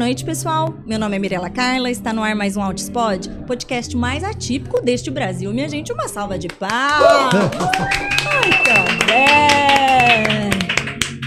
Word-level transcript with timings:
Noite, 0.00 0.24
pessoal. 0.24 0.74
Meu 0.86 0.98
nome 0.98 1.16
é 1.16 1.18
Mirela 1.18 1.50
Carla, 1.50 1.90
está 1.90 2.10
no 2.10 2.22
ar 2.22 2.34
mais 2.34 2.56
um 2.56 2.62
Outspod, 2.62 3.28
podcast 3.46 3.94
mais 3.94 4.24
atípico 4.24 4.80
deste 4.80 5.10
Brasil. 5.10 5.52
Minha 5.52 5.68
gente, 5.68 5.92
uma 5.92 6.08
salva 6.08 6.38
de 6.38 6.48
palmas. 6.48 7.34
Muito 7.34 9.04
bem. 9.04 10.48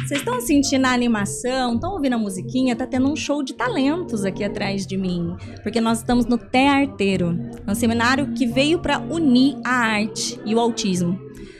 Vocês 0.08 0.22
estão 0.22 0.42
sentindo 0.42 0.88
a 0.88 0.92
animação? 0.92 1.76
Estão 1.76 1.92
ouvindo 1.92 2.14
a 2.14 2.18
musiquinha? 2.18 2.76
Tá 2.76 2.88
tendo 2.88 3.08
um 3.12 3.16
show 3.16 3.44
de 3.44 3.54
talentos 3.54 4.26
aqui 4.26 4.44
atrás 4.44 4.88
de 4.88 4.98
mim, 4.98 5.38
porque 5.62 5.80
nós 5.80 6.00
estamos 6.00 6.26
no 6.26 6.40
Té 6.40 6.68
Arteiro, 6.68 7.38
um 7.68 7.76
seminário 7.76 8.34
que 8.34 8.48
veio 8.48 8.80
para 8.80 8.98
unir 8.98 9.56
a 9.64 9.70
arte 9.70 10.40
e 10.44 10.56
o 10.56 10.60
autismo. 10.60 11.20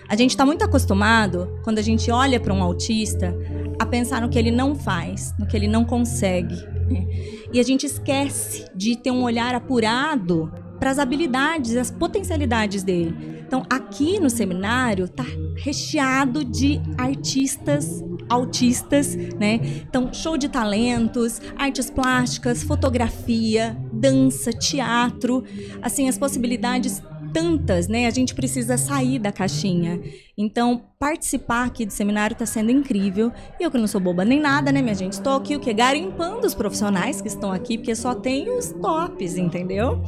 A 0.10 0.16
gente 0.16 0.32
está 0.32 0.48
muito 0.48 0.66
acostumado, 0.66 1.60
quando 1.64 1.78
a 1.78 1.84
gente 1.84 2.10
olha 2.10 2.40
para 2.40 2.54
um 2.54 2.64
autista, 2.64 3.38
a 3.80 3.86
pensar 3.86 4.20
no 4.20 4.30
que 4.30 4.40
ele 4.40 4.52
não 4.52 4.74
faz, 4.74 5.32
no 5.38 5.46
que 5.46 5.56
ele 5.56 5.68
não 5.68 5.86
consegue, 5.86 6.73
né? 6.90 7.08
E 7.52 7.60
a 7.60 7.64
gente 7.64 7.86
esquece 7.86 8.66
de 8.76 8.98
ter 8.98 9.12
um 9.12 9.24
olhar 9.24 9.56
apurado 9.56 10.52
para 10.80 10.92
as 10.92 11.00
habilidades, 11.00 11.78
as 11.78 11.90
potencialidades 11.90 12.84
dele. 12.84 13.16
Então, 13.46 13.64
aqui 13.70 14.20
no 14.20 14.30
seminário 14.30 15.08
tá 15.08 15.26
recheado 15.56 16.44
de 16.44 16.82
artistas 16.98 18.04
autistas, 18.30 19.16
né? 19.16 19.60
Então, 19.88 20.12
show 20.14 20.38
de 20.38 20.50
talentos, 20.50 21.40
artes 21.56 21.90
plásticas, 21.90 22.64
fotografia, 22.64 23.78
dança, 23.92 24.52
teatro, 24.52 25.44
assim, 25.82 26.10
as 26.10 26.18
possibilidades 26.18 27.02
tantas, 27.34 27.88
né? 27.88 28.06
A 28.06 28.12
gente 28.12 28.36
precisa 28.36 28.78
sair 28.78 29.18
da 29.18 29.32
caixinha. 29.32 30.00
Então, 30.38 30.84
participar 31.00 31.66
aqui 31.66 31.86
do 31.86 31.92
seminário 31.92 32.34
está 32.34 32.46
sendo 32.46 32.72
incrível. 32.72 33.32
E 33.60 33.64
eu 33.64 33.72
que 33.72 33.78
não 33.78 33.88
sou 33.88 34.00
boba 34.00 34.24
nem 34.24 34.40
nada, 34.40 34.72
né, 34.72 34.82
minha 34.82 34.96
gente? 34.96 35.14
Estou 35.14 35.36
aqui 35.36 35.56
o 35.56 35.60
que 35.60 35.74
garimpando 35.74 36.46
os 36.46 36.54
profissionais 36.54 37.20
que 37.20 37.28
estão 37.28 37.52
aqui, 37.52 37.78
porque 37.78 37.96
só 37.96 38.14
tem 38.14 38.50
os 38.56 38.70
tops, 38.72 39.36
entendeu? 39.36 40.02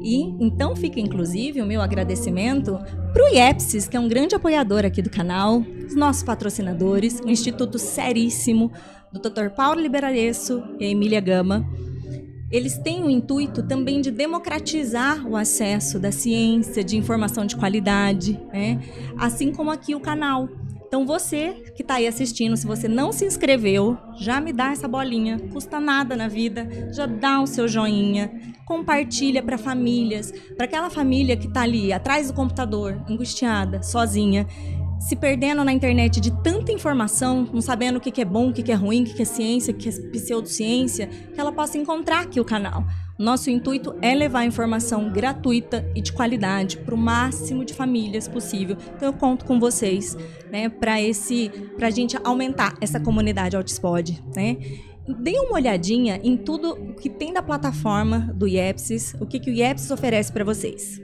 E 0.00 0.22
então 0.44 0.76
fica 0.76 1.00
inclusive 1.00 1.60
o 1.62 1.66
meu 1.66 1.80
agradecimento 1.80 2.78
para 3.12 3.24
o 3.24 3.28
IEPSIS, 3.34 3.88
que 3.88 3.96
é 3.96 4.00
um 4.00 4.08
grande 4.08 4.34
apoiador 4.34 4.84
aqui 4.84 5.00
do 5.00 5.10
canal, 5.10 5.64
os 5.86 5.96
nossos 5.96 6.22
patrocinadores, 6.22 7.20
o 7.20 7.28
Instituto 7.28 7.78
Seríssimo, 7.78 8.70
do 9.12 9.20
Dr. 9.20 9.50
Paulo 9.56 9.80
Liberaresso 9.80 10.62
e 10.78 10.84
a 10.84 10.88
Emília 10.88 11.20
Gama 11.20 11.66
eles 12.56 12.78
têm 12.78 13.04
o 13.04 13.10
intuito 13.10 13.62
também 13.62 14.00
de 14.00 14.10
democratizar 14.10 15.26
o 15.26 15.36
acesso 15.36 15.98
da 15.98 16.10
ciência, 16.10 16.82
de 16.82 16.96
informação 16.96 17.44
de 17.44 17.54
qualidade, 17.54 18.40
né? 18.52 18.80
assim 19.18 19.52
como 19.52 19.70
aqui 19.70 19.94
o 19.94 20.00
canal. 20.00 20.48
Então 20.86 21.04
você 21.04 21.64
que 21.74 21.82
está 21.82 21.96
aí 21.96 22.06
assistindo, 22.06 22.56
se 22.56 22.66
você 22.66 22.88
não 22.88 23.12
se 23.12 23.26
inscreveu, 23.26 23.98
já 24.18 24.40
me 24.40 24.52
dá 24.52 24.70
essa 24.70 24.88
bolinha, 24.88 25.38
custa 25.52 25.78
nada 25.78 26.16
na 26.16 26.28
vida, 26.28 26.66
já 26.92 27.04
dá 27.04 27.40
o 27.40 27.46
seu 27.46 27.68
joinha, 27.68 28.30
compartilha 28.64 29.42
para 29.42 29.58
famílias, 29.58 30.32
para 30.56 30.64
aquela 30.64 30.88
família 30.88 31.36
que 31.36 31.48
está 31.48 31.62
ali 31.62 31.92
atrás 31.92 32.28
do 32.28 32.34
computador, 32.34 33.04
angustiada, 33.08 33.82
sozinha, 33.82 34.46
se 34.98 35.14
perdendo 35.14 35.62
na 35.64 35.72
internet 35.72 36.20
de 36.20 36.30
tanta 36.42 36.72
informação, 36.72 37.48
não 37.52 37.60
sabendo 37.60 37.96
o 37.96 38.00
que 38.00 38.20
é 38.20 38.24
bom, 38.24 38.50
o 38.50 38.52
que 38.52 38.72
é 38.72 38.74
ruim, 38.74 39.02
o 39.02 39.06
que 39.06 39.22
é 39.22 39.24
ciência, 39.24 39.72
o 39.72 39.76
que 39.76 39.88
é 39.88 39.92
pseudociência, 39.92 41.06
que 41.06 41.40
ela 41.40 41.52
possa 41.52 41.78
encontrar 41.78 42.20
aqui 42.20 42.40
o 42.40 42.44
canal. 42.44 42.84
Nosso 43.18 43.48
intuito 43.48 43.94
é 44.02 44.14
levar 44.14 44.44
informação 44.44 45.10
gratuita 45.10 45.90
e 45.94 46.02
de 46.02 46.12
qualidade 46.12 46.76
para 46.78 46.94
o 46.94 46.98
máximo 46.98 47.64
de 47.64 47.72
famílias 47.72 48.28
possível. 48.28 48.76
Então 48.94 49.08
eu 49.08 49.12
conto 49.12 49.44
com 49.46 49.58
vocês, 49.58 50.16
né, 50.52 50.68
para 50.68 51.00
esse, 51.00 51.50
para 51.76 51.86
a 51.86 51.90
gente 51.90 52.18
aumentar 52.22 52.76
essa 52.80 53.00
comunidade 53.00 53.56
Altispod, 53.56 54.22
né? 54.34 54.56
Deem 55.20 55.40
uma 55.40 55.54
olhadinha 55.54 56.20
em 56.22 56.36
tudo 56.36 56.94
que 57.00 57.08
tem 57.08 57.32
da 57.32 57.40
plataforma 57.40 58.32
do 58.34 58.46
IEPSIS, 58.46 59.14
o 59.20 59.24
que, 59.24 59.38
que 59.38 59.50
o 59.50 59.54
IEPSIS 59.54 59.90
oferece 59.92 60.32
para 60.32 60.44
vocês. 60.44 61.00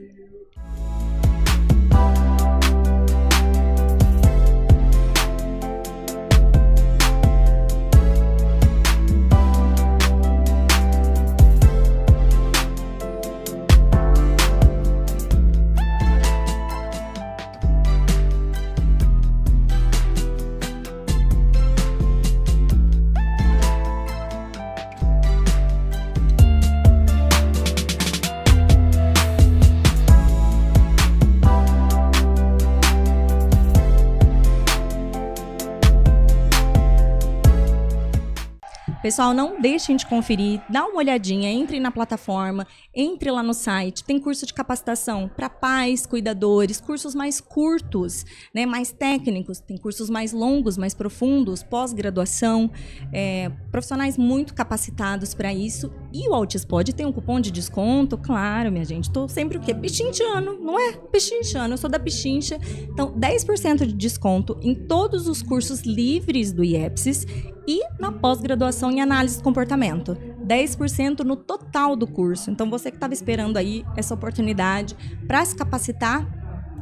Pessoal, 39.12 39.34
não 39.34 39.61
deixem 39.61 39.95
de 39.95 40.06
conferir, 40.06 40.62
dá 40.70 40.86
uma 40.86 40.96
olhadinha, 40.96 41.50
entre 41.50 41.78
na 41.78 41.90
plataforma, 41.90 42.67
entre 42.95 43.30
lá 43.30 43.42
no 43.42 43.52
site. 43.52 44.02
Tem 44.05 44.18
curso 44.18 44.46
de 44.46 44.55
capacitação 44.55 45.28
para 45.28 45.50
pais, 45.50 46.06
cuidadores, 46.06 46.80
cursos 46.80 47.14
mais 47.14 47.39
curtos, 47.39 48.24
né, 48.55 48.64
mais 48.64 48.90
técnicos, 48.90 49.61
tem 49.61 49.77
cursos 49.77 50.08
mais 50.08 50.33
longos, 50.33 50.78
mais 50.78 50.95
profundos, 50.95 51.62
pós-graduação, 51.62 52.70
é, 53.12 53.50
profissionais 53.70 54.17
muito 54.17 54.55
capacitados 54.55 55.34
para 55.34 55.52
isso. 55.52 55.92
E 56.11 56.27
o 56.30 56.34
Altispod 56.34 56.94
tem 56.94 57.05
um 57.05 57.12
cupom 57.12 57.39
de 57.39 57.50
desconto, 57.50 58.17
claro, 58.17 58.73
minha 58.73 58.86
gente. 58.86 59.08
Estou 59.08 59.29
sempre 59.29 59.58
o 59.58 59.61
quê? 59.61 59.74
Pichinchando, 59.74 60.58
não 60.58 60.80
é? 60.80 60.92
Pichinchando, 60.92 61.74
eu 61.74 61.79
sou 61.79 61.90
da 61.90 61.98
Pichincha. 61.98 62.58
Então, 62.90 63.12
10% 63.12 63.84
de 63.84 63.92
desconto 63.92 64.58
em 64.62 64.74
todos 64.74 65.29
os 65.29 65.42
cursos 65.42 65.83
livres 65.83 66.50
do 66.50 66.64
IEPSIS 66.64 67.27
e 67.67 67.80
na 67.98 68.11
pós-graduação 68.11 68.90
em 68.90 69.00
análise 69.02 69.36
de 69.36 69.42
comportamento. 69.42 70.17
10% 70.46 71.20
no 71.20 71.36
total 71.36 71.95
do 71.96 72.07
curso. 72.07 72.51
Então, 72.51 72.68
você 72.70 72.90
que 72.90 72.96
estava 72.96 73.14
esperando 73.14 73.57
aí 73.57 73.85
essa 73.96 74.14
oportunidade 74.14 74.96
para 75.27 75.45
se 75.45 75.55
capacitar, 75.55 76.27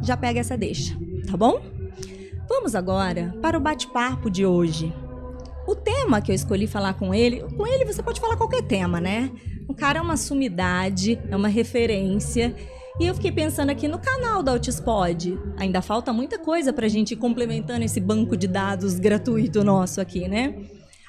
já 0.02 0.16
pega 0.16 0.40
essa 0.40 0.56
deixa, 0.56 0.96
tá 1.30 1.36
bom? 1.36 1.60
Vamos 2.48 2.74
agora 2.74 3.34
para 3.40 3.56
o 3.56 3.60
bate-papo 3.60 4.30
de 4.30 4.44
hoje. 4.44 4.92
O 5.66 5.76
tema 5.76 6.20
que 6.20 6.32
eu 6.32 6.34
escolhi 6.34 6.66
falar 6.66 6.94
com 6.94 7.14
ele, 7.14 7.42
com 7.56 7.66
ele 7.66 7.84
você 7.84 8.02
pode 8.02 8.20
falar 8.20 8.36
qualquer 8.36 8.62
tema, 8.62 9.00
né? 9.00 9.30
O 9.68 9.74
cara 9.74 10.00
é 10.00 10.02
uma 10.02 10.16
sumidade, 10.16 11.20
é 11.30 11.36
uma 11.36 11.48
referência. 11.48 12.54
E 12.98 13.06
eu 13.06 13.14
fiquei 13.14 13.30
pensando 13.30 13.70
aqui 13.70 13.86
no 13.86 13.98
canal 13.98 14.42
da 14.42 14.52
Altispod. 14.52 15.38
Ainda 15.56 15.80
falta 15.80 16.12
muita 16.12 16.38
coisa 16.38 16.72
para 16.72 16.86
a 16.86 16.88
gente 16.88 17.12
ir 17.12 17.16
complementando 17.16 17.84
esse 17.84 18.00
banco 18.00 18.36
de 18.36 18.48
dados 18.48 18.98
gratuito 18.98 19.62
nosso 19.62 20.00
aqui, 20.00 20.26
né? 20.26 20.54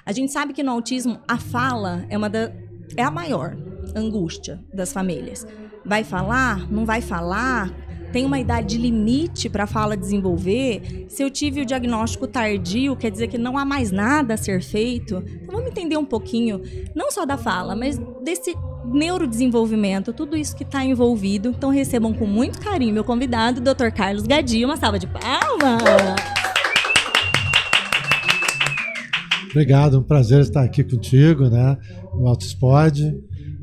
A 0.05 0.11
gente 0.11 0.31
sabe 0.31 0.53
que 0.53 0.63
no 0.63 0.71
autismo 0.71 1.19
a 1.27 1.37
fala 1.37 2.05
é 2.09 2.17
uma 2.17 2.29
da, 2.29 2.51
é 2.95 3.03
a 3.03 3.11
maior 3.11 3.55
angústia 3.95 4.59
das 4.73 4.91
famílias. 4.91 5.45
Vai 5.85 6.03
falar? 6.03 6.71
Não 6.71 6.85
vai 6.85 7.01
falar? 7.01 7.71
Tem 8.11 8.25
uma 8.25 8.39
idade 8.39 8.77
limite 8.77 9.49
para 9.49 9.63
a 9.63 9.67
fala 9.67 9.95
desenvolver? 9.95 11.05
Se 11.07 11.23
eu 11.23 11.29
tive 11.29 11.61
o 11.61 11.65
diagnóstico 11.65 12.27
tardio, 12.27 12.95
quer 12.95 13.09
dizer 13.09 13.27
que 13.27 13.37
não 13.37 13.57
há 13.57 13.63
mais 13.63 13.89
nada 13.91 14.33
a 14.33 14.37
ser 14.37 14.61
feito? 14.61 15.23
Então 15.25 15.55
vamos 15.55 15.69
entender 15.69 15.97
um 15.97 16.05
pouquinho, 16.05 16.61
não 16.93 17.09
só 17.09 17.25
da 17.25 17.37
fala, 17.37 17.73
mas 17.73 17.97
desse 18.21 18.53
neurodesenvolvimento, 18.85 20.11
tudo 20.11 20.35
isso 20.35 20.55
que 20.55 20.63
está 20.63 20.83
envolvido. 20.83 21.49
Então 21.49 21.69
recebam 21.69 22.13
com 22.13 22.25
muito 22.25 22.59
carinho 22.59 22.93
meu 22.93 23.03
convidado, 23.03 23.61
Dr. 23.61 23.91
Carlos 23.95 24.23
Gadio. 24.23 24.67
Uma 24.67 24.77
salva 24.77 24.99
de 24.99 25.07
palmas! 25.07 26.30
Obrigado, 29.51 29.99
um 29.99 30.03
prazer 30.03 30.41
estar 30.41 30.63
aqui 30.63 30.83
contigo, 30.83 31.49
né, 31.49 31.77
no 32.13 32.27
Autospod. 32.27 33.13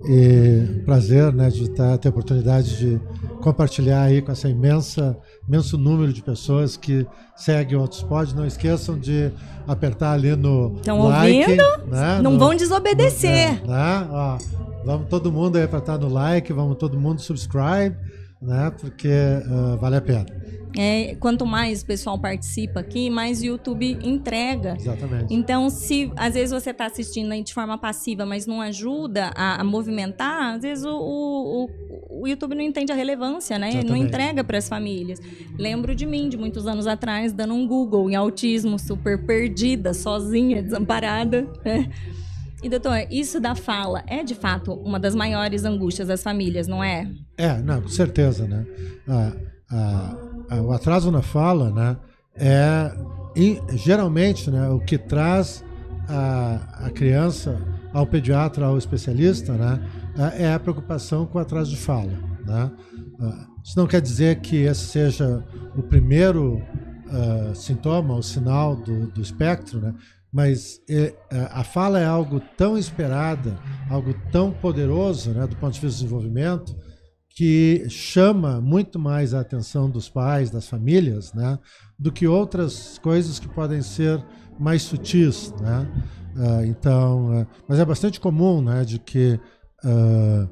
E 0.09 0.83
prazer, 0.85 1.33
né, 1.33 1.51
de 1.51 1.69
ter, 1.71 1.99
ter 1.99 2.09
a 2.09 2.11
oportunidade 2.11 2.79
de 2.79 3.01
compartilhar 3.43 4.03
aí 4.03 4.23
com 4.23 4.31
essa 4.31 4.49
imensa, 4.49 5.19
imenso 5.47 5.77
número 5.77 6.13
de 6.13 6.23
pessoas 6.23 6.77
que 6.77 7.05
seguem 7.35 7.77
o 7.77 7.81
Autospod. 7.81 8.33
Não 8.35 8.47
esqueçam 8.47 8.97
de 8.97 9.31
apertar 9.67 10.13
ali 10.13 10.37
no 10.37 10.77
Estão 10.77 11.03
like. 11.09 11.41
ouvindo? 11.41 11.65
Né, 11.91 12.21
Não 12.23 12.33
no, 12.33 12.39
vão 12.39 12.55
desobedecer. 12.55 13.61
No, 13.67 13.73
é, 13.73 13.77
né, 13.77 14.09
ó, 14.11 14.39
vamos 14.85 15.09
todo 15.09 15.33
mundo 15.33 15.57
aí 15.57 15.65
apertar 15.65 15.99
no 15.99 16.09
like, 16.09 16.53
vamos 16.53 16.77
todo 16.77 16.99
mundo 16.99 17.21
subscribe, 17.21 17.97
né, 18.41 18.73
porque 18.81 19.09
uh, 19.09 19.77
vale 19.79 19.97
a 19.97 20.01
pena. 20.01 20.27
É, 20.77 21.17
quanto 21.17 21.47
mais 21.47 21.83
o 21.83 21.87
pessoal 21.87 22.19
participa 22.19 22.81
aqui, 22.81 23.11
mais 23.11 23.41
o 23.41 23.47
YouTube 23.47 23.99
entrega. 24.03 24.77
Exatamente. 24.79 25.35
Então, 25.35 25.71
se 25.71 26.13
às 26.17 26.35
vezes 26.35 26.51
você 26.51 26.71
está 26.71 26.87
assistindo 26.87 27.33
aí 27.33 27.43
de 27.43 27.55
forma 27.55 27.77
passiva, 27.79 28.27
mas 28.27 28.47
não 28.47 28.61
ajuda 28.61 29.33
a, 29.35 29.61
a 29.61 29.65
movimentar, 29.65 30.55
às 30.55 30.63
vezes 30.63 30.85
o, 30.85 30.91
o, 30.91 31.71
o, 32.21 32.29
YouTube 32.29 32.55
não 32.55 32.63
entende 32.63 32.93
a 32.93 32.95
relevância, 32.95 33.59
né? 33.59 33.71
Exatamente. 33.71 33.91
Não 33.91 33.97
entrega 33.97 34.45
para 34.45 34.59
as 34.59 34.69
famílias. 34.69 35.19
Lembro 35.59 35.95
de 35.95 36.07
mim, 36.07 36.29
de 36.29 36.37
muitos 36.37 36.67
anos 36.67 36.87
atrás, 36.87 37.33
dando 37.33 37.55
um 37.55 37.67
Google 37.67 38.11
em 38.11 38.15
autismo, 38.15 38.79
super 38.79 39.25
perdida, 39.25 39.95
sozinha, 39.95 40.63
desamparada. 40.63 41.49
Né? 41.65 41.91
E 42.63 42.69
doutor, 42.69 43.07
isso 43.11 43.41
da 43.41 43.55
fala 43.55 44.03
é 44.07 44.25
de 44.25 44.35
fato 44.35 44.73
uma 44.73 44.99
das 44.99 45.15
maiores 45.15 45.65
angústias 45.65 46.09
das 46.09 46.23
famílias, 46.23 46.67
não 46.67 46.83
é? 46.83 47.09
É, 47.37 47.57
não, 47.59 47.83
com 47.83 47.89
certeza, 47.89 48.47
né? 48.47 48.67
Ah, 49.07 49.33
ah, 49.71 50.63
o 50.63 50.73
atraso 50.73 51.11
na 51.11 51.23
fala, 51.23 51.71
né, 51.71 51.97
é 52.35 52.93
geralmente, 53.75 54.51
né, 54.51 54.69
o 54.69 54.81
que 54.81 54.99
traz 54.99 55.65
a, 56.09 56.87
a 56.87 56.91
criança 56.91 57.61
ao 57.93 58.07
pediatra, 58.07 58.67
ao 58.67 58.79
especialista, 58.79 59.53
né, 59.53 59.81
é 60.37 60.53
a 60.53 60.59
preocupação 60.59 61.27
com 61.27 61.39
o 61.39 61.41
atraso 61.41 61.71
de 61.71 61.77
fala, 61.77 62.13
né? 62.45 62.71
Ah, 63.21 63.47
isso 63.65 63.79
não 63.79 63.87
quer 63.87 64.01
dizer 64.01 64.41
que 64.41 64.57
esse 64.63 64.87
seja 64.87 65.45
o 65.77 65.83
primeiro 65.83 66.63
uh, 67.09 67.55
sintoma, 67.55 68.15
o 68.15 68.23
sinal 68.23 68.75
do, 68.75 69.09
do 69.09 69.21
espectro, 69.21 69.81
né? 69.81 69.95
Mas 70.39 70.81
é, 70.89 71.13
a 71.51 71.65
fala 71.65 71.99
é 71.99 72.07
algo 72.07 72.41
tão 72.57 72.79
esperada, 72.79 73.59
algo 73.91 74.15
tão 74.31 74.53
poderoso 74.53 75.33
né, 75.33 75.49
do 75.49 75.57
ponto 75.57 75.75
de 75.75 75.81
vista 75.81 75.99
do 75.99 76.05
desenvolvimento, 76.05 76.77
que 77.29 77.85
chama 77.89 78.61
muito 78.61 79.01
mais 79.01 79.35
a 79.35 79.41
atenção 79.41 79.91
dos 79.91 80.09
pais, 80.09 80.49
das 80.49 80.69
famílias, 80.69 81.35
né, 81.35 81.59
do 81.99 82.13
que 82.13 82.29
outras 82.29 82.99
coisas 82.99 83.41
que 83.41 83.49
podem 83.49 83.83
ser 83.83 84.25
mais 84.61 84.83
sutis. 84.83 85.53
Né? 85.61 85.91
Uh, 86.37 86.65
então, 86.67 87.41
uh, 87.41 87.47
mas 87.67 87.81
é 87.81 87.85
bastante 87.85 88.21
comum 88.21 88.63
né, 88.63 88.85
de 88.85 89.01
que 89.01 89.41
uh, 89.85 90.49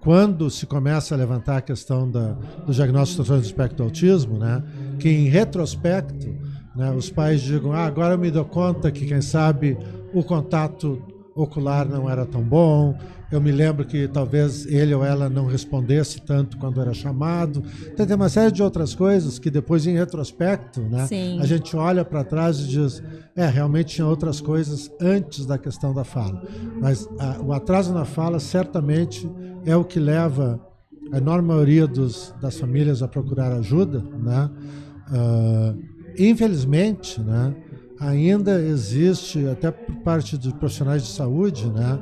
quando 0.00 0.48
se 0.48 0.64
começa 0.64 1.14
a 1.14 1.18
levantar 1.18 1.58
a 1.58 1.60
questão 1.60 2.10
da, 2.10 2.32
do 2.64 2.72
diagnóstico 2.72 3.22
do 3.24 3.36
espectro 3.40 3.76
do 3.76 3.82
autismo, 3.82 4.38
né, 4.38 4.62
que 4.98 5.10
em 5.10 5.28
retrospecto 5.28 6.34
né, 6.76 6.90
os 6.92 7.10
pais 7.10 7.40
digam, 7.40 7.72
ah, 7.72 7.86
agora 7.86 8.14
eu 8.14 8.18
me 8.18 8.30
dou 8.30 8.44
conta 8.44 8.90
que 8.90 9.06
quem 9.06 9.20
sabe 9.20 9.76
o 10.12 10.22
contato 10.22 11.02
ocular 11.34 11.88
não 11.88 12.08
era 12.08 12.24
tão 12.24 12.42
bom, 12.42 12.96
eu 13.30 13.40
me 13.40 13.50
lembro 13.50 13.84
que 13.84 14.06
talvez 14.06 14.66
ele 14.66 14.94
ou 14.94 15.04
ela 15.04 15.28
não 15.28 15.46
respondesse 15.46 16.20
tanto 16.20 16.56
quando 16.56 16.80
era 16.80 16.94
chamado. 16.94 17.62
Então, 17.92 18.06
tem 18.06 18.14
uma 18.14 18.28
série 18.28 18.52
de 18.52 18.62
outras 18.62 18.94
coisas 18.94 19.38
que 19.38 19.50
depois, 19.50 19.84
em 19.86 19.96
retrospecto, 19.96 20.80
né, 20.80 21.08
a 21.40 21.44
gente 21.44 21.76
olha 21.76 22.04
para 22.04 22.22
trás 22.22 22.60
e 22.60 22.68
diz: 22.68 23.02
é, 23.34 23.46
realmente 23.46 23.96
tinha 23.96 24.06
outras 24.06 24.40
coisas 24.40 24.90
antes 25.00 25.44
da 25.44 25.58
questão 25.58 25.92
da 25.92 26.04
fala. 26.04 26.42
Mas 26.80 27.08
a, 27.18 27.40
o 27.42 27.52
atraso 27.52 27.92
na 27.92 28.04
fala 28.04 28.38
certamente 28.38 29.28
é 29.64 29.76
o 29.76 29.84
que 29.84 29.98
leva 29.98 30.60
a 31.12 31.18
enorme 31.18 31.48
maioria 31.48 31.86
dos, 31.86 32.32
das 32.40 32.58
famílias 32.58 33.02
a 33.02 33.08
procurar 33.08 33.52
ajuda. 33.52 34.04
Né? 34.22 34.50
Uh, 35.10 35.95
infelizmente, 36.18 37.20
né, 37.20 37.54
ainda 38.00 38.60
existe, 38.60 39.46
até 39.48 39.70
por 39.70 39.94
parte 39.96 40.36
de 40.36 40.52
profissionais 40.54 41.02
de 41.02 41.08
saúde, 41.08 41.68
né, 41.70 41.98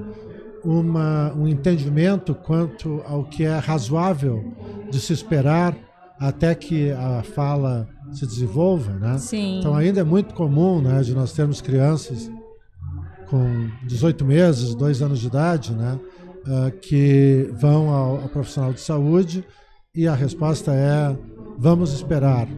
uma, 0.64 1.32
um 1.34 1.46
entendimento 1.46 2.34
quanto 2.34 3.02
ao 3.06 3.24
que 3.24 3.44
é 3.44 3.58
razoável 3.58 4.52
de 4.90 4.98
se 4.98 5.12
esperar 5.12 5.76
até 6.18 6.54
que 6.54 6.90
a 6.90 7.22
fala 7.22 7.88
se 8.12 8.24
desenvolva, 8.26 8.92
né? 8.92 9.18
Sim. 9.18 9.58
Então 9.58 9.74
ainda 9.74 10.00
é 10.00 10.04
muito 10.04 10.34
comum, 10.34 10.80
né, 10.80 11.02
de 11.02 11.14
nós 11.14 11.32
termos 11.32 11.60
crianças 11.60 12.30
com 13.28 13.68
18 13.86 14.24
meses, 14.24 14.74
2 14.74 15.02
anos 15.02 15.18
de 15.18 15.26
idade, 15.26 15.74
né, 15.74 15.98
uh, 16.46 16.70
que 16.78 17.50
vão 17.54 17.90
ao, 17.90 18.22
ao 18.22 18.28
profissional 18.28 18.72
de 18.72 18.80
saúde 18.80 19.44
e 19.94 20.06
a 20.08 20.14
resposta 20.14 20.72
é 20.72 21.16
vamos 21.58 21.92
esperar. 21.92 22.48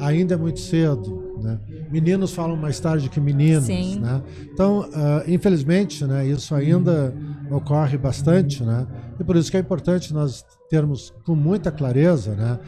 Ainda 0.00 0.34
é 0.34 0.36
muito 0.36 0.60
cedo, 0.60 1.38
né? 1.42 1.58
Meninos 1.90 2.32
falam 2.32 2.56
mais 2.56 2.78
tarde 2.80 3.08
que 3.08 3.20
meninos, 3.20 3.66
né? 3.96 4.22
Então, 4.52 4.80
uh, 4.80 5.30
infelizmente, 5.30 6.04
né, 6.04 6.26
isso 6.26 6.54
ainda 6.54 7.14
ocorre 7.50 7.96
bastante, 7.96 8.62
né? 8.62 8.86
E 9.18 9.24
por 9.24 9.36
isso 9.36 9.50
que 9.50 9.56
é 9.56 9.60
importante 9.60 10.12
nós 10.12 10.44
termos 10.68 11.14
com 11.24 11.34
muita 11.34 11.70
clareza, 11.70 12.34
né, 12.34 12.58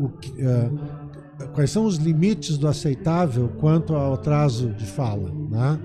o 0.00 0.06
uh, 0.06 1.12
quais 1.54 1.70
são 1.70 1.84
os 1.84 1.96
limites 1.96 2.56
do 2.56 2.68
aceitável 2.68 3.48
quanto 3.58 3.94
ao 3.94 4.14
atraso 4.14 4.70
de 4.70 4.86
fala, 4.86 5.30
né? 5.50 5.78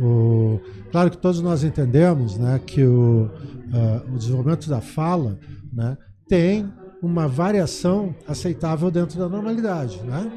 O, 0.00 0.60
claro 0.92 1.10
que 1.10 1.18
todos 1.18 1.40
nós 1.40 1.64
entendemos, 1.64 2.38
né, 2.38 2.60
que 2.64 2.84
o, 2.84 3.24
uh, 3.24 4.14
o 4.14 4.18
desenvolvimento 4.18 4.68
da 4.68 4.80
fala, 4.80 5.38
né, 5.72 5.96
tem 6.28 6.70
uma 7.02 7.28
variação 7.28 8.14
aceitável 8.26 8.90
dentro 8.90 9.18
da 9.18 9.28
normalidade, 9.28 10.02
né? 10.02 10.30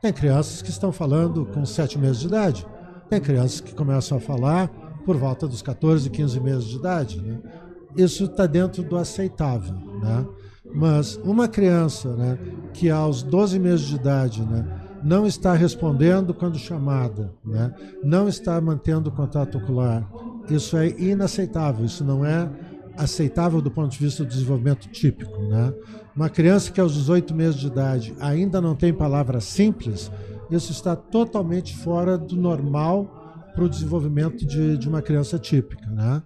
Tem 0.00 0.12
crianças 0.12 0.60
que 0.62 0.70
estão 0.70 0.92
falando 0.92 1.46
com 1.46 1.64
7 1.64 1.98
meses 1.98 2.20
de 2.20 2.26
idade, 2.26 2.66
tem 3.08 3.20
crianças 3.20 3.60
que 3.60 3.74
começam 3.74 4.18
a 4.18 4.20
falar 4.20 4.68
por 5.04 5.16
volta 5.16 5.46
dos 5.46 5.62
14, 5.62 6.08
15 6.10 6.40
meses 6.40 6.64
de 6.64 6.76
idade. 6.76 7.20
Né? 7.20 7.38
Isso 7.96 8.24
está 8.24 8.46
dentro 8.46 8.82
do 8.82 8.96
aceitável. 8.96 9.74
Né? 9.74 10.26
Mas 10.74 11.16
uma 11.24 11.46
criança 11.46 12.14
né, 12.16 12.38
que 12.72 12.90
aos 12.90 13.22
12 13.22 13.58
meses 13.58 13.86
de 13.86 13.94
idade 13.96 14.42
né, 14.42 14.66
não 15.02 15.26
está 15.26 15.52
respondendo 15.52 16.34
quando 16.34 16.58
chamada, 16.58 17.32
né, 17.44 17.72
não 18.02 18.26
está 18.26 18.60
mantendo 18.60 19.10
contato 19.10 19.58
ocular, 19.58 20.10
isso 20.50 20.76
é 20.76 20.88
inaceitável, 20.88 21.84
isso 21.84 22.02
não 22.02 22.24
é 22.24 22.50
aceitável 22.96 23.60
do 23.60 23.70
ponto 23.70 23.90
de 23.92 23.98
vista 23.98 24.24
do 24.24 24.28
desenvolvimento 24.28 24.88
típico. 24.88 25.40
Né? 25.42 25.72
Uma 26.16 26.28
criança 26.28 26.70
que 26.70 26.80
aos 26.80 26.94
18 26.94 27.34
meses 27.34 27.60
de 27.60 27.66
idade 27.66 28.14
ainda 28.20 28.60
não 28.60 28.74
tem 28.74 28.92
palavras 28.92 29.44
simples, 29.44 30.10
isso 30.50 30.70
está 30.70 30.94
totalmente 30.94 31.76
fora 31.76 32.16
do 32.16 32.36
normal 32.36 33.50
para 33.54 33.64
o 33.64 33.68
desenvolvimento 33.68 34.46
de, 34.46 34.76
de 34.76 34.88
uma 34.88 35.02
criança 35.02 35.38
típica. 35.38 35.86
Né? 35.90 36.22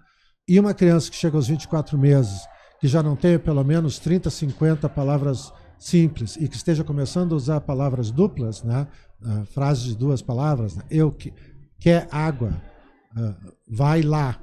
E 0.46 0.58
uma 0.58 0.75
criança 0.75 1.11
que 1.11 1.17
chega 1.17 1.37
aos 1.37 1.49
24 1.49 1.96
meses, 1.99 2.40
que 2.81 2.88
já 2.88 3.02
não 3.02 3.17
tenha 3.17 3.38
pelo 3.38 3.64
menos 3.64 3.99
30, 3.99 4.31
50 4.31 4.88
palavras 4.88 5.52
simples 5.79 6.37
e 6.37 6.49
que 6.49 6.56
esteja 6.56 6.82
começando 6.82 7.32
a 7.32 7.37
usar 7.37 7.61
palavras 7.61 8.11
duplas, 8.11 8.62
né? 8.62 8.87
Uh, 9.23 9.44
frases 9.46 9.85
de 9.85 9.96
duas 9.96 10.23
palavras, 10.23 10.76
né? 10.76 10.85
eu 10.88 11.11
que 11.11 11.32
quer 11.81 12.06
água, 12.11 12.52
uh, 13.17 13.52
vai 13.69 14.02
lá. 14.02 14.38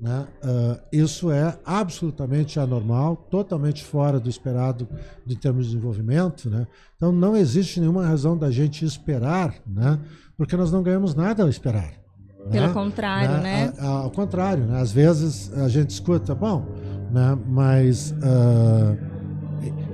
Né? 0.00 0.26
Uh, 0.42 0.80
isso 0.90 1.30
é 1.30 1.58
absolutamente 1.64 2.58
anormal, 2.58 3.16
totalmente 3.30 3.84
fora 3.84 4.18
do 4.18 4.30
esperado 4.30 4.88
em 5.28 5.36
termos 5.36 5.66
de 5.66 5.72
desenvolvimento. 5.72 6.48
Né? 6.48 6.66
Então 6.96 7.12
não 7.12 7.36
existe 7.36 7.80
nenhuma 7.80 8.06
razão 8.06 8.36
da 8.36 8.50
gente 8.50 8.82
esperar, 8.84 9.54
né? 9.66 9.98
porque 10.38 10.56
nós 10.56 10.72
não 10.72 10.82
ganhamos 10.82 11.14
nada 11.14 11.42
ao 11.42 11.50
esperar. 11.50 11.92
Pelo 12.50 12.68
né? 12.68 12.72
contrário, 12.72 13.42
né? 13.42 13.66
né? 13.66 13.86
ao 13.86 14.10
contrário, 14.10 14.64
né? 14.64 14.80
Às 14.80 14.90
vezes 14.90 15.52
a 15.52 15.68
gente 15.68 15.90
escuta, 15.90 16.34
bom, 16.34 16.64
né? 17.10 17.38
Mas 17.46 18.12
uh, 18.12 18.96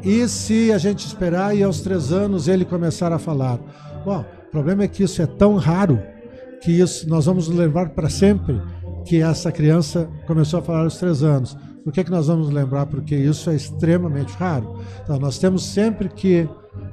e 0.04 0.28
se 0.28 0.72
a 0.72 0.78
gente 0.78 1.04
esperar 1.04 1.56
e 1.56 1.64
aos 1.64 1.80
três 1.80 2.12
anos 2.12 2.46
ele 2.46 2.64
começar 2.64 3.12
a 3.12 3.18
falar? 3.18 3.58
Bom, 4.04 4.24
o 4.46 4.50
problema 4.52 4.84
é 4.84 4.88
que 4.88 5.02
isso 5.02 5.20
é 5.20 5.26
tão 5.26 5.56
raro 5.56 6.00
que 6.62 6.70
isso 6.70 7.08
nós 7.08 7.26
vamos 7.26 7.48
lembrar 7.48 7.88
para 7.90 8.08
sempre 8.08 8.62
que 9.06 9.22
essa 9.22 9.52
criança 9.52 10.10
começou 10.26 10.58
a 10.60 10.62
falar 10.62 10.82
aos 10.82 10.98
três 10.98 11.22
anos. 11.22 11.56
Por 11.84 11.92
que, 11.92 12.02
que 12.02 12.10
nós 12.10 12.26
vamos 12.26 12.50
lembrar? 12.50 12.86
Porque 12.86 13.14
isso 13.14 13.48
é 13.48 13.54
extremamente 13.54 14.32
raro. 14.34 14.80
Então, 15.02 15.18
nós 15.18 15.38
temos 15.38 15.64
sempre 15.64 16.08
que 16.08 16.48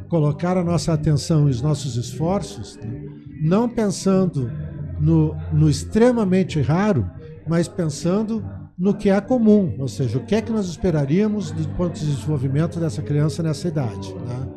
colocar 0.08 0.56
a 0.56 0.64
nossa 0.64 0.94
atenção 0.94 1.48
e 1.48 1.52
os 1.52 1.62
nossos 1.62 1.96
esforços, 1.96 2.78
né? 2.78 3.02
não 3.42 3.68
pensando 3.68 4.52
no, 5.00 5.36
no 5.52 5.70
extremamente 5.70 6.62
raro, 6.62 7.10
mas 7.48 7.68
pensando 7.68 8.46
no 8.78 8.94
que 8.94 9.10
é 9.10 9.20
comum, 9.20 9.76
ou 9.80 9.88
seja, 9.88 10.18
o 10.18 10.26
que 10.26 10.36
é 10.36 10.42
que 10.42 10.52
nós 10.52 10.68
esperaríamos 10.68 11.52
do 11.52 11.68
ponto 11.70 12.00
de 12.00 12.06
desenvolvimento 12.06 12.80
dessa 12.80 13.02
criança 13.02 13.42
nessa 13.42 13.68
idade. 13.68 14.14
Né? 14.14 14.48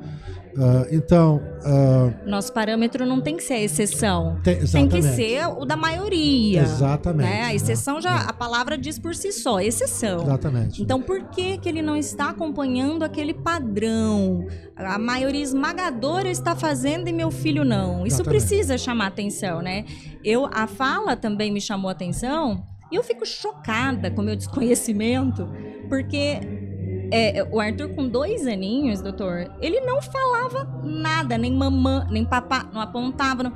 Uh, 0.56 0.86
então. 0.90 1.42
Uh, 1.64 2.28
Nosso 2.28 2.52
parâmetro 2.52 3.04
não 3.04 3.20
tem 3.20 3.36
que 3.36 3.42
ser 3.42 3.54
a 3.54 3.60
exceção. 3.60 4.40
Tem, 4.42 4.64
tem 4.64 4.88
que 4.88 5.02
ser 5.02 5.46
o 5.46 5.64
da 5.66 5.76
maioria. 5.76 6.62
Exatamente. 6.62 7.28
Né? 7.28 7.42
A 7.42 7.54
exceção 7.54 8.00
já. 8.00 8.16
A 8.16 8.32
palavra 8.32 8.78
diz 8.78 8.98
por 8.98 9.14
si 9.14 9.32
só, 9.32 9.60
exceção. 9.60 10.22
Exatamente. 10.22 10.82
Então, 10.82 11.00
por 11.00 11.24
que, 11.24 11.58
que 11.58 11.68
ele 11.68 11.82
não 11.82 11.94
está 11.94 12.30
acompanhando 12.30 13.02
aquele 13.02 13.34
padrão? 13.34 14.46
A 14.74 14.98
maioria 14.98 15.42
esmagadora 15.42 16.30
está 16.30 16.56
fazendo 16.56 17.08
e 17.08 17.12
meu 17.12 17.30
filho 17.30 17.64
não. 17.64 18.06
Isso 18.06 18.22
Exatamente. 18.22 18.46
precisa 18.46 18.78
chamar 18.78 19.08
atenção, 19.08 19.60
né? 19.60 19.84
Eu, 20.24 20.48
a 20.52 20.66
fala 20.66 21.16
também 21.16 21.52
me 21.52 21.60
chamou 21.60 21.90
atenção. 21.90 22.66
E 22.90 22.94
eu 22.94 23.02
fico 23.02 23.26
chocada 23.26 24.10
com 24.10 24.22
o 24.22 24.24
meu 24.24 24.36
desconhecimento, 24.36 25.48
porque 25.88 26.65
é, 27.10 27.48
o 27.50 27.60
Arthur, 27.60 27.90
com 27.94 28.08
dois 28.08 28.46
aninhos, 28.46 29.00
doutor, 29.00 29.50
ele 29.60 29.80
não 29.80 30.00
falava 30.00 30.82
nada, 30.84 31.36
nem 31.38 31.52
mamã, 31.52 32.06
nem 32.10 32.24
papá, 32.24 32.68
não 32.72 32.80
apontava. 32.80 33.42
Não... 33.42 33.52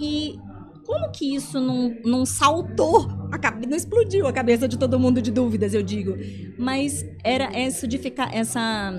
E 0.00 0.38
como 0.86 1.10
que 1.10 1.34
isso 1.34 1.60
não, 1.60 1.94
não 2.04 2.26
saltou, 2.26 3.08
cabe... 3.40 3.66
não 3.66 3.76
explodiu 3.76 4.26
a 4.26 4.32
cabeça 4.32 4.66
de 4.66 4.78
todo 4.78 4.98
mundo 4.98 5.22
de 5.22 5.30
dúvidas, 5.30 5.74
eu 5.74 5.82
digo. 5.82 6.16
Mas 6.58 7.04
era 7.24 7.58
isso 7.58 7.86
de 7.86 7.98
ficar, 7.98 8.34
essa, 8.34 8.92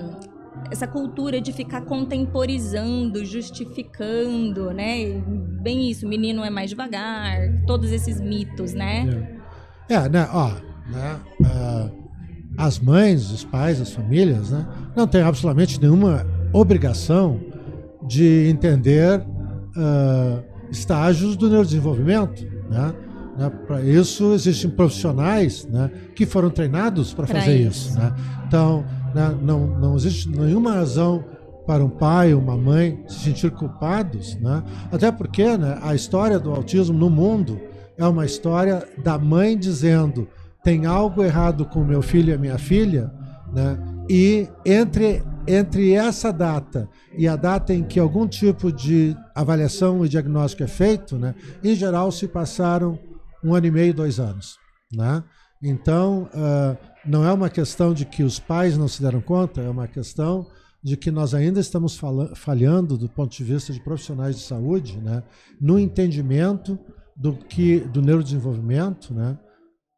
essa 0.70 0.86
cultura 0.86 1.40
de 1.40 1.52
ficar 1.52 1.82
contemporizando, 1.82 3.24
justificando, 3.24 4.72
né? 4.72 5.22
Bem 5.62 5.90
isso, 5.90 6.08
menino 6.08 6.44
é 6.44 6.50
mais 6.50 6.70
devagar, 6.70 7.64
todos 7.66 7.92
esses 7.92 8.20
mitos, 8.20 8.72
né? 8.72 9.28
É. 9.40 9.44
É, 9.86 10.08
né, 10.08 10.26
ó, 10.32 10.48
né, 10.90 11.20
uh, 11.40 12.03
as 12.56 12.78
mães, 12.78 13.30
os 13.30 13.44
pais, 13.44 13.80
as 13.80 13.92
famílias, 13.92 14.50
né, 14.50 14.66
não 14.94 15.06
têm 15.06 15.22
absolutamente 15.22 15.80
nenhuma 15.80 16.26
obrigação 16.52 17.40
de 18.06 18.48
entender 18.48 19.20
uh, 19.20 20.42
estágios 20.70 21.36
do 21.36 21.48
neurodesenvolvimento, 21.48 22.44
né? 22.70 22.94
Né? 23.36 23.50
Para 23.66 23.82
isso 23.82 24.32
existem 24.32 24.70
profissionais 24.70 25.66
né, 25.66 25.90
que 26.14 26.24
foram 26.24 26.50
treinados 26.50 27.12
para 27.12 27.26
fazer 27.26 27.56
isso. 27.56 27.88
isso 27.88 27.98
né? 27.98 28.14
Então, 28.46 28.84
né, 29.14 29.36
não, 29.42 29.66
não 29.66 29.96
existe 29.96 30.28
nenhuma 30.28 30.74
razão 30.74 31.24
para 31.66 31.84
um 31.84 31.88
pai 31.88 32.34
ou 32.34 32.40
uma 32.40 32.56
mãe 32.56 33.02
se 33.08 33.20
sentir 33.20 33.50
culpados, 33.50 34.36
né? 34.36 34.62
até 34.92 35.10
porque 35.10 35.56
né, 35.56 35.78
a 35.82 35.94
história 35.94 36.38
do 36.38 36.50
autismo 36.50 36.96
no 36.96 37.10
mundo 37.10 37.60
é 37.96 38.06
uma 38.06 38.24
história 38.24 38.86
da 39.02 39.18
mãe 39.18 39.56
dizendo 39.56 40.28
tem 40.64 40.86
algo 40.86 41.22
errado 41.22 41.66
com 41.66 41.84
meu 41.84 42.02
filho 42.02 42.30
e 42.30 42.34
a 42.34 42.38
minha 42.38 42.58
filha, 42.58 43.12
né? 43.52 43.78
e 44.08 44.48
entre, 44.64 45.22
entre 45.46 45.92
essa 45.92 46.32
data 46.32 46.88
e 47.16 47.28
a 47.28 47.36
data 47.36 47.72
em 47.72 47.84
que 47.84 48.00
algum 48.00 48.26
tipo 48.26 48.72
de 48.72 49.16
avaliação 49.34 50.04
e 50.04 50.08
diagnóstico 50.08 50.62
é 50.62 50.66
feito, 50.66 51.16
né, 51.16 51.34
em 51.62 51.74
geral 51.74 52.10
se 52.10 52.26
passaram 52.26 52.98
um 53.42 53.54
ano 53.54 53.66
e 53.66 53.70
meio, 53.70 53.94
dois 53.94 54.18
anos. 54.18 54.56
Né? 54.92 55.22
Então, 55.62 56.28
uh, 56.34 56.76
não 57.04 57.24
é 57.24 57.32
uma 57.32 57.50
questão 57.50 57.92
de 57.92 58.04
que 58.04 58.22
os 58.22 58.38
pais 58.38 58.76
não 58.76 58.88
se 58.88 59.02
deram 59.02 59.20
conta, 59.20 59.60
é 59.60 59.68
uma 59.68 59.86
questão 59.86 60.46
de 60.82 60.96
que 60.96 61.10
nós 61.10 61.34
ainda 61.34 61.60
estamos 61.60 61.98
falhando 62.34 62.98
do 62.98 63.08
ponto 63.08 63.34
de 63.34 63.44
vista 63.44 63.72
de 63.72 63.80
profissionais 63.80 64.36
de 64.36 64.42
saúde, 64.42 64.98
né, 64.98 65.22
no 65.60 65.78
entendimento 65.78 66.78
do 67.16 67.34
que 67.34 67.80
do 67.80 68.02
neurodesenvolvimento, 68.02 69.14
né, 69.14 69.38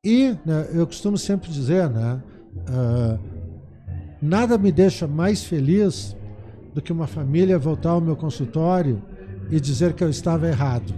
e 0.07 0.39
né, 0.47 0.69
eu 0.73 0.87
costumo 0.87 1.19
sempre 1.19 1.51
dizer, 1.51 1.91
né, 1.91 2.23
uh, 2.69 3.19
nada 4.23 4.57
me 4.57 4.71
deixa 4.71 5.09
mais 5.09 5.43
feliz 5.43 6.17
do 6.73 6.81
que 6.81 6.93
uma 6.93 7.09
família 7.09 7.59
voltar 7.59 7.91
ao 7.91 8.01
meu 8.01 8.15
consultório 8.15 9.03
e 9.51 9.59
dizer 9.59 9.95
que 9.95 10.05
eu 10.05 10.09
estava 10.09 10.47
errado. 10.47 10.95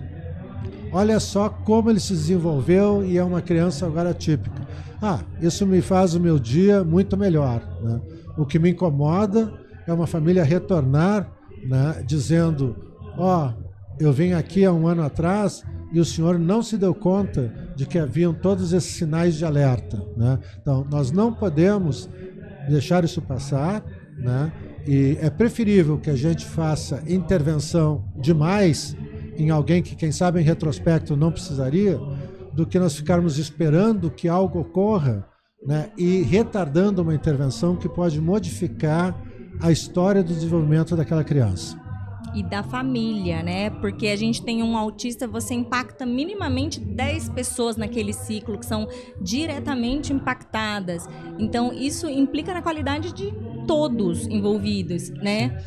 Olha 0.93 1.19
só 1.19 1.49
como 1.49 1.88
ele 1.88 2.00
se 2.00 2.12
desenvolveu 2.12 3.03
e 3.03 3.17
é 3.17 3.25
uma 3.25 3.41
criança 3.41 3.87
agora 3.87 4.12
típica. 4.12 4.61
Ah, 5.00 5.21
isso 5.41 5.67
me 5.67 5.81
faz 5.81 6.15
o 6.15 6.21
meu 6.21 6.38
dia 6.38 6.85
muito 6.85 7.17
melhor. 7.17 7.62
Né? 7.81 8.03
O 8.37 8.45
que 8.45 8.59
me 8.59 8.73
incomoda 8.73 9.50
é 9.87 9.93
uma 9.93 10.07
família 10.07 10.45
retornar 10.45 11.33
né, 11.67 12.05
dizendo: 12.07 12.77
Ó, 13.17 13.49
oh, 13.49 13.53
eu 13.99 14.12
vim 14.12 14.33
aqui 14.33 14.67
há 14.67 14.73
um 14.73 14.87
ano 14.87 15.03
atrás 15.03 15.65
e 15.92 16.00
o 16.00 16.04
senhor 16.04 16.38
não 16.38 16.62
se 16.62 16.76
deu 16.76 16.95
conta 16.95 17.52
de 17.75 17.87
que 17.87 17.99
haviam 17.99 18.35
todos 18.35 18.73
esses 18.73 18.95
sinais 18.97 19.37
de 19.37 19.45
alerta. 19.45 20.02
Né? 20.16 20.38
Então, 20.61 20.87
nós 20.90 21.11
não 21.11 21.33
podemos 21.33 22.09
deixar 22.68 23.04
isso 23.04 23.23
passar, 23.23 23.83
né? 24.18 24.52
e 24.87 25.16
é 25.21 25.30
preferível 25.30 25.99
que 25.99 26.11
a 26.11 26.16
gente 26.16 26.45
faça 26.45 27.02
intervenção 27.07 28.04
demais 28.21 28.97
em 29.37 29.50
alguém 29.50 29.83
que, 29.83 29.95
quem 29.95 30.11
sabe, 30.11 30.40
em 30.40 30.45
retrospecto 30.45 31.16
não 31.16 31.30
precisaria, 31.30 31.99
do 32.52 32.66
que 32.66 32.78
nós 32.78 32.97
ficarmos 32.97 33.38
esperando 33.38 34.11
que 34.11 34.28
algo 34.28 34.59
ocorra 34.59 35.25
né, 35.64 35.90
e 35.97 36.23
retardando 36.23 37.02
uma 37.02 37.14
intervenção 37.14 37.76
que 37.76 37.88
pode 37.88 38.21
modificar 38.21 39.16
a 39.61 39.71
história 39.71 40.25
do 40.25 40.35
desenvolvimento 40.35 40.97
daquela 40.97 41.23
criança. 41.23 41.78
E 42.38 42.42
da 42.42 42.62
família, 42.62 43.42
né? 43.42 43.71
Porque 43.71 44.09
a 44.09 44.16
gente 44.16 44.42
tem 44.42 44.62
um 44.62 44.76
autista, 44.76 45.26
você 45.26 45.54
impacta 45.54 46.07
minimamente 46.07 46.78
10 46.78 47.30
pessoas 47.30 47.76
naquele 47.76 48.12
ciclo 48.12 48.59
que 48.59 48.66
são 48.66 48.87
diretamente 49.21 50.12
impactadas. 50.12 51.09
Então, 51.38 51.73
isso 51.73 52.09
implica 52.09 52.54
na 52.54 52.62
qualidade 52.62 53.12
de 53.12 53.33
todos 53.66 54.26
envolvidos, 54.26 55.11
né? 55.11 55.59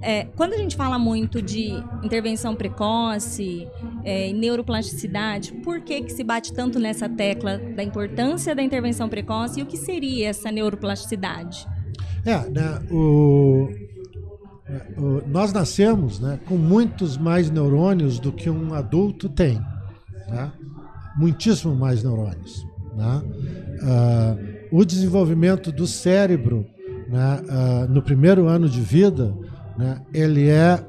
É, 0.00 0.24
quando 0.36 0.52
a 0.52 0.56
gente 0.56 0.76
fala 0.76 0.98
muito 0.98 1.42
de 1.42 1.70
intervenção 2.04 2.54
precoce, 2.54 3.66
é, 4.04 4.32
neuroplasticidade, 4.32 5.52
por 5.64 5.80
que, 5.80 6.02
que 6.02 6.12
se 6.12 6.22
bate 6.22 6.52
tanto 6.52 6.78
nessa 6.78 7.08
tecla 7.08 7.58
da 7.58 7.82
importância 7.82 8.54
da 8.54 8.62
intervenção 8.62 9.08
precoce 9.08 9.60
e 9.60 9.62
o 9.62 9.66
que 9.66 9.76
seria 9.76 10.28
essa 10.28 10.52
neuroplasticidade? 10.52 11.66
É, 12.24 12.48
né, 12.48 12.80
o, 12.90 13.68
nós 15.26 15.52
nascemos 15.52 16.20
né, 16.20 16.38
com 16.46 16.56
muitos 16.56 17.16
mais 17.16 17.50
neurônios 17.50 18.18
do 18.18 18.30
que 18.30 18.50
um 18.50 18.74
adulto 18.74 19.28
tem. 19.28 19.60
Né? 20.28 20.52
Muitíssimo 21.16 21.74
mais 21.74 22.02
neurônios. 22.02 22.66
Né? 22.94 23.22
Uh, 23.82 24.78
o 24.78 24.84
desenvolvimento 24.84 25.72
do 25.72 25.86
cérebro 25.86 26.66
né, 27.08 27.40
uh, 27.42 27.90
no 27.90 28.02
primeiro 28.02 28.46
ano 28.46 28.68
de 28.68 28.80
vida 28.80 29.34
né, 29.78 30.02
ele 30.12 30.48
é 30.48 30.84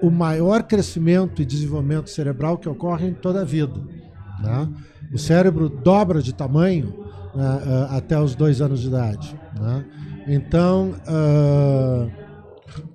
o 0.00 0.10
maior 0.10 0.62
crescimento 0.62 1.42
e 1.42 1.44
desenvolvimento 1.44 2.08
cerebral 2.08 2.56
que 2.56 2.68
ocorre 2.68 3.08
em 3.08 3.14
toda 3.14 3.42
a 3.42 3.44
vida. 3.44 3.78
Né? 4.40 4.68
O 5.12 5.18
cérebro 5.18 5.68
dobra 5.68 6.22
de 6.22 6.32
tamanho 6.32 6.94
uh, 7.34 7.90
até 7.90 8.18
os 8.18 8.34
dois 8.34 8.60
anos 8.60 8.80
de 8.80 8.86
idade. 8.86 9.38
Né? 9.58 9.84
Então, 10.28 10.94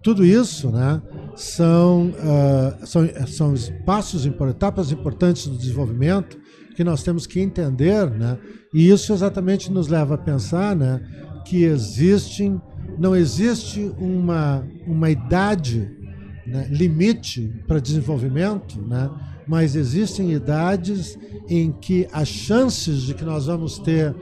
tudo 0.02 0.26
isso 0.26 0.70
né, 0.72 1.02
são, 1.36 2.10
uh, 2.10 2.86
são, 2.86 3.08
são 3.28 3.54
passos, 3.86 4.26
etapas 4.26 4.92
importantes 4.92 5.48
do 5.48 5.58
desenvolvimento 5.58 6.38
que 6.76 6.84
nós 6.84 7.04
temos 7.04 7.28
que 7.28 7.40
entender, 7.40 8.10
né, 8.10 8.38
e 8.74 8.90
isso 8.90 9.14
exatamente 9.14 9.72
nos 9.72 9.88
leva 9.88 10.16
a 10.16 10.18
pensar 10.18 10.76
né, 10.76 11.02
que 11.46 11.64
existem 11.64 12.60
não 12.98 13.16
existe 13.16 13.92
uma, 13.98 14.68
uma 14.86 15.10
idade 15.10 15.90
né, 16.46 16.68
limite 16.70 17.64
para 17.68 17.80
desenvolvimento, 17.80 18.82
né, 18.82 19.10
mas 19.48 19.76
existem 19.76 20.32
idades 20.32 21.18
em 21.50 21.72
que 21.72 22.08
as 22.12 22.28
chances 22.28 23.02
de 23.02 23.14
que 23.14 23.24
nós 23.24 23.48
vamos 23.48 23.80
ter 23.80 24.16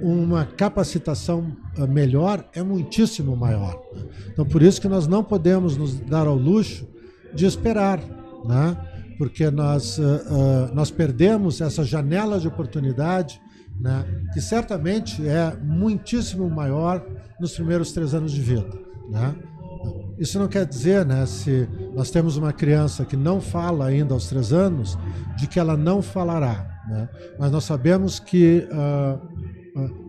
uma 0.00 0.44
capacitação 0.44 1.56
melhor 1.84 2.48
é 2.54 2.62
muitíssimo 2.62 3.36
maior. 3.36 3.82
Né? 3.92 4.02
Então, 4.32 4.46
por 4.46 4.62
isso 4.62 4.80
que 4.80 4.88
nós 4.88 5.06
não 5.06 5.24
podemos 5.24 5.76
nos 5.76 5.98
dar 5.98 6.26
ao 6.26 6.36
luxo 6.36 6.86
de 7.34 7.44
esperar, 7.44 8.00
né? 8.44 8.76
porque 9.18 9.50
nós, 9.50 9.98
uh, 9.98 10.02
uh, 10.02 10.74
nós 10.74 10.90
perdemos 10.90 11.60
essa 11.60 11.84
janela 11.84 12.38
de 12.38 12.46
oportunidade, 12.46 13.40
né? 13.80 14.04
que 14.32 14.40
certamente 14.40 15.26
é 15.26 15.56
muitíssimo 15.62 16.48
maior 16.48 17.04
nos 17.40 17.52
primeiros 17.52 17.92
três 17.92 18.14
anos 18.14 18.32
de 18.32 18.40
vida. 18.40 18.78
Né? 19.10 19.34
Isso 20.18 20.38
não 20.38 20.48
quer 20.48 20.64
dizer, 20.64 21.04
né, 21.04 21.26
se 21.26 21.68
nós 21.94 22.10
temos 22.10 22.36
uma 22.36 22.52
criança 22.52 23.04
que 23.04 23.16
não 23.16 23.40
fala 23.40 23.86
ainda 23.86 24.14
aos 24.14 24.28
três 24.28 24.52
anos, 24.52 24.98
de 25.36 25.46
que 25.46 25.60
ela 25.60 25.76
não 25.76 26.00
falará. 26.00 26.66
Né? 26.88 27.08
Mas 27.38 27.50
nós 27.50 27.64
sabemos 27.64 28.18
que 28.18 28.66
uh, 28.70 29.35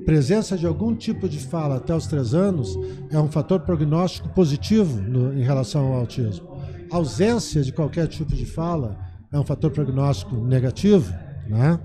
presença 0.08 0.58
de 0.58 0.66
algum 0.66 0.96
tipo 0.96 1.28
de 1.28 1.38
fala 1.38 1.76
até 1.76 1.94
os 1.94 2.08
três 2.08 2.34
anos 2.34 2.80
é 3.12 3.20
um 3.20 3.28
fator 3.28 3.60
prognóstico 3.60 4.30
positivo 4.30 5.02
no, 5.02 5.38
em 5.38 5.44
relação 5.44 5.86
ao 5.88 5.96
autismo. 5.96 6.48
A 6.90 6.96
ausência 6.96 7.62
de 7.62 7.74
qualquer 7.74 8.08
tipo 8.08 8.34
de 8.34 8.46
fala 8.46 8.98
é 9.34 9.38
um 9.38 9.44
fator 9.44 9.70
prognóstico 9.70 10.38
negativo. 10.38 11.14
Né? 11.50 11.78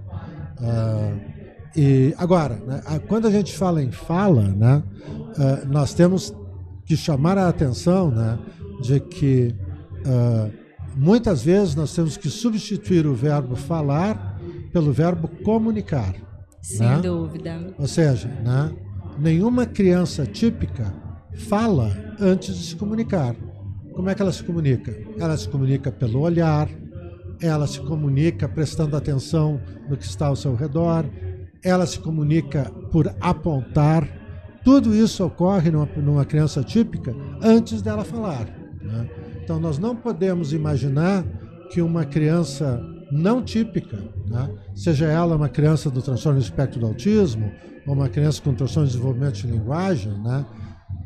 Uh, 0.61 1.21
e 1.77 2.15
agora, 2.17 2.63
né, 2.65 2.81
quando 3.09 3.27
a 3.27 3.31
gente 3.33 3.53
fala 3.57 3.83
em 3.83 3.91
fala, 3.91 4.43
né, 4.43 4.85
uh, 4.87 5.69
nós 5.69 5.93
temos 5.93 6.33
que 6.87 6.97
chamar 6.97 7.37
a 7.37 7.49
atenção 7.49 8.13
né, 8.13 8.39
de 8.81 9.01
que 9.01 9.53
uh, 10.07 10.53
muitas 10.95 11.43
vezes 11.43 11.75
nós 11.75 11.93
temos 11.93 12.17
que 12.17 12.31
substituir 12.31 13.05
o 13.05 13.15
verbo 13.15 13.57
falar 13.57 14.39
pelo 14.73 14.93
verbo 14.93 15.27
comunicar. 15.27 16.15
Sem 16.63 16.89
né? 16.89 17.01
dúvida. 17.01 17.75
Ou 17.77 17.89
seja, 17.89 18.29
né, 18.29 18.73
nenhuma 19.19 19.67
criança 19.67 20.25
típica 20.25 20.95
fala 21.49 21.91
antes 22.21 22.57
de 22.57 22.65
se 22.65 22.77
comunicar. 22.77 23.35
Como 23.93 24.09
é 24.09 24.15
que 24.15 24.23
ela 24.23 24.33
se 24.33 24.45
comunica? 24.45 24.97
Ela 25.19 25.37
se 25.37 25.49
comunica 25.49 25.91
pelo 25.91 26.21
olhar, 26.21 26.69
ela 27.41 27.67
se 27.67 27.81
comunica 27.81 28.49
prestando 28.49 28.97
atenção 28.97 29.61
no 29.89 29.97
que 29.97 30.05
está 30.05 30.29
ao 30.29 30.37
seu 30.37 30.55
redor, 30.55 31.05
ela 31.63 31.85
se 31.85 31.99
comunica 31.99 32.71
por 32.91 33.13
apontar. 33.21 34.09
Tudo 34.65 34.95
isso 34.95 35.25
ocorre 35.25 35.71
numa, 35.71 35.89
numa 35.97 36.25
criança 36.25 36.63
típica 36.63 37.15
antes 37.43 37.83
dela 37.83 38.05
falar. 38.05 38.47
Né? 38.81 39.11
Então, 39.43 39.59
nós 39.59 39.79
não 39.79 39.97
podemos 39.97 40.53
imaginar 40.53 41.25
que 41.71 41.83
uma 41.83 42.05
criança 42.05 42.81
não 43.13 43.43
típica, 43.43 43.99
né? 44.27 44.51
seja 44.75 45.07
ela 45.07 45.37
uma 45.37 45.49
criança 45.49 45.91
do 45.91 46.01
transtorno 46.01 46.41
do 46.41 46.43
espectro 46.43 46.81
do 46.81 46.87
autismo, 46.87 47.53
ou 47.87 47.95
uma 47.95 48.09
criança 48.09 48.41
com 48.41 48.55
transtorno 48.55 48.87
de 48.89 48.95
desenvolvimento 48.95 49.35
de 49.35 49.47
linguagem, 49.49 50.13
né? 50.23 50.47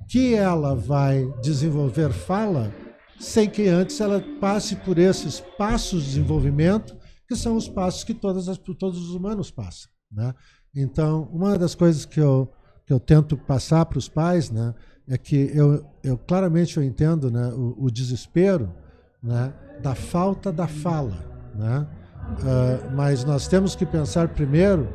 que 0.08 0.34
ela 0.34 0.74
vai 0.76 1.28
desenvolver 1.42 2.12
fala 2.12 2.72
sem 3.18 3.48
que 3.48 3.66
antes 3.66 4.00
ela 4.00 4.22
passe 4.40 4.76
por 4.76 4.98
esses 4.98 5.40
passos 5.58 6.02
de 6.02 6.08
desenvolvimento, 6.10 6.96
que 7.26 7.34
são 7.34 7.56
os 7.56 7.68
passos 7.68 8.04
que 8.04 8.14
todas 8.14 8.48
as, 8.48 8.56
todos 8.58 9.00
os 9.00 9.14
humanos 9.14 9.50
passam. 9.50 9.90
Né? 10.12 10.32
Então, 10.74 11.28
uma 11.32 11.58
das 11.58 11.74
coisas 11.74 12.04
que 12.04 12.20
eu, 12.20 12.48
que 12.86 12.92
eu 12.92 13.00
tento 13.00 13.36
passar 13.36 13.84
para 13.86 13.98
os 13.98 14.08
pais 14.08 14.50
né, 14.50 14.74
é 15.08 15.18
que 15.18 15.50
eu, 15.52 15.84
eu 16.04 16.16
claramente 16.16 16.76
eu 16.76 16.84
entendo 16.84 17.30
né, 17.30 17.48
o, 17.48 17.86
o 17.86 17.90
desespero 17.90 18.72
né, 19.20 19.52
da 19.82 19.94
falta 19.94 20.52
da 20.52 20.68
fala. 20.68 21.34
Né? 21.54 21.86
Uh, 22.26 22.94
mas 22.94 23.24
nós 23.24 23.46
temos 23.48 23.74
que 23.74 23.86
pensar 23.86 24.28
primeiro 24.28 24.88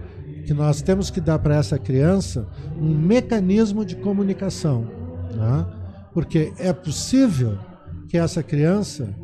que 0.45 0.53
nós 0.53 0.81
temos 0.81 1.09
que 1.09 1.21
dar 1.21 1.39
para 1.39 1.55
essa 1.55 1.77
criança 1.77 2.47
um 2.77 2.93
mecanismo 2.93 3.85
de 3.85 3.95
comunicação. 3.95 4.87
Né? 5.33 5.65
Porque 6.13 6.53
é 6.57 6.73
possível 6.73 7.57
que 8.07 8.17
essa 8.17 8.43
criança 8.43 9.15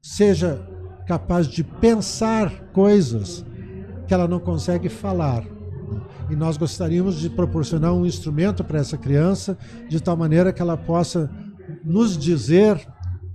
seja 0.00 0.64
capaz 1.06 1.46
de 1.46 1.64
pensar 1.64 2.50
coisas 2.72 3.44
que 4.06 4.14
ela 4.14 4.28
não 4.28 4.38
consegue 4.38 4.88
falar. 4.88 5.44
E 6.30 6.36
nós 6.36 6.56
gostaríamos 6.56 7.16
de 7.16 7.28
proporcionar 7.28 7.92
um 7.92 8.06
instrumento 8.06 8.64
para 8.64 8.78
essa 8.78 8.96
criança, 8.96 9.58
de 9.88 10.00
tal 10.00 10.16
maneira 10.16 10.52
que 10.52 10.62
ela 10.62 10.76
possa 10.76 11.30
nos 11.84 12.16
dizer, 12.16 12.86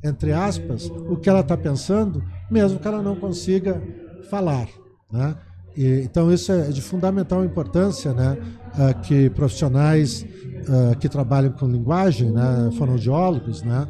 entre 0.04 0.32
aspas, 0.32 0.90
o 0.90 1.16
que 1.16 1.30
ela 1.30 1.42
está 1.42 1.56
pensando, 1.58 2.24
mesmo 2.50 2.80
que 2.80 2.88
ela 2.88 3.02
não 3.02 3.16
consiga 3.16 3.82
falar. 4.30 4.68
Né? 5.12 5.36
E, 5.76 6.02
então, 6.04 6.32
isso 6.32 6.52
é 6.52 6.70
de 6.70 6.82
fundamental 6.82 7.44
importância 7.44 8.14
né? 8.14 8.38
Uh, 8.70 9.02
que 9.02 9.30
profissionais 9.32 10.24
uh, 10.24 10.98
que 11.00 11.10
trabalham 11.10 11.52
com 11.52 11.68
linguagem, 11.68 12.32
né? 12.32 12.70
fonoaudiólogos, 12.78 13.64
né? 13.64 13.88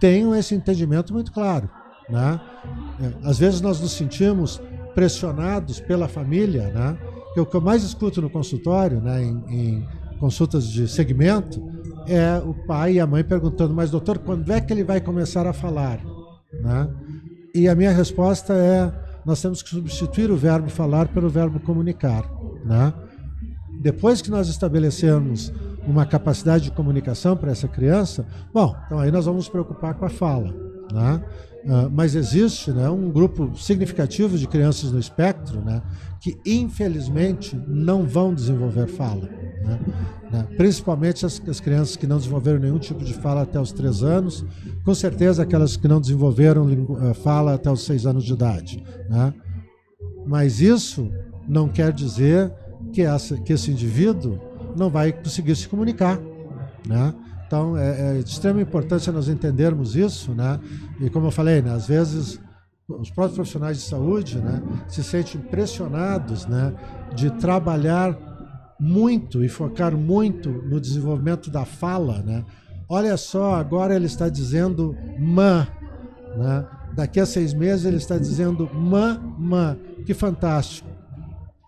tenham 0.00 0.34
esse 0.34 0.54
entendimento 0.54 1.12
muito 1.12 1.30
claro. 1.30 1.70
Né? 2.08 2.40
É, 3.00 3.28
às 3.28 3.38
vezes 3.38 3.60
nós 3.60 3.80
nos 3.80 3.92
sentimos 3.92 4.60
pressionados 4.94 5.80
pela 5.80 6.08
família, 6.08 6.70
né? 6.70 6.98
Que 7.32 7.40
o 7.40 7.46
que 7.46 7.56
eu 7.56 7.60
mais 7.60 7.82
escuto 7.82 8.20
no 8.20 8.28
consultório, 8.28 9.00
né, 9.00 9.22
em, 9.22 9.44
em 9.48 9.88
consultas 10.18 10.68
de 10.68 10.86
segmento, 10.86 11.62
é 12.06 12.36
o 12.44 12.52
pai 12.66 12.94
e 12.94 13.00
a 13.00 13.06
mãe 13.06 13.24
perguntando: 13.24 13.72
"Mas 13.72 13.90
doutor, 13.90 14.18
quando 14.18 14.50
é 14.52 14.60
que 14.60 14.72
ele 14.72 14.84
vai 14.84 15.00
começar 15.00 15.46
a 15.46 15.52
falar?", 15.52 16.00
né? 16.52 16.88
E 17.54 17.68
a 17.68 17.74
minha 17.74 17.90
resposta 17.90 18.54
é: 18.54 18.92
nós 19.24 19.40
temos 19.40 19.62
que 19.62 19.70
substituir 19.70 20.30
o 20.30 20.36
verbo 20.36 20.68
falar 20.70 21.08
pelo 21.08 21.28
verbo 21.28 21.60
comunicar, 21.60 22.24
né? 22.64 22.92
Depois 23.80 24.22
que 24.22 24.30
nós 24.30 24.48
estabelecemos 24.48 25.52
uma 25.86 26.06
capacidade 26.06 26.64
de 26.64 26.70
comunicação 26.70 27.36
para 27.36 27.50
essa 27.50 27.66
criança, 27.66 28.24
bom, 28.54 28.76
então 28.86 28.98
aí 28.98 29.10
nós 29.10 29.24
vamos 29.24 29.44
nos 29.44 29.48
preocupar 29.48 29.94
com 29.94 30.04
a 30.04 30.08
fala, 30.08 30.54
né? 30.92 31.22
Uh, 31.64 31.88
mas 31.92 32.16
existe 32.16 32.72
né, 32.72 32.90
um 32.90 33.08
grupo 33.08 33.56
significativo 33.56 34.36
de 34.36 34.48
crianças 34.48 34.90
no 34.90 34.98
espectro 34.98 35.60
né, 35.60 35.80
que, 36.20 36.36
infelizmente, 36.44 37.56
não 37.68 38.04
vão 38.04 38.34
desenvolver 38.34 38.88
fala. 38.88 39.28
Né, 39.64 39.80
né, 40.32 40.48
principalmente 40.56 41.24
as, 41.24 41.40
as, 41.46 41.60
crianças 41.60 41.94
que 41.94 42.04
não 42.04 42.16
desenvolveram 42.16 42.58
nenhum 42.58 42.80
tipo 42.80 43.04
de 43.04 43.14
fala 43.14 43.42
até 43.42 43.60
os 43.60 43.70
três 43.70 44.02
anos, 44.02 44.44
com 44.84 44.92
certeza 44.92 45.44
aquelas 45.44 45.76
que 45.76 45.86
não 45.86 46.00
desenvolveram 46.00 46.66
uh, 46.66 47.14
fala 47.14 47.54
até 47.54 47.70
os 47.70 47.84
seis 47.84 48.06
anos 48.06 48.24
de 48.24 48.32
idade. 48.32 48.82
Né. 49.08 49.32
Mas 50.26 50.60
isso 50.60 51.12
não 51.48 51.68
quer 51.68 51.92
dizer 51.92 52.52
que, 52.92 53.02
essa, 53.02 53.36
que 53.36 53.52
esse 53.52 53.70
indivíduo 53.70 54.38
não 54.76 54.90
vai 54.90 55.12
conseguir 55.12 55.54
se 55.54 55.68
comunicar. 55.68 56.18
Né? 56.86 57.14
Então, 57.52 57.76
é, 57.76 58.16
é, 58.16 58.22
de 58.22 58.30
extrema 58.30 58.62
importância 58.62 59.12
nós 59.12 59.28
entendermos 59.28 59.94
isso, 59.94 60.32
né? 60.32 60.58
E 60.98 61.10
como 61.10 61.26
eu 61.26 61.30
falei, 61.30 61.60
né, 61.60 61.70
às 61.70 61.86
vezes 61.86 62.40
os 62.88 63.10
próprios 63.10 63.34
profissionais 63.34 63.76
de 63.76 63.82
saúde, 63.82 64.38
né, 64.38 64.62
se 64.88 65.04
sentem 65.04 65.38
pressionados, 65.38 66.46
né, 66.46 66.72
de 67.14 67.30
trabalhar 67.32 68.16
muito 68.80 69.44
e 69.44 69.50
focar 69.50 69.94
muito 69.94 70.48
no 70.48 70.80
desenvolvimento 70.80 71.50
da 71.50 71.66
fala, 71.66 72.22
né? 72.22 72.42
Olha 72.88 73.18
só, 73.18 73.56
agora 73.56 73.94
ele 73.94 74.06
está 74.06 74.30
dizendo 74.30 74.96
mã, 75.18 75.68
né? 76.34 76.66
Daqui 76.94 77.20
a 77.20 77.26
seis 77.26 77.52
meses 77.52 77.84
ele 77.84 77.98
está 77.98 78.16
dizendo 78.16 78.66
mã, 78.72 79.20
mã. 79.38 79.76
Que 80.06 80.14
fantástico. 80.14 80.88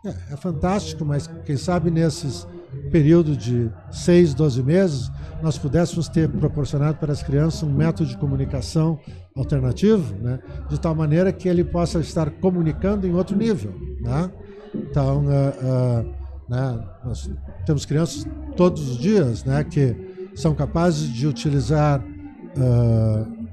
É, 0.03 0.33
é 0.33 0.37
fantástico, 0.39 1.05
mas 1.05 1.27
quem 1.45 1.59
sabe 1.59 1.91
nesses 1.91 2.47
período 2.91 3.37
de 3.37 3.71
6, 3.91 4.35
12 4.35 4.63
meses, 4.63 5.11
nós 5.43 5.59
pudéssemos 5.59 6.09
ter 6.09 6.29
proporcionado 6.29 6.99
para 6.99 7.13
as 7.13 7.23
crianças 7.23 7.63
um 7.63 7.73
método 7.73 8.09
de 8.09 8.17
comunicação 8.17 8.99
alternativo, 9.37 10.15
né, 10.23 10.39
de 10.69 10.79
tal 10.81 10.95
maneira 10.95 11.33
que 11.33 11.49
ele 11.49 11.65
possa 11.65 11.99
estar 11.99 12.31
comunicando 12.31 13.07
em 13.07 13.13
outro 13.15 13.37
nível. 13.37 13.75
Né? 14.01 14.31
Então, 14.75 15.25
uh, 15.25 15.29
uh, 15.29 16.15
né, 16.49 16.85
nós 17.05 17.31
temos 17.67 17.85
crianças 17.85 18.27
todos 18.57 18.89
os 18.91 18.99
dias 18.99 19.45
né, 19.45 19.65
que 19.65 19.95
são 20.35 20.55
capazes 20.55 21.13
de 21.13 21.27
utilizar 21.27 22.01
uh, 22.01 23.45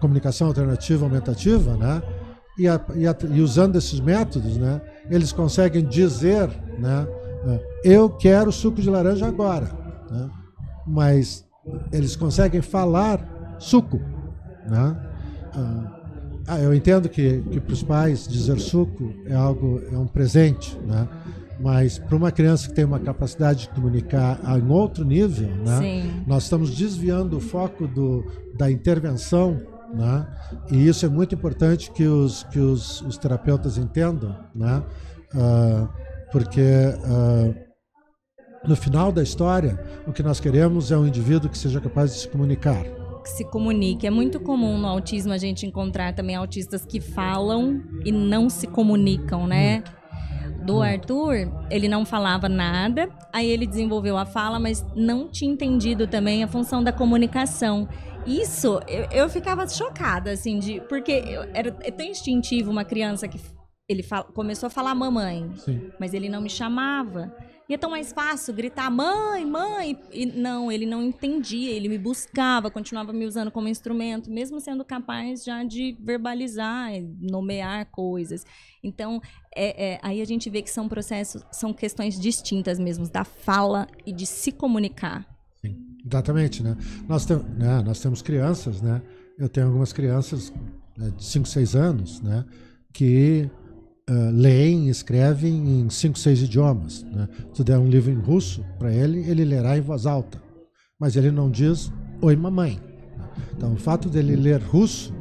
comunicação 0.00 0.48
alternativa 0.48 1.04
aumentativa, 1.04 1.76
né, 1.76 2.02
e, 2.58 2.66
a, 2.66 2.80
e, 2.96 3.06
a, 3.06 3.16
e 3.30 3.40
usando 3.40 3.76
esses 3.76 4.00
métodos, 4.00 4.56
né, 4.56 4.80
eles 5.08 5.32
conseguem 5.32 5.84
dizer 5.84 6.48
né, 6.78 7.06
eu 7.84 8.10
quero 8.10 8.50
suco 8.52 8.80
de 8.80 8.90
laranja 8.90 9.26
agora. 9.26 9.70
Né? 10.10 10.30
Mas 10.86 11.46
eles 11.92 12.16
conseguem 12.16 12.62
falar 12.62 13.56
suco. 13.58 14.00
Né? 14.66 14.96
Ah, 16.46 16.60
eu 16.60 16.72
entendo 16.72 17.08
que, 17.08 17.42
que 17.50 17.60
para 17.60 17.72
os 17.72 17.82
pais 17.82 18.26
dizer 18.26 18.58
suco 18.58 19.12
é 19.26 19.34
algo, 19.34 19.82
é 19.92 19.98
um 19.98 20.06
presente, 20.06 20.78
né? 20.86 21.06
mas 21.60 21.98
para 21.98 22.16
uma 22.16 22.30
criança 22.30 22.68
que 22.68 22.74
tem 22.74 22.84
uma 22.84 23.00
capacidade 23.00 23.62
de 23.62 23.68
comunicar 23.70 24.40
em 24.58 24.70
outro 24.70 25.04
nível, 25.04 25.48
né? 25.48 26.22
nós 26.26 26.44
estamos 26.44 26.74
desviando 26.74 27.36
o 27.36 27.40
foco 27.40 27.86
do, 27.86 28.24
da 28.56 28.70
intervenção 28.70 29.60
né? 29.92 30.26
E 30.70 30.86
isso 30.86 31.06
é 31.06 31.08
muito 31.08 31.34
importante 31.34 31.90
que 31.90 32.06
os, 32.06 32.42
que 32.44 32.58
os, 32.58 33.00
os 33.02 33.16
terapeutas 33.16 33.78
entendam, 33.78 34.36
né? 34.54 34.82
Uh, 35.34 35.88
porque 36.30 36.60
uh, 36.60 37.68
no 38.66 38.76
final 38.76 39.10
da 39.12 39.22
história, 39.22 39.78
o 40.06 40.12
que 40.12 40.22
nós 40.22 40.40
queremos 40.40 40.90
é 40.90 40.96
um 40.96 41.06
indivíduo 41.06 41.48
que 41.48 41.56
seja 41.56 41.80
capaz 41.80 42.14
de 42.14 42.20
se 42.20 42.28
comunicar. 42.28 42.84
Que 43.22 43.30
se 43.30 43.44
comunique. 43.44 44.06
É 44.06 44.10
muito 44.10 44.40
comum 44.40 44.78
no 44.78 44.86
autismo 44.86 45.32
a 45.32 45.38
gente 45.38 45.66
encontrar 45.66 46.14
também 46.14 46.36
autistas 46.36 46.84
que 46.84 47.00
falam 47.00 47.82
e 48.04 48.12
não 48.12 48.48
se 48.48 48.66
comunicam, 48.66 49.46
né? 49.46 49.76
Muito. 49.76 49.98
Do 50.64 50.82
Arthur, 50.82 51.50
ele 51.70 51.88
não 51.88 52.04
falava 52.04 52.48
nada, 52.48 53.08
aí 53.32 53.48
ele 53.48 53.66
desenvolveu 53.66 54.18
a 54.18 54.26
fala, 54.26 54.58
mas 54.58 54.84
não 54.94 55.28
tinha 55.28 55.50
entendido 55.50 56.06
também 56.06 56.44
a 56.44 56.48
função 56.48 56.82
da 56.82 56.92
comunicação. 56.92 57.88
Isso, 58.26 58.78
eu, 58.86 59.06
eu 59.10 59.28
ficava 59.30 59.66
chocada, 59.66 60.32
assim, 60.32 60.58
de. 60.58 60.80
Porque 60.88 61.12
eu, 61.12 61.42
era, 61.54 61.74
é 61.80 61.90
tão 61.90 62.04
instintivo 62.04 62.70
uma 62.70 62.84
criança 62.84 63.26
que 63.26 63.40
ele 63.88 64.02
fala, 64.02 64.24
começou 64.24 64.66
a 64.66 64.70
falar 64.70 64.94
mamãe, 64.94 65.50
Sim. 65.56 65.90
mas 65.98 66.12
ele 66.12 66.28
não 66.28 66.42
me 66.42 66.50
chamava. 66.50 67.34
E 67.68 67.74
é 67.74 67.78
tão 67.78 67.90
mais 67.90 68.12
fácil 68.12 68.54
gritar 68.54 68.90
mãe, 68.90 69.44
mãe. 69.44 69.98
E 70.10 70.24
não, 70.24 70.72
ele 70.72 70.86
não 70.86 71.02
entendia, 71.02 71.70
ele 71.70 71.88
me 71.88 71.98
buscava, 71.98 72.70
continuava 72.70 73.12
me 73.12 73.26
usando 73.26 73.50
como 73.50 73.68
instrumento, 73.68 74.30
mesmo 74.30 74.58
sendo 74.58 74.84
capaz 74.84 75.44
já 75.44 75.62
de 75.62 75.96
verbalizar, 76.00 76.90
nomear 77.20 77.86
coisas. 77.90 78.44
Então, 78.82 79.20
é, 79.54 79.92
é, 79.92 80.00
aí 80.02 80.22
a 80.22 80.24
gente 80.24 80.48
vê 80.48 80.62
que 80.62 80.70
são 80.70 80.88
processos, 80.88 81.42
são 81.52 81.74
questões 81.74 82.18
distintas 82.18 82.78
mesmo, 82.78 83.06
da 83.08 83.24
fala 83.24 83.86
e 84.06 84.12
de 84.12 84.24
se 84.24 84.50
comunicar. 84.50 85.26
Sim, 85.62 85.76
exatamente, 86.06 86.62
né? 86.62 86.74
Nós, 87.06 87.26
tem, 87.26 87.36
né? 87.36 87.82
Nós 87.84 88.00
temos 88.00 88.22
crianças, 88.22 88.80
né? 88.80 89.02
Eu 89.38 89.48
tenho 89.48 89.66
algumas 89.66 89.92
crianças 89.92 90.52
né, 90.96 91.10
de 91.14 91.24
5, 91.24 91.46
6 91.46 91.76
anos, 91.76 92.20
né? 92.22 92.46
Que 92.94 93.50
uh, 94.08 94.30
leem, 94.32 94.88
escrevem 94.88 95.80
em 95.80 95.90
cinco, 95.90 96.18
seis 96.18 96.40
idiomas. 96.40 97.04
Né? 97.04 97.28
Se 97.52 97.62
der 97.62 97.78
um 97.78 97.86
livro 97.86 98.10
em 98.10 98.18
russo 98.18 98.64
para 98.78 98.92
ele, 98.92 99.20
ele 99.28 99.44
lerá 99.44 99.76
em 99.76 99.80
voz 99.80 100.06
alta, 100.06 100.40
mas 100.98 101.16
ele 101.16 101.30
não 101.30 101.50
diz 101.50 101.92
oi 102.20 102.34
mamãe. 102.34 102.80
Então, 103.56 103.74
o 103.74 103.76
fato 103.76 104.08
dele 104.08 104.36
ler 104.36 104.60
russo, 104.60 105.12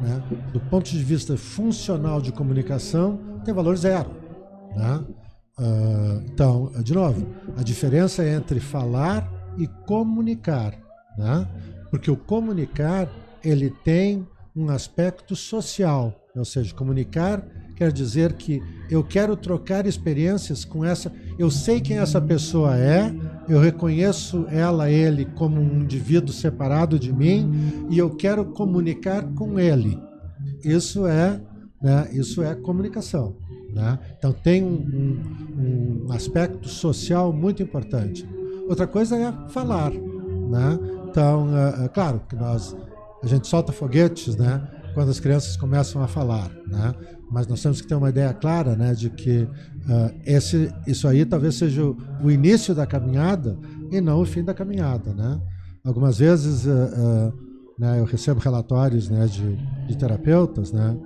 né, 0.00 0.22
do 0.52 0.60
ponto 0.60 0.90
de 0.90 1.02
vista 1.02 1.36
funcional 1.36 2.20
de 2.20 2.32
comunicação, 2.32 3.18
tem 3.44 3.52
valor 3.52 3.76
zero. 3.76 4.10
Né? 4.76 5.04
Uh, 5.58 6.22
então, 6.32 6.72
de 6.82 6.94
novo, 6.94 7.26
a 7.56 7.62
diferença 7.62 8.22
é 8.22 8.34
entre 8.34 8.60
falar 8.60 9.30
e 9.58 9.66
comunicar, 9.86 10.74
né? 11.18 11.46
porque 11.90 12.10
o 12.10 12.16
comunicar 12.16 13.08
ele 13.44 13.70
tem 13.84 14.26
um 14.54 14.68
aspecto 14.70 15.36
social, 15.36 16.14
ou 16.34 16.44
seja, 16.44 16.74
comunicar 16.74 17.44
quer 17.80 17.90
dizer 17.90 18.34
que 18.34 18.62
eu 18.90 19.02
quero 19.02 19.34
trocar 19.34 19.86
experiências 19.86 20.66
com 20.66 20.84
essa. 20.84 21.10
Eu 21.38 21.50
sei 21.50 21.80
quem 21.80 21.96
essa 21.96 22.20
pessoa 22.20 22.76
é, 22.76 23.10
eu 23.48 23.58
reconheço 23.58 24.44
ela, 24.50 24.90
ele, 24.90 25.24
como 25.24 25.58
um 25.58 25.80
indivíduo 25.80 26.30
separado 26.30 26.98
de 26.98 27.10
mim 27.10 27.50
e 27.88 27.96
eu 27.96 28.10
quero 28.10 28.44
comunicar 28.44 29.22
com 29.32 29.58
ele. 29.58 29.98
Isso 30.62 31.06
é, 31.06 31.40
né, 31.80 32.06
isso 32.12 32.42
é 32.42 32.54
comunicação. 32.54 33.34
Né? 33.72 33.98
Então 34.18 34.30
tem 34.30 34.62
um, 34.62 34.74
um, 35.56 36.06
um, 36.06 36.12
aspecto 36.12 36.68
social 36.68 37.32
muito 37.32 37.62
importante. 37.62 38.28
Outra 38.68 38.86
coisa 38.86 39.16
é 39.16 39.32
falar. 39.48 39.90
Né? 39.90 40.78
Então, 41.08 41.48
é, 41.56 41.86
é 41.86 41.88
claro 41.88 42.20
que 42.28 42.36
nós 42.36 42.76
a 43.22 43.26
gente 43.26 43.48
solta 43.48 43.72
foguetes, 43.72 44.36
né? 44.36 44.66
Quando 44.94 45.10
as 45.10 45.20
crianças 45.20 45.56
começam 45.56 46.02
a 46.02 46.08
falar, 46.08 46.50
né? 46.66 46.94
Mas 47.30 47.46
nós 47.46 47.62
temos 47.62 47.80
que 47.80 47.86
ter 47.86 47.94
uma 47.94 48.08
ideia 48.08 48.34
clara, 48.34 48.74
né, 48.74 48.92
de 48.92 49.08
que 49.08 49.42
uh, 49.42 50.20
esse, 50.26 50.72
isso 50.86 51.06
aí 51.06 51.24
talvez 51.24 51.54
seja 51.54 51.84
o, 51.84 51.96
o, 52.22 52.30
início 52.30 52.74
da 52.74 52.84
caminhada 52.84 53.56
e 53.90 54.00
não 54.00 54.20
o 54.20 54.24
fim 54.24 54.42
da 54.42 54.52
caminhada, 54.52 55.14
né? 55.14 55.40
Algumas 55.84 56.18
vezes 56.18 56.66
uh, 56.66 56.70
uh, 56.70 57.32
né, 57.78 58.00
eu 58.00 58.04
recebo 58.04 58.40
relatórios, 58.40 59.08
né, 59.08 59.26
de, 59.26 59.56
de 59.86 59.96
terapeutas, 59.96 60.72
né? 60.72 60.96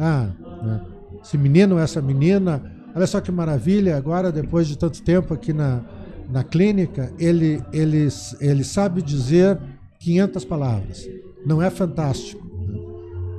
ah, 0.00 0.30
né, 0.62 0.80
esse 1.22 1.38
menino, 1.38 1.78
essa 1.78 2.00
menina, 2.02 2.62
olha 2.94 3.06
só 3.06 3.20
que 3.20 3.30
maravilha! 3.30 3.96
Agora, 3.96 4.32
depois 4.32 4.66
de 4.66 4.76
tanto 4.76 5.02
tempo 5.02 5.32
aqui 5.32 5.52
na, 5.52 5.82
na 6.28 6.42
clínica, 6.42 7.12
ele, 7.18 7.62
ele, 7.72 8.08
ele 8.40 8.64
sabe 8.64 9.02
dizer 9.02 9.58
500 10.00 10.44
palavras. 10.44 11.08
Não 11.46 11.62
é 11.62 11.70
fantástico. 11.70 12.42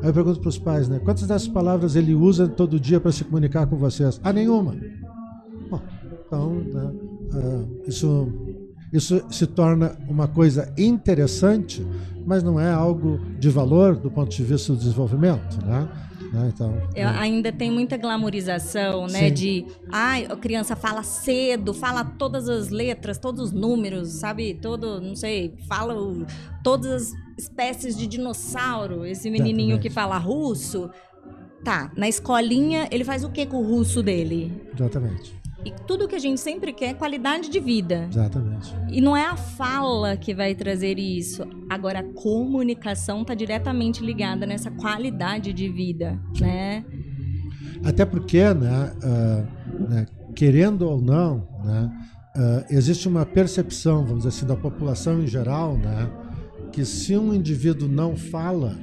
Aí 0.03 0.09
eu 0.09 0.13
pergunto 0.13 0.41
para 0.41 0.49
os 0.49 0.57
pais, 0.57 0.89
né? 0.89 0.99
Quantas 0.99 1.25
dessas 1.25 1.47
palavras 1.47 1.95
ele 1.95 2.13
usa 2.13 2.45
todo 2.45 2.77
dia 2.77 2.99
para 2.99 3.09
se 3.09 3.23
comunicar 3.23 3.65
com 3.67 3.77
vocês? 3.77 4.19
Ah, 4.21 4.33
nenhuma. 4.33 4.75
Bom, 5.69 5.81
então, 6.27 6.55
né, 6.55 6.91
uh, 7.33 7.81
isso, 7.87 8.27
isso 8.91 9.23
se 9.29 9.47
torna 9.47 9.95
uma 10.09 10.27
coisa 10.27 10.73
interessante, 10.77 11.87
mas 12.25 12.43
não 12.43 12.59
é 12.59 12.69
algo 12.69 13.17
de 13.39 13.49
valor 13.49 13.95
do 13.95 14.11
ponto 14.11 14.29
de 14.29 14.43
vista 14.43 14.73
do 14.73 14.79
desenvolvimento, 14.79 15.65
né? 15.65 15.87
Né? 16.33 16.51
Então, 16.51 16.81
é. 16.95 17.05
Ainda 17.05 17.51
tem 17.51 17.69
muita 17.69 17.95
glamorização, 17.95 19.05
né? 19.05 19.27
Sim. 19.27 19.33
De, 19.33 19.65
ai, 19.91 20.25
a 20.27 20.35
criança 20.35 20.75
fala 20.75 21.03
cedo, 21.03 21.75
fala 21.75 22.03
todas 22.03 22.49
as 22.49 22.69
letras, 22.69 23.19
todos 23.19 23.45
os 23.45 23.51
números, 23.51 24.09
sabe? 24.13 24.55
Todo, 24.55 24.99
não 24.99 25.15
sei, 25.15 25.53
fala 25.67 25.93
o, 25.93 26.25
todas 26.63 26.91
as 26.91 27.13
espécies 27.37 27.95
de 27.95 28.07
dinossauro. 28.07 29.05
Esse 29.05 29.29
menininho 29.29 29.73
Exatamente. 29.75 29.81
que 29.83 29.89
fala 29.91 30.17
russo. 30.17 30.89
Tá, 31.63 31.91
na 31.95 32.09
escolinha 32.09 32.89
ele 32.91 33.05
faz 33.05 33.23
o 33.23 33.29
que 33.29 33.45
com 33.45 33.57
o 33.57 33.63
russo 33.63 34.03
dele? 34.03 34.51
Exatamente. 34.73 35.42
E 35.65 35.71
tudo 35.87 36.07
que 36.07 36.15
a 36.15 36.19
gente 36.19 36.39
sempre 36.39 36.73
quer 36.73 36.89
é 36.89 36.93
qualidade 36.93 37.49
de 37.49 37.59
vida. 37.59 38.07
Exatamente. 38.09 38.75
E 38.89 38.99
não 38.99 39.15
é 39.15 39.25
a 39.25 39.37
fala 39.37 40.17
que 40.17 40.33
vai 40.33 40.53
trazer 40.53 40.99
isso. 40.99 41.43
Agora, 41.69 41.99
a 41.99 42.03
comunicação 42.03 43.21
está 43.21 43.33
diretamente 43.33 44.03
ligada 44.03 44.45
nessa 44.45 44.69
qualidade 44.71 45.53
de 45.53 45.69
vida, 45.69 46.19
né? 46.39 46.83
Até 47.83 48.05
porque, 48.05 48.53
né, 48.53 48.93
uh, 49.03 49.89
né 49.89 50.07
querendo 50.35 50.83
ou 50.83 51.01
não, 51.01 51.47
né, 51.63 51.91
uh, 52.35 52.73
existe 52.73 53.07
uma 53.07 53.25
percepção, 53.25 54.03
vamos 54.03 54.23
dizer 54.23 54.29
assim, 54.29 54.45
da 54.45 54.55
população 54.55 55.21
em 55.21 55.27
geral, 55.27 55.77
né, 55.77 56.09
que 56.71 56.85
se 56.85 57.15
um 57.17 57.33
indivíduo 57.33 57.87
não 57.87 58.15
fala, 58.15 58.75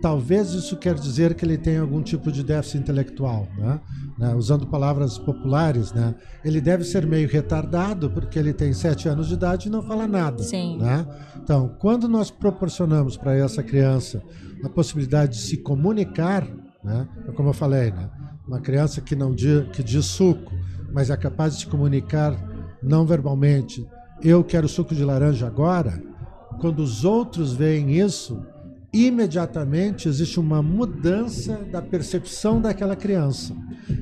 talvez 0.00 0.52
isso 0.52 0.76
quer 0.76 0.94
dizer 0.94 1.34
que 1.34 1.44
ele 1.44 1.58
tem 1.58 1.78
algum 1.78 2.02
tipo 2.02 2.32
de 2.32 2.42
déficit 2.42 2.78
intelectual, 2.78 3.46
né? 3.58 3.80
né, 4.18 4.34
usando 4.34 4.66
palavras 4.66 5.18
populares, 5.18 5.92
né, 5.92 6.14
ele 6.44 6.60
deve 6.60 6.84
ser 6.84 7.06
meio 7.06 7.28
retardado 7.28 8.10
porque 8.10 8.38
ele 8.38 8.52
tem 8.52 8.72
sete 8.72 9.08
anos 9.08 9.28
de 9.28 9.34
idade 9.34 9.68
e 9.68 9.70
não 9.70 9.82
fala 9.82 10.06
nada. 10.06 10.42
Sim. 10.42 10.76
Né? 10.78 11.06
Então, 11.42 11.74
quando 11.78 12.06
nós 12.06 12.30
proporcionamos 12.30 13.16
para 13.16 13.34
essa 13.34 13.62
criança 13.62 14.22
a 14.62 14.68
possibilidade 14.68 15.32
de 15.32 15.42
se 15.42 15.56
comunicar, 15.56 16.46
né, 16.84 17.08
como 17.34 17.48
eu 17.48 17.54
falei, 17.54 17.90
né, 17.90 18.10
uma 18.46 18.60
criança 18.60 19.00
que 19.00 19.16
não 19.16 19.34
diz, 19.34 19.68
que 19.72 19.82
diz 19.82 20.04
suco, 20.04 20.52
mas 20.92 21.08
é 21.08 21.16
capaz 21.16 21.54
de 21.54 21.60
se 21.60 21.66
comunicar 21.66 22.36
não 22.82 23.06
verbalmente, 23.06 23.86
eu 24.22 24.44
quero 24.44 24.68
suco 24.68 24.94
de 24.94 25.04
laranja 25.04 25.46
agora, 25.46 26.02
quando 26.60 26.80
os 26.80 27.06
outros 27.06 27.54
veem 27.54 27.98
isso, 27.98 28.44
imediatamente 28.92 30.08
existe 30.08 30.40
uma 30.40 30.62
mudança 30.62 31.58
da 31.70 31.80
percepção 31.80 32.60
daquela 32.60 32.96
criança. 32.96 33.54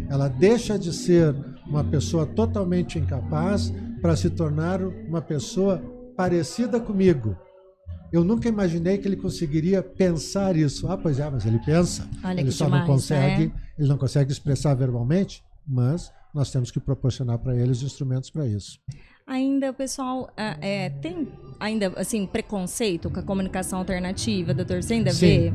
Ela 0.08 0.28
deixa 0.28 0.78
de 0.78 0.92
ser 0.92 1.34
uma 1.66 1.84
pessoa 1.84 2.24
totalmente 2.26 2.98
incapaz 2.98 3.72
para 4.00 4.16
se 4.16 4.30
tornar 4.30 4.82
uma 4.82 5.20
pessoa 5.20 5.78
parecida 6.16 6.80
comigo. 6.80 7.36
Eu 8.10 8.24
nunca 8.24 8.48
imaginei 8.48 8.96
que 8.96 9.06
ele 9.06 9.16
conseguiria 9.16 9.82
pensar 9.82 10.56
isso. 10.56 10.88
Ah, 10.90 10.96
pois 10.96 11.18
é, 11.18 11.28
mas 11.28 11.44
ele 11.44 11.58
pensa. 11.58 12.08
Olha 12.24 12.40
ele 12.40 12.50
só 12.50 12.64
demais, 12.64 12.86
não 12.86 12.94
consegue, 12.94 13.42
é? 13.44 13.52
ele 13.78 13.88
não 13.88 13.98
consegue 13.98 14.32
expressar 14.32 14.74
verbalmente, 14.74 15.44
mas 15.66 16.10
nós 16.32 16.50
temos 16.50 16.70
que 16.70 16.80
proporcionar 16.80 17.38
para 17.38 17.54
eles 17.54 17.82
instrumentos 17.82 18.30
para 18.30 18.46
isso. 18.46 18.80
Ainda 19.28 19.70
o 19.70 19.74
pessoal 19.74 20.30
é, 20.34 20.86
é, 20.86 20.90
tem 20.90 21.28
ainda 21.60 21.92
assim 21.96 22.26
preconceito 22.26 23.10
com 23.10 23.20
a 23.20 23.22
comunicação 23.22 23.78
alternativa, 23.78 24.54
doutor? 24.54 24.82
Você 24.82 24.94
ainda 24.94 25.12
Sim, 25.12 25.26
vê? 25.26 25.52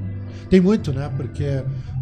Tem 0.48 0.62
muito, 0.62 0.94
né? 0.94 1.12
Porque 1.18 1.44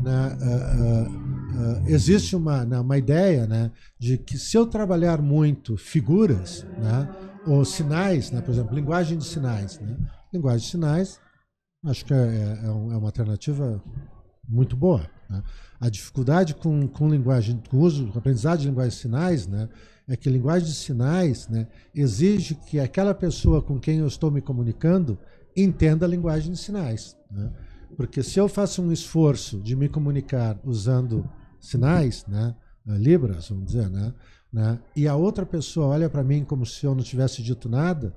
né, 0.03 0.37
uh, 0.41 0.83
uh, 0.83 1.81
uh, 1.81 1.87
existe 1.87 2.35
uma, 2.35 2.65
né, 2.65 2.77
uma 2.77 2.97
ideia 2.97 3.47
né, 3.47 3.71
de 3.97 4.17
que 4.17 4.37
se 4.37 4.57
eu 4.57 4.65
trabalhar 4.65 5.21
muito 5.21 5.77
figuras, 5.77 6.65
né, 6.77 7.07
ou 7.47 7.63
sinais, 7.63 8.31
né, 8.31 8.41
por 8.41 8.51
exemplo, 8.51 8.75
linguagem 8.75 9.17
de 9.17 9.25
sinais, 9.25 9.79
né? 9.79 9.95
linguagem 10.33 10.59
de 10.59 10.71
sinais, 10.71 11.21
acho 11.85 12.03
que 12.03 12.13
é, 12.13 12.17
é, 12.17 12.19
é, 12.19 12.65
é 12.65 12.69
uma 12.69 13.07
alternativa 13.07 13.81
muito 14.47 14.75
boa. 14.75 15.09
Né? 15.29 15.41
A 15.79 15.89
dificuldade 15.89 16.53
com, 16.53 16.85
com 16.87 17.07
linguagem, 17.07 17.63
com 17.69 17.77
uso, 17.77 18.07
com 18.11 18.19
aprendizagem 18.19 18.63
de 18.63 18.67
linguagem 18.67 18.91
de 18.91 19.01
sinais, 19.01 19.47
né, 19.47 19.69
é 20.07 20.15
que 20.15 20.29
linguagem 20.29 20.67
de 20.67 20.73
sinais 20.73 21.47
né, 21.47 21.67
exige 21.93 22.55
que 22.55 22.79
aquela 22.79 23.13
pessoa 23.13 23.61
com 23.61 23.79
quem 23.79 23.99
eu 23.99 24.07
estou 24.07 24.31
me 24.31 24.41
comunicando 24.41 25.17
entenda 25.55 26.05
a 26.05 26.09
linguagem 26.09 26.51
de 26.51 26.57
sinais. 26.57 27.15
Né? 27.29 27.51
Porque 27.95 28.23
se 28.23 28.39
eu 28.39 28.47
faço 28.47 28.81
um 28.81 28.91
esforço 28.91 29.59
de 29.59 29.75
me 29.75 29.87
comunicar 29.87 30.59
usando 30.63 31.29
sinais, 31.59 32.25
né, 32.27 32.55
eh, 32.87 32.97
libras, 32.97 33.49
vamos 33.49 33.65
dizer, 33.65 33.89
né, 33.89 34.13
né, 34.51 34.79
e 34.95 35.07
a 35.07 35.15
outra 35.15 35.45
pessoa 35.45 35.87
olha 35.87 36.09
para 36.09 36.23
mim 36.23 36.43
como 36.43 36.65
se 36.65 36.85
eu 36.85 36.95
não 36.95 37.03
tivesse 37.03 37.41
dito 37.41 37.69
nada, 37.69 38.15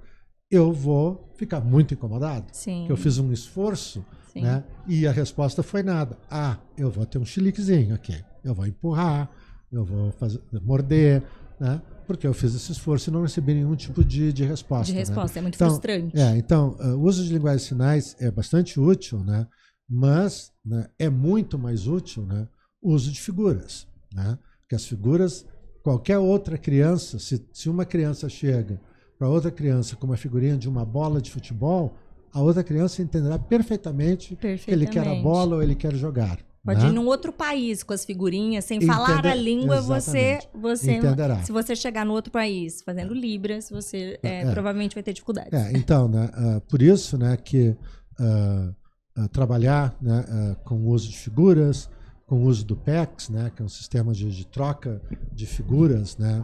eu 0.51 0.73
vou 0.73 1.33
ficar 1.37 1.61
muito 1.61 1.95
incomodado. 1.95 2.47
Sim. 2.53 2.85
Que 2.87 2.93
eu 2.93 2.97
fiz 2.97 3.19
um 3.19 3.33
esforço 3.33 4.05
né, 4.35 4.65
e 4.87 5.07
a 5.07 5.13
resposta 5.13 5.63
foi 5.63 5.83
nada. 5.83 6.19
Ah, 6.31 6.59
eu 6.77 6.91
vou 6.91 7.07
ter 7.07 7.19
um 7.19 7.25
chiliquezinho 7.25 7.95
aqui. 7.95 8.17
Eu 8.43 8.55
vou 8.55 8.67
empurrar, 8.67 9.31
eu 9.71 9.85
vou 9.85 10.11
fazer, 10.13 10.41
morder, 10.63 11.23
né? 11.59 11.81
Porque 12.07 12.27
eu 12.27 12.35
fiz 12.35 12.55
esse 12.55 12.73
esforço 12.73 13.09
e 13.09 13.13
não 13.13 13.23
recebi 13.23 13.55
nenhum 13.55 13.75
tipo 13.75 14.05
de, 14.05 14.33
de 14.33 14.45
resposta. 14.45 14.87
De 14.87 14.93
né? 14.93 15.01
resposta, 15.01 15.37
né? 15.37 15.39
é 15.39 15.43
muito 15.43 15.55
então, 15.55 15.69
frustrante. 15.71 16.19
É, 16.19 16.37
então, 16.37 16.77
uh, 16.81 16.97
o 16.97 17.03
uso 17.03 17.25
de 17.25 17.33
linguagem 17.33 17.59
de 17.59 17.65
sinais 17.65 18.17
é 18.21 18.31
bastante 18.31 18.79
útil, 18.79 19.25
né? 19.25 19.47
mas 19.89 20.53
né, 20.65 20.87
é 20.99 21.09
muito 21.09 21.59
mais 21.59 21.87
útil 21.87 22.25
né, 22.25 22.49
o 22.81 22.93
uso 22.93 23.11
de 23.11 23.21
figuras. 23.21 23.87
Né? 24.13 24.39
Porque 24.61 24.75
as 24.75 24.85
figuras, 24.85 25.47
qualquer 25.83 26.19
outra 26.19 26.59
criança, 26.59 27.19
se, 27.19 27.47
se 27.53 27.69
uma 27.69 27.85
criança 27.85 28.29
chega 28.29 28.81
para 29.19 29.29
outra 29.29 29.51
criança 29.51 29.97
com 29.97 30.07
uma 30.07 30.17
figurinha 30.17 30.57
de 30.57 30.69
uma 30.69 30.85
bola 30.85 31.21
de 31.21 31.31
futebol, 31.31 31.97
a 32.33 32.41
outra 32.41 32.65
criança 32.65 33.01
entenderá 33.01 33.39
perfeitamente, 33.39 34.35
perfeitamente. 34.37 34.65
que 34.65 34.71
ele 34.73 34.87
quer 34.87 35.07
a 35.07 35.23
bola 35.23 35.57
ou 35.57 35.63
ele 35.63 35.75
quer 35.75 35.95
jogar. 35.95 36.39
Pode 36.65 36.83
né? 36.83 36.89
ir 36.89 36.93
num 36.93 37.05
outro 37.05 37.31
país 37.31 37.83
com 37.83 37.93
as 37.93 38.07
figurinhas, 38.07 38.65
sem 38.65 38.81
falar 38.81 39.25
a 39.27 39.35
língua, 39.35 39.83
você, 39.83 40.39
você 40.55 40.93
Entenderá. 40.93 41.43
se 41.43 41.53
você 41.53 41.77
chegar 41.77 42.07
no 42.07 42.15
outro 42.15 42.33
país 42.33 42.81
fazendo 42.81 43.13
libras, 43.13 43.69
você 43.69 44.19
é, 44.23 44.41
é. 44.41 44.51
provavelmente 44.51 44.95
vai 44.95 45.03
ter 45.03 45.13
dificuldades. 45.13 45.53
É, 45.53 45.73
então, 45.77 46.09
né, 46.09 46.31
uh, 46.33 46.61
por 46.63 46.81
isso, 46.81 47.19
né, 47.19 47.37
que 47.37 47.77
uh, 48.19 49.23
uh, 49.23 49.29
trabalhar 49.29 49.95
né, 50.01 50.57
com 50.65 50.77
o 50.77 50.89
uso 50.89 51.11
de 51.11 51.19
figuras, 51.19 51.91
com 52.27 52.37
o 52.37 52.47
uso 52.47 52.65
do 52.65 52.75
PEX, 52.75 53.29
né, 53.29 53.53
que 53.55 53.61
é 53.61 53.65
um 53.65 53.69
sistema 53.69 54.15
de, 54.15 54.31
de 54.31 54.47
troca 54.47 55.03
de 55.31 55.45
figuras, 55.45 56.17
né, 56.17 56.43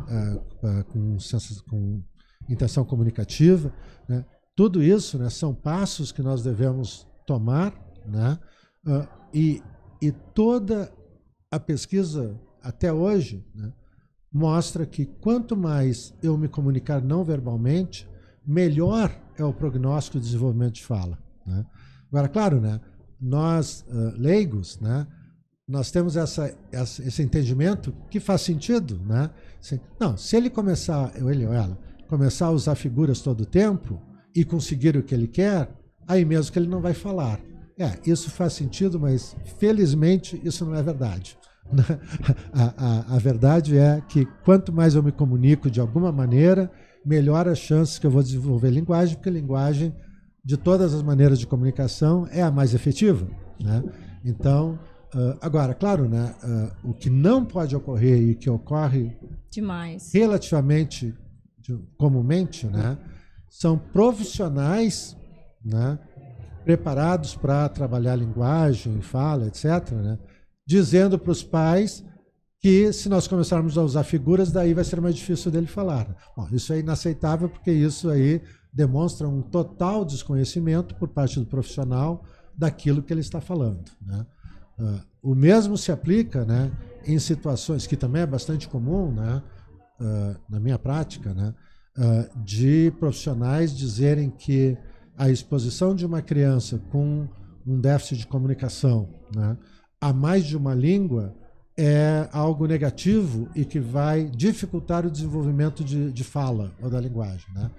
com, 0.92 1.16
com 1.70 2.02
intenção 2.46 2.84
comunicativa, 2.84 3.72
né, 4.06 4.22
tudo 4.54 4.82
isso, 4.82 5.18
né, 5.18 5.30
são 5.30 5.54
passos 5.54 6.12
que 6.12 6.20
nós 6.20 6.42
devemos 6.42 7.06
tomar, 7.26 7.72
né, 8.06 8.38
e 9.32 9.62
e 10.00 10.12
toda 10.12 10.92
a 11.50 11.58
pesquisa 11.58 12.38
até 12.62 12.92
hoje 12.92 13.44
né, 13.54 13.72
mostra 14.32 14.86
que 14.86 15.04
quanto 15.04 15.56
mais 15.56 16.14
eu 16.22 16.36
me 16.36 16.48
comunicar 16.48 17.02
não 17.02 17.24
verbalmente, 17.24 18.08
melhor 18.46 19.14
é 19.36 19.44
o 19.44 19.52
prognóstico 19.52 20.18
de 20.18 20.24
desenvolvimento 20.24 20.74
de 20.74 20.84
fala. 20.84 21.18
Né? 21.46 21.64
Agora, 22.08 22.28
claro, 22.28 22.60
né, 22.60 22.80
nós 23.20 23.84
uh, 23.88 24.16
leigos, 24.16 24.78
né, 24.80 25.06
nós 25.66 25.90
temos 25.90 26.16
essa, 26.16 26.54
essa, 26.72 27.02
esse 27.02 27.22
entendimento 27.22 27.94
que 28.10 28.18
faz 28.18 28.42
sentido. 28.42 29.00
Né? 29.04 29.30
Se, 29.60 29.80
não, 29.98 30.16
se 30.16 30.36
ele 30.36 30.50
começar, 30.50 31.12
ele 31.16 31.46
ou 31.46 31.52
ela, 31.52 31.78
começar 32.08 32.46
a 32.46 32.50
usar 32.50 32.74
figuras 32.74 33.20
todo 33.20 33.42
o 33.42 33.46
tempo 33.46 34.00
e 34.34 34.44
conseguir 34.44 34.96
o 34.96 35.02
que 35.02 35.14
ele 35.14 35.28
quer, 35.28 35.70
aí 36.08 36.24
mesmo 36.24 36.52
que 36.52 36.58
ele 36.58 36.68
não 36.68 36.80
vai 36.80 36.94
falar. 36.94 37.40
É, 37.80 37.98
isso 38.04 38.30
faz 38.30 38.52
sentido, 38.52 39.00
mas 39.00 39.34
felizmente 39.58 40.38
isso 40.44 40.66
não 40.66 40.74
é 40.74 40.82
verdade. 40.82 41.38
a, 42.52 42.74
a, 42.76 43.16
a 43.16 43.18
verdade 43.18 43.78
é 43.78 44.02
que 44.06 44.26
quanto 44.44 44.70
mais 44.70 44.94
eu 44.94 45.02
me 45.02 45.10
comunico 45.10 45.70
de 45.70 45.80
alguma 45.80 46.12
maneira, 46.12 46.70
melhor 47.06 47.48
as 47.48 47.58
chances 47.58 47.98
que 47.98 48.06
eu 48.06 48.10
vou 48.10 48.22
desenvolver 48.22 48.68
linguagem, 48.68 49.16
porque 49.16 49.30
linguagem, 49.30 49.94
de 50.44 50.58
todas 50.58 50.92
as 50.92 51.02
maneiras 51.02 51.38
de 51.38 51.46
comunicação, 51.46 52.28
é 52.30 52.42
a 52.42 52.50
mais 52.50 52.74
efetiva. 52.74 53.26
Né? 53.58 53.82
Então, 54.26 54.78
uh, 55.14 55.38
agora, 55.40 55.72
claro, 55.72 56.06
né, 56.06 56.34
uh, 56.44 56.90
o 56.90 56.92
que 56.92 57.08
não 57.08 57.46
pode 57.46 57.74
ocorrer 57.74 58.20
e 58.20 58.34
que 58.34 58.50
ocorre 58.50 59.16
Demais. 59.50 60.12
relativamente 60.12 61.14
de, 61.58 61.78
comumente, 61.96 62.66
né, 62.66 62.98
são 63.48 63.78
profissionais 63.78 65.16
né, 65.64 65.98
preparados 66.70 67.34
para 67.34 67.68
trabalhar 67.68 68.14
linguagem, 68.14 69.00
fala, 69.00 69.48
etc., 69.48 69.90
né, 69.90 70.16
dizendo 70.64 71.18
para 71.18 71.32
os 71.32 71.42
pais 71.42 72.04
que 72.60 72.92
se 72.92 73.08
nós 73.08 73.26
começarmos 73.26 73.76
a 73.76 73.82
usar 73.82 74.04
figuras, 74.04 74.52
daí 74.52 74.72
vai 74.72 74.84
ser 74.84 75.00
mais 75.00 75.16
difícil 75.16 75.50
dele 75.50 75.66
falar. 75.66 76.06
Bom, 76.36 76.46
isso 76.52 76.72
é 76.72 76.78
inaceitável 76.78 77.48
porque 77.48 77.72
isso 77.72 78.08
aí 78.08 78.40
demonstra 78.72 79.28
um 79.28 79.42
total 79.42 80.04
desconhecimento 80.04 80.94
por 80.94 81.08
parte 81.08 81.40
do 81.40 81.46
profissional 81.46 82.24
daquilo 82.56 83.02
que 83.02 83.12
ele 83.12 83.20
está 83.20 83.40
falando. 83.40 83.90
Né? 84.00 84.24
Uh, 84.78 85.00
o 85.32 85.34
mesmo 85.34 85.76
se 85.76 85.90
aplica 85.90 86.44
né, 86.44 86.70
em 87.04 87.18
situações 87.18 87.84
que 87.84 87.96
também 87.96 88.22
é 88.22 88.26
bastante 88.26 88.68
comum 88.68 89.10
né, 89.10 89.42
uh, 90.00 90.36
na 90.48 90.60
minha 90.60 90.78
prática, 90.78 91.34
né, 91.34 91.52
uh, 91.98 92.44
de 92.44 92.92
profissionais 93.00 93.76
dizerem 93.76 94.30
que 94.30 94.78
a 95.20 95.28
exposição 95.28 95.94
de 95.94 96.06
uma 96.06 96.22
criança 96.22 96.80
com 96.90 97.28
um 97.66 97.78
déficit 97.78 98.20
de 98.20 98.26
comunicação 98.26 99.06
né, 99.36 99.54
a 100.00 100.14
mais 100.14 100.46
de 100.46 100.56
uma 100.56 100.74
língua 100.74 101.36
é 101.76 102.26
algo 102.32 102.66
negativo 102.66 103.46
e 103.54 103.66
que 103.66 103.78
vai 103.78 104.24
dificultar 104.24 105.04
o 105.04 105.10
desenvolvimento 105.10 105.84
de, 105.84 106.10
de 106.10 106.24
fala 106.24 106.72
ou 106.80 106.88
da 106.88 106.98
linguagem. 106.98 107.44
Né? 107.54 107.70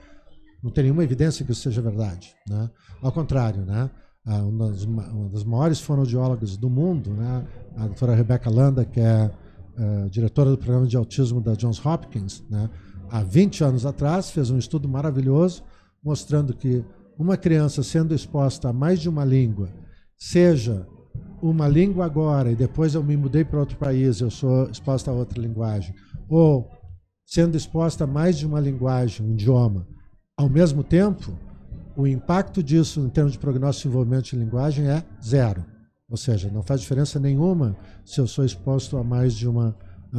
Não 0.62 0.70
tem 0.70 0.84
nenhuma 0.84 1.04
evidência 1.04 1.44
que 1.44 1.52
isso 1.52 1.62
seja 1.62 1.82
verdade. 1.82 2.36
Né? 2.48 2.70
Ao 3.02 3.12
contrário, 3.12 3.66
né? 3.66 3.90
uma, 4.24 4.70
das, 5.32 5.44
maiores 5.44 5.80
fonoaudiólogas 5.80 6.56
do 6.56 6.70
mundo, 6.70 7.10
né? 7.10 7.44
a 7.76 7.88
doutora 7.88 8.14
Rebecca 8.14 8.52
Landa, 8.52 8.86
que 8.86 9.00
é 9.00 9.32
uh, 9.80 10.10
diretora 10.12 10.52
do 10.52 10.60
programa 10.60 10.86
de 10.86 10.96
autismo 10.96 11.42
da 11.42 11.56
Johns 11.56 11.84
Hopkins, 11.84 12.44
né? 12.48 12.70
há 13.10 13.24
20 13.24 13.64
anos 13.64 13.84
atrás, 13.84 14.30
fez 14.30 14.52
um 14.52 14.60
estudo 14.60 14.88
maravilhoso 14.88 15.64
mostrando 16.04 16.54
que 16.54 16.84
uma 17.22 17.38
criança 17.38 17.84
sendo 17.84 18.16
exposta 18.16 18.70
a 18.70 18.74
mais 18.74 19.00
de 19.00 19.08
uma 19.08 19.24
língua, 19.24 19.70
seja 20.18 20.88
uma 21.42 21.68
língua 21.68 22.06
agora 22.06 22.52
e 22.52 22.56
depois 22.56 22.96
eu 22.96 23.04
me 23.04 23.16
mudei 23.16 23.46
para 23.46 23.60
outro 23.60 23.78
país, 23.78 24.20
eu 24.20 24.32
sou 24.32 24.70
exposta 24.70 25.12
a 25.12 25.14
outra 25.14 25.40
linguagem, 25.40 25.94
ou 26.28 26.68
sendo 27.26 27.56
exposta 27.56 28.06
a 28.06 28.08
mais 28.08 28.38
de 28.38 28.46
uma 28.46 28.60
linguagem, 28.60 29.26
um 29.26 29.34
idioma, 29.34 29.88
ao 30.36 30.50
mesmo 30.50 30.84
tempo, 30.84 31.38
o 31.96 32.08
impacto 32.08 32.64
disso 32.64 33.02
em 33.02 33.10
termos 33.10 33.34
de 33.34 33.40
prognóstico 33.40 33.84
de 33.84 33.90
desenvolvimento 33.90 34.30
de 34.32 34.36
linguagem 34.38 34.88
é 34.88 35.04
zero. 35.24 35.64
Ou 36.10 36.18
seja, 36.18 36.50
não 36.50 36.64
faz 36.64 36.82
diferença 36.82 37.20
nenhuma 37.20 37.78
se 38.04 38.20
eu 38.20 38.28
sou 38.28 38.44
exposto 38.44 38.98
a 38.98 39.04
mais 39.04 39.36
de 39.36 39.48
uma 39.48 39.76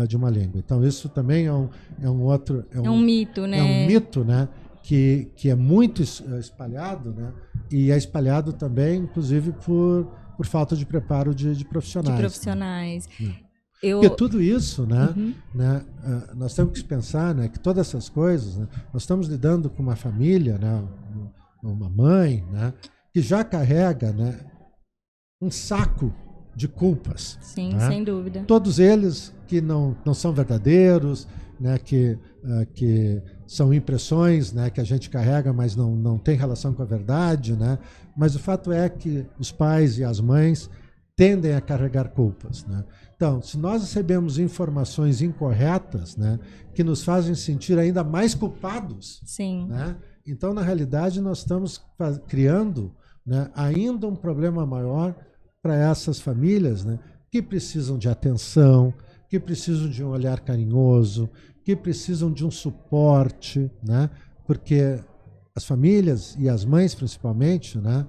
de 0.09 0.17
uma 0.17 0.31
língua. 0.31 0.59
Então 0.59 0.83
isso 0.83 1.09
também 1.09 1.47
é 1.47 1.53
um, 1.53 1.69
é 2.01 2.09
um 2.09 2.23
outro 2.23 2.65
é 2.71 2.81
um, 2.81 2.87
é 2.87 2.91
um 2.91 3.01
mito, 3.01 3.47
né? 3.47 3.59
É 3.59 3.63
um 3.63 3.87
mito, 3.87 4.25
né? 4.25 4.49
Que, 4.83 5.31
que 5.37 5.49
é 5.49 5.55
muito 5.55 6.03
espalhado, 6.03 7.13
né? 7.13 7.33
E 7.71 7.93
é 7.93 7.97
espalhado 7.97 8.53
também, 8.53 9.03
inclusive, 9.03 9.53
por 9.53 10.11
por 10.37 10.47
falta 10.47 10.75
de 10.75 10.85
preparo 10.85 11.35
de, 11.35 11.55
de 11.55 11.65
profissionais. 11.65 12.17
De 12.17 12.21
profissionais. 12.21 13.09
Né? 13.21 13.37
Eu... 13.83 14.01
Porque 14.01 14.17
tudo 14.17 14.41
isso, 14.41 14.87
né, 14.87 15.13
uhum. 15.17 15.35
né, 15.55 15.85
uh, 16.05 16.37
nós 16.37 16.55
temos 16.55 16.79
que 16.79 16.85
pensar 16.85 17.35
né, 17.35 17.49
que 17.49 17.59
todas 17.59 17.89
essas 17.89 18.09
coisas, 18.09 18.57
né, 18.57 18.69
nós 18.93 19.03
estamos 19.03 19.27
lidando 19.27 19.69
com 19.69 19.83
uma 19.83 19.97
família, 19.97 20.57
né, 20.59 20.85
uma 21.63 21.89
mãe, 21.89 22.45
né, 22.51 22.73
que 23.13 23.21
já 23.21 23.43
carrega 23.43 24.13
né, 24.13 24.39
um 25.41 25.51
saco 25.51 26.15
de 26.55 26.69
culpas. 26.69 27.39
Sim, 27.41 27.75
né? 27.75 27.89
sem 27.89 28.05
dúvida. 28.05 28.45
Todos 28.47 28.79
eles 28.79 29.35
que 29.47 29.61
não, 29.61 29.97
não 30.05 30.15
são 30.15 30.33
verdadeiros, 30.33 31.27
né, 31.59 31.79
que, 31.79 32.19
uh, 32.45 32.67
que 32.73 33.21
são 33.53 33.73
impressões 33.73 34.53
né, 34.53 34.71
que 34.71 34.81
a 34.81 34.85
gente 34.85 35.11
carrega, 35.11 35.53
mas 35.53 35.77
não, 35.77 35.95
não 35.95 36.17
tem 36.17 36.37
relação 36.37 36.73
com 36.73 36.83
a 36.83 36.87
verdade. 36.87 37.55
Né? 37.55 37.79
Mas 38.17 38.35
o 38.35 38.39
fato 38.39 38.73
é 38.73 38.89
que 38.89 39.27
os 39.39 39.53
pais 39.53 39.99
e 39.99 40.05
as 40.05 40.21
mães 40.21 40.71
tendem 41.15 41.55
a 41.55 41.61
carregar 41.61 42.09
culpas. 42.09 42.65
Né? 42.65 42.83
Então, 43.15 43.43
se 43.43 43.59
nós 43.59 43.83
recebemos 43.83 44.39
informações 44.39 45.21
incorretas 45.21 46.17
né, 46.17 46.39
que 46.75 46.83
nos 46.83 47.05
fazem 47.05 47.35
sentir 47.35 47.79
ainda 47.79 48.03
mais 48.03 48.35
culpados, 48.35 49.21
Sim. 49.27 49.67
Né, 49.69 49.97
então, 50.27 50.55
na 50.55 50.63
realidade, 50.63 51.21
nós 51.21 51.39
estamos 51.39 51.85
criando 52.27 52.95
né, 53.27 53.51
ainda 53.55 54.07
um 54.07 54.17
problema 54.17 54.65
maior 54.65 55.15
para 55.61 55.77
essas 55.77 56.21
famílias 56.21 56.85
né, 56.85 56.99
que 57.31 57.43
precisam 57.43 57.99
de 57.99 58.09
atenção, 58.09 58.95
que 59.29 59.39
precisam 59.39 59.89
de 59.89 60.03
um 60.03 60.09
olhar 60.09 60.41
carinhoso, 60.41 61.29
que 61.65 61.77
precisam 61.77 62.33
de 62.33 62.45
um 62.45 62.51
suporte, 62.51 63.71
né? 63.83 64.11
porque 64.47 64.99
as 65.55 65.65
famílias 65.65 66.37
e 66.39 66.49
as 66.49 66.65
mães 66.65 66.95
principalmente, 66.95 67.79
né, 67.79 68.07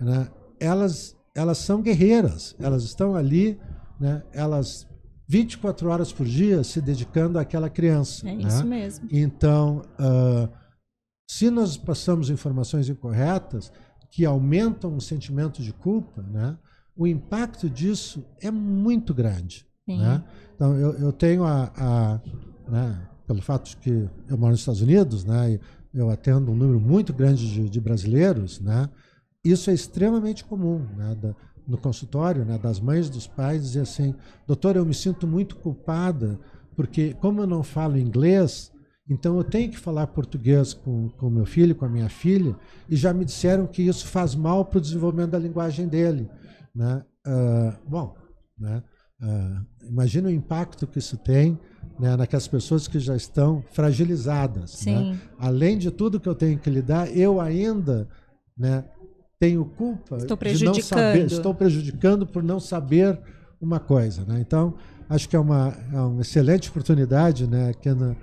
né, 0.00 0.28
elas, 0.58 1.16
elas 1.34 1.58
são 1.58 1.82
guerreiras, 1.82 2.56
elas 2.58 2.84
estão 2.84 3.14
ali, 3.14 3.58
né, 4.00 4.22
elas 4.32 4.86
24 5.28 5.88
horas 5.88 6.12
por 6.12 6.26
dia 6.26 6.62
se 6.64 6.80
dedicando 6.80 7.38
àquela 7.38 7.68
criança. 7.68 8.28
É 8.28 8.34
né? 8.34 8.42
isso 8.48 8.64
mesmo. 8.64 9.08
Então, 9.10 9.82
uh, 9.98 10.48
se 11.28 11.50
nós 11.50 11.76
passamos 11.76 12.30
informações 12.30 12.88
incorretas 12.88 13.72
que 14.10 14.24
aumentam 14.24 14.96
o 14.96 15.00
sentimento 15.00 15.62
de 15.62 15.72
culpa, 15.72 16.22
né, 16.22 16.56
o 16.96 17.06
impacto 17.06 17.68
disso 17.68 18.24
é 18.40 18.50
muito 18.50 19.12
grande. 19.12 19.66
Né? 19.86 20.24
Então, 20.54 20.76
eu, 20.76 20.94
eu 20.94 21.12
tenho 21.12 21.44
a, 21.44 21.70
a 21.76 22.20
né, 22.68 23.00
pelo 23.26 23.42
fato 23.42 23.70
de 23.70 23.76
que 23.76 23.90
eu 24.28 24.38
moro 24.38 24.52
nos 24.52 24.60
Estados 24.60 24.82
Unidos, 24.82 25.24
né, 25.24 25.58
eu 25.94 26.10
atendo 26.10 26.52
um 26.52 26.56
número 26.56 26.80
muito 26.80 27.12
grande 27.12 27.50
de, 27.50 27.68
de 27.68 27.80
brasileiros, 27.80 28.60
né, 28.60 28.88
isso 29.44 29.70
é 29.70 29.74
extremamente 29.74 30.44
comum 30.44 30.86
né, 30.96 31.14
da, 31.14 31.34
no 31.66 31.78
consultório, 31.78 32.44
né, 32.44 32.58
das 32.58 32.80
mães 32.80 33.08
dos 33.08 33.26
pais 33.26 33.62
dizer 33.62 33.80
assim, 33.80 34.14
doutor, 34.46 34.76
eu 34.76 34.84
me 34.84 34.94
sinto 34.94 35.26
muito 35.26 35.56
culpada 35.56 36.38
porque 36.76 37.14
como 37.14 37.40
eu 37.40 37.46
não 37.46 37.62
falo 37.62 37.98
inglês, 37.98 38.70
então 39.08 39.36
eu 39.36 39.44
tenho 39.44 39.70
que 39.70 39.78
falar 39.78 40.06
português 40.08 40.74
com 40.74 41.10
o 41.20 41.30
meu 41.30 41.46
filho, 41.46 41.74
com 41.74 41.86
a 41.86 41.88
minha 41.88 42.08
filha, 42.08 42.54
e 42.88 42.94
já 42.94 43.14
me 43.14 43.24
disseram 43.24 43.66
que 43.66 43.82
isso 43.82 44.06
faz 44.06 44.34
mal 44.34 44.64
para 44.64 44.78
o 44.78 44.80
desenvolvimento 44.80 45.30
da 45.30 45.38
linguagem 45.38 45.88
dele. 45.88 46.28
Né? 46.74 47.02
Uh, 47.26 47.88
bom, 47.88 48.14
né? 48.58 48.82
uh, 49.22 49.86
imagina 49.88 50.28
o 50.28 50.32
impacto 50.32 50.86
que 50.86 50.98
isso 50.98 51.16
tem 51.16 51.58
né, 51.98 52.16
naquelas 52.16 52.46
pessoas 52.46 52.86
que 52.86 52.98
já 52.98 53.16
estão 53.16 53.62
fragilizadas. 53.72 54.84
Né? 54.84 55.18
Além 55.38 55.78
de 55.78 55.90
tudo 55.90 56.20
que 56.20 56.28
eu 56.28 56.34
tenho 56.34 56.58
que 56.58 56.68
lidar, 56.70 57.14
eu 57.16 57.40
ainda 57.40 58.08
né, 58.56 58.84
tenho 59.38 59.64
culpa 59.64 60.16
estou 60.16 60.36
de 60.36 60.64
não 60.64 60.74
saber, 60.74 61.26
estou 61.26 61.54
prejudicando 61.54 62.26
por 62.26 62.42
não 62.42 62.60
saber 62.60 63.18
uma 63.60 63.80
coisa. 63.80 64.24
Né? 64.24 64.40
Então, 64.40 64.74
acho 65.08 65.28
que 65.28 65.36
é 65.36 65.38
uma, 65.38 65.74
é 65.92 66.00
uma 66.00 66.22
excelente 66.22 66.68
oportunidade 66.68 67.46
né, 67.46 67.70
aqui 67.70 67.90
no, 67.90 68.16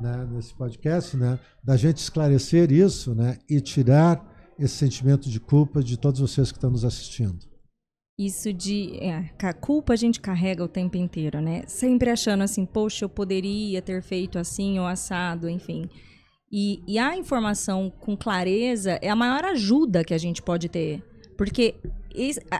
né, 0.00 0.28
nesse 0.30 0.54
podcast 0.54 1.16
né, 1.16 1.38
da 1.62 1.76
gente 1.76 1.98
esclarecer 1.98 2.72
isso 2.72 3.14
né, 3.14 3.38
e 3.48 3.60
tirar 3.60 4.24
esse 4.58 4.74
sentimento 4.74 5.28
de 5.28 5.38
culpa 5.38 5.82
de 5.82 5.96
todos 5.96 6.20
vocês 6.20 6.50
que 6.50 6.58
estão 6.58 6.70
nos 6.70 6.84
assistindo 6.84 7.48
isso 8.18 8.52
de. 8.52 8.98
É, 9.00 9.30
a 9.40 9.52
culpa 9.52 9.92
a 9.92 9.96
gente 9.96 10.20
carrega 10.20 10.64
o 10.64 10.68
tempo 10.68 10.96
inteiro, 10.96 11.40
né? 11.40 11.62
Sempre 11.68 12.10
achando 12.10 12.42
assim, 12.42 12.66
poxa, 12.66 13.04
eu 13.04 13.08
poderia 13.08 13.80
ter 13.80 14.02
feito 14.02 14.38
assim 14.38 14.78
ou 14.78 14.86
assado, 14.86 15.48
enfim. 15.48 15.88
E, 16.50 16.82
e 16.86 16.98
a 16.98 17.16
informação 17.16 17.90
com 18.00 18.16
clareza 18.16 18.98
é 19.00 19.08
a 19.08 19.14
maior 19.14 19.44
ajuda 19.44 20.02
que 20.02 20.14
a 20.14 20.18
gente 20.18 20.42
pode 20.42 20.68
ter. 20.68 21.02
Porque 21.36 21.76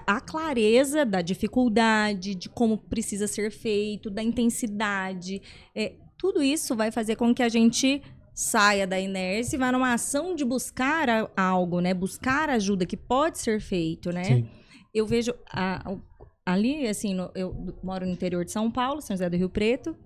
a 0.07 0.21
clareza 0.21 1.05
da 1.05 1.21
dificuldade, 1.21 2.37
de 2.37 2.49
como 2.49 2.79
precisa 2.79 3.27
ser 3.27 3.51
feito, 3.51 4.09
da 4.09 4.23
intensidade, 4.23 5.43
é, 5.75 5.95
tudo 6.17 6.41
isso 6.41 6.77
vai 6.77 6.93
fazer 6.93 7.17
com 7.17 7.35
que 7.35 7.43
a 7.43 7.49
gente 7.49 8.01
saia 8.33 8.87
da 8.87 9.01
inércia 9.01 9.57
e 9.57 9.59
vá 9.59 9.73
numa 9.73 9.95
ação 9.95 10.37
de 10.37 10.45
buscar 10.45 11.09
algo, 11.37 11.81
né? 11.81 11.93
Buscar 11.93 12.49
ajuda 12.51 12.87
que 12.87 12.97
pode 12.97 13.39
ser 13.39 13.61
feito, 13.61 14.13
né? 14.13 14.23
Sim 14.23 14.49
eu 14.95 15.07
vejo 15.07 15.35
a, 15.51 15.97
ali, 16.45 16.87
assim, 16.87 17.15
no, 17.15 17.31
eu 17.35 17.55
moro 17.83 18.07
no 18.07 18.13
interior 18.13 18.45
de 18.45 18.53
São 18.53 18.71
Paulo, 18.71 19.01
São 19.01 19.15
José 19.15 19.29
do 19.29 19.37
Rio 19.37 19.49
Preto. 19.51 19.97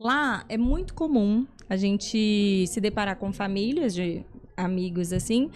Lá 0.00 0.44
é 0.48 0.58
muito 0.58 0.94
comum 0.94 1.46
a 1.68 1.76
gente 1.76 2.66
se 2.66 2.80
deparar 2.80 3.16
com 3.16 3.32
famílias 3.32 3.94
de 3.94 4.24
amigos 4.56 5.12
assim, 5.12 5.50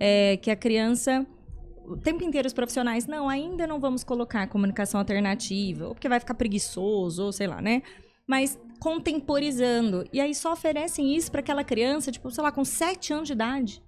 é, 0.00 0.36
que 0.36 0.50
a 0.50 0.56
criança 0.56 1.26
o 1.84 1.96
tempo 1.96 2.22
inteiro 2.24 2.46
os 2.46 2.52
profissionais, 2.52 3.06
não, 3.06 3.28
ainda 3.28 3.66
não 3.66 3.80
vamos 3.80 4.04
colocar 4.04 4.46
comunicação 4.46 5.00
alternativa, 5.00 5.88
ou 5.88 5.94
porque 5.94 6.08
vai 6.08 6.20
ficar 6.20 6.34
preguiçoso, 6.34 7.24
ou 7.24 7.32
sei 7.32 7.46
lá, 7.46 7.60
né? 7.60 7.82
Mas 8.26 8.58
contemporizando. 8.78 10.06
E 10.12 10.20
aí 10.20 10.34
só 10.34 10.52
oferecem 10.52 11.14
isso 11.14 11.30
para 11.30 11.40
aquela 11.40 11.64
criança, 11.64 12.10
tipo, 12.10 12.30
sei 12.30 12.42
lá, 12.42 12.52
com 12.52 12.64
7 12.64 13.12
anos 13.12 13.26
de 13.26 13.32
idade. 13.32 13.82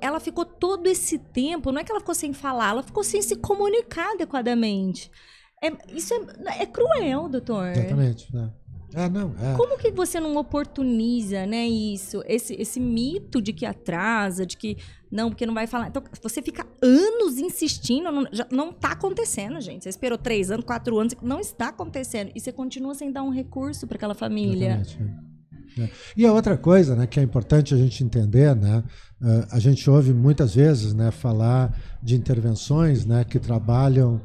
Ela 0.00 0.20
ficou 0.20 0.44
todo 0.44 0.86
esse 0.86 1.18
tempo, 1.18 1.72
não 1.72 1.80
é 1.80 1.84
que 1.84 1.90
ela 1.90 2.00
ficou 2.00 2.14
sem 2.14 2.32
falar, 2.32 2.70
ela 2.70 2.82
ficou 2.82 3.02
sem 3.02 3.20
se 3.20 3.36
comunicar 3.36 4.12
adequadamente. 4.12 5.10
É, 5.62 5.72
isso 5.94 6.14
é, 6.14 6.62
é 6.62 6.66
cruel, 6.66 7.28
doutor. 7.28 7.68
Exatamente, 7.68 8.34
né? 8.34 8.52
É, 8.94 9.08
não, 9.08 9.34
é. 9.40 9.56
Como 9.56 9.78
que 9.78 9.90
você 9.90 10.20
não 10.20 10.36
oportuniza, 10.36 11.46
né, 11.46 11.66
isso? 11.66 12.22
Esse, 12.26 12.54
esse 12.60 12.78
mito 12.78 13.40
de 13.40 13.52
que 13.52 13.64
atrasa, 13.64 14.44
de 14.44 14.56
que 14.56 14.76
não, 15.10 15.30
porque 15.30 15.46
não 15.46 15.54
vai 15.54 15.66
falar. 15.66 15.88
Então, 15.88 16.02
você 16.22 16.42
fica 16.42 16.66
anos 16.80 17.38
insistindo, 17.38 18.10
não, 18.10 18.26
já, 18.30 18.46
não 18.50 18.72
tá 18.72 18.92
acontecendo, 18.92 19.60
gente. 19.60 19.84
Você 19.84 19.88
esperou 19.88 20.18
três 20.18 20.50
anos, 20.50 20.64
quatro 20.64 20.98
anos, 20.98 21.14
não 21.22 21.40
está 21.40 21.68
acontecendo. 21.68 22.30
E 22.34 22.40
você 22.40 22.52
continua 22.52 22.94
sem 22.94 23.10
dar 23.10 23.22
um 23.22 23.30
recurso 23.30 23.86
para 23.86 23.96
aquela 23.96 24.14
família. 24.14 24.82
É. 25.78 25.88
E 26.16 26.26
a 26.26 26.32
outra 26.32 26.56
coisa, 26.56 26.94
né, 26.94 27.06
que 27.06 27.18
é 27.18 27.22
importante 27.22 27.74
a 27.74 27.76
gente 27.76 28.04
entender, 28.04 28.54
né, 28.54 28.82
uh, 29.20 29.46
a 29.50 29.58
gente 29.58 29.88
ouve 29.88 30.12
muitas 30.12 30.54
vezes, 30.54 30.92
né, 30.92 31.10
falar 31.10 31.76
de 32.02 32.14
intervenções, 32.14 33.06
né, 33.06 33.24
que 33.24 33.38
trabalham 33.38 34.20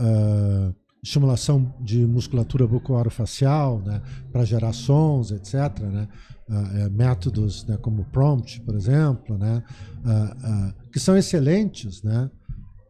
uh, 0.00 0.74
estimulação 1.02 1.72
de 1.80 2.04
musculatura 2.06 2.66
bucoorofacial, 2.66 3.80
né, 3.80 4.02
para 4.32 4.44
gerar 4.44 4.72
sons, 4.72 5.30
etc. 5.30 5.80
Né, 5.80 6.08
uh, 6.48 6.90
métodos 6.90 7.64
né, 7.66 7.76
como 7.76 8.04
prompt, 8.06 8.60
por 8.62 8.74
exemplo, 8.74 9.38
né, 9.38 9.62
uh, 10.04 10.90
que 10.90 10.98
são 10.98 11.16
excelentes 11.16 12.02
né, 12.02 12.30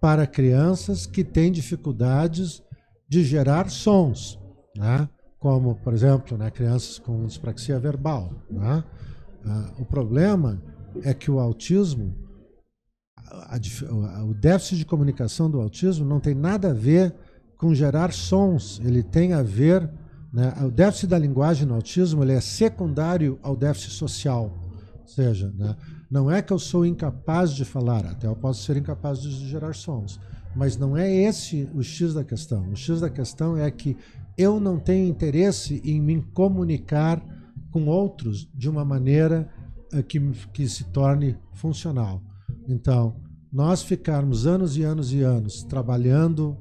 para 0.00 0.26
crianças 0.26 1.06
que 1.06 1.24
têm 1.24 1.50
dificuldades 1.50 2.62
de 3.08 3.22
gerar 3.22 3.68
sons, 3.70 4.38
né, 4.76 5.08
como, 5.46 5.76
por 5.76 5.94
exemplo, 5.94 6.36
né, 6.36 6.50
crianças 6.50 6.98
com 6.98 7.24
dispraxia 7.24 7.78
verbal. 7.78 8.32
Né. 8.50 8.82
o 9.78 9.84
problema 9.84 10.60
é 11.04 11.14
que 11.14 11.30
o 11.30 11.38
autismo, 11.38 12.12
a, 13.30 13.54
a, 13.54 14.24
o 14.24 14.34
déficit 14.34 14.78
de 14.78 14.84
comunicação 14.84 15.48
do 15.48 15.60
autismo 15.60 16.04
não 16.04 16.18
tem 16.18 16.34
nada 16.34 16.70
a 16.70 16.74
ver 16.74 17.14
com 17.56 17.72
gerar 17.72 18.12
sons, 18.12 18.80
ele 18.84 19.04
tem 19.04 19.34
a 19.34 19.42
ver. 19.44 19.88
Né, 20.32 20.52
o 20.64 20.70
déficit 20.72 21.06
da 21.06 21.18
linguagem 21.18 21.64
no 21.64 21.74
autismo 21.76 22.24
ele 22.24 22.32
é 22.32 22.40
secundário 22.40 23.38
ao 23.40 23.54
déficit 23.54 23.92
social. 23.92 24.52
Ou 25.00 25.06
seja, 25.06 25.54
né, 25.56 25.76
não 26.10 26.28
é 26.28 26.42
que 26.42 26.52
eu 26.52 26.58
sou 26.58 26.84
incapaz 26.84 27.52
de 27.52 27.64
falar, 27.64 28.04
até 28.04 28.26
eu 28.26 28.34
posso 28.34 28.64
ser 28.64 28.76
incapaz 28.76 29.22
de 29.22 29.30
gerar 29.48 29.76
sons. 29.76 30.18
Mas 30.56 30.76
não 30.76 30.96
é 30.96 31.08
esse 31.08 31.70
o 31.72 31.84
X 31.84 32.14
da 32.14 32.24
questão. 32.24 32.68
O 32.68 32.74
X 32.74 33.00
da 33.00 33.08
questão 33.08 33.56
é 33.56 33.70
que 33.70 33.96
eu 34.36 34.60
não 34.60 34.78
tenho 34.78 35.08
interesse 35.08 35.80
em 35.84 36.00
me 36.00 36.22
comunicar 36.22 37.24
com 37.70 37.86
outros 37.86 38.48
de 38.54 38.68
uma 38.68 38.84
maneira 38.84 39.50
uh, 39.92 40.02
que, 40.02 40.20
que 40.52 40.68
se 40.68 40.84
torne 40.84 41.36
funcional. 41.52 42.22
Então, 42.68 43.16
nós 43.52 43.82
ficarmos 43.82 44.46
anos 44.46 44.76
e 44.76 44.82
anos 44.82 45.12
e 45.12 45.22
anos 45.22 45.62
trabalhando 45.62 46.56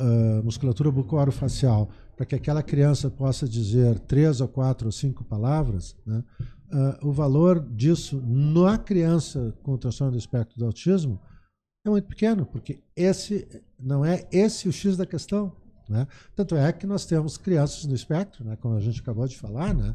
uh, 0.00 0.42
musculatura 0.42 0.90
bucoorofacial, 0.90 1.88
para 2.16 2.26
que 2.26 2.34
aquela 2.34 2.62
criança 2.62 3.10
possa 3.10 3.48
dizer 3.48 3.98
três 4.00 4.40
ou 4.40 4.48
quatro 4.48 4.88
ou 4.88 4.92
cinco 4.92 5.24
palavras, 5.24 5.96
né, 6.06 6.22
uh, 6.72 7.08
o 7.08 7.12
valor 7.12 7.60
disso 7.60 8.20
na 8.26 8.76
criança 8.76 9.54
com 9.62 9.76
transtorno 9.76 10.12
do 10.12 10.18
espectro 10.18 10.58
do 10.58 10.66
autismo 10.66 11.20
é 11.86 11.90
muito 11.90 12.08
pequeno, 12.08 12.44
porque 12.44 12.82
esse 12.94 13.48
não 13.78 14.04
é 14.04 14.28
esse 14.30 14.68
o 14.68 14.72
X 14.72 14.96
da 14.96 15.06
questão. 15.06 15.56
Né? 15.90 16.06
Tanto 16.36 16.54
é 16.54 16.72
que 16.72 16.86
nós 16.86 17.04
temos 17.04 17.36
crianças 17.36 17.84
no 17.84 17.94
espectro, 17.94 18.44
né, 18.44 18.56
como 18.56 18.76
a 18.76 18.80
gente 18.80 19.00
acabou 19.00 19.26
de 19.26 19.36
falar, 19.36 19.74
né, 19.74 19.94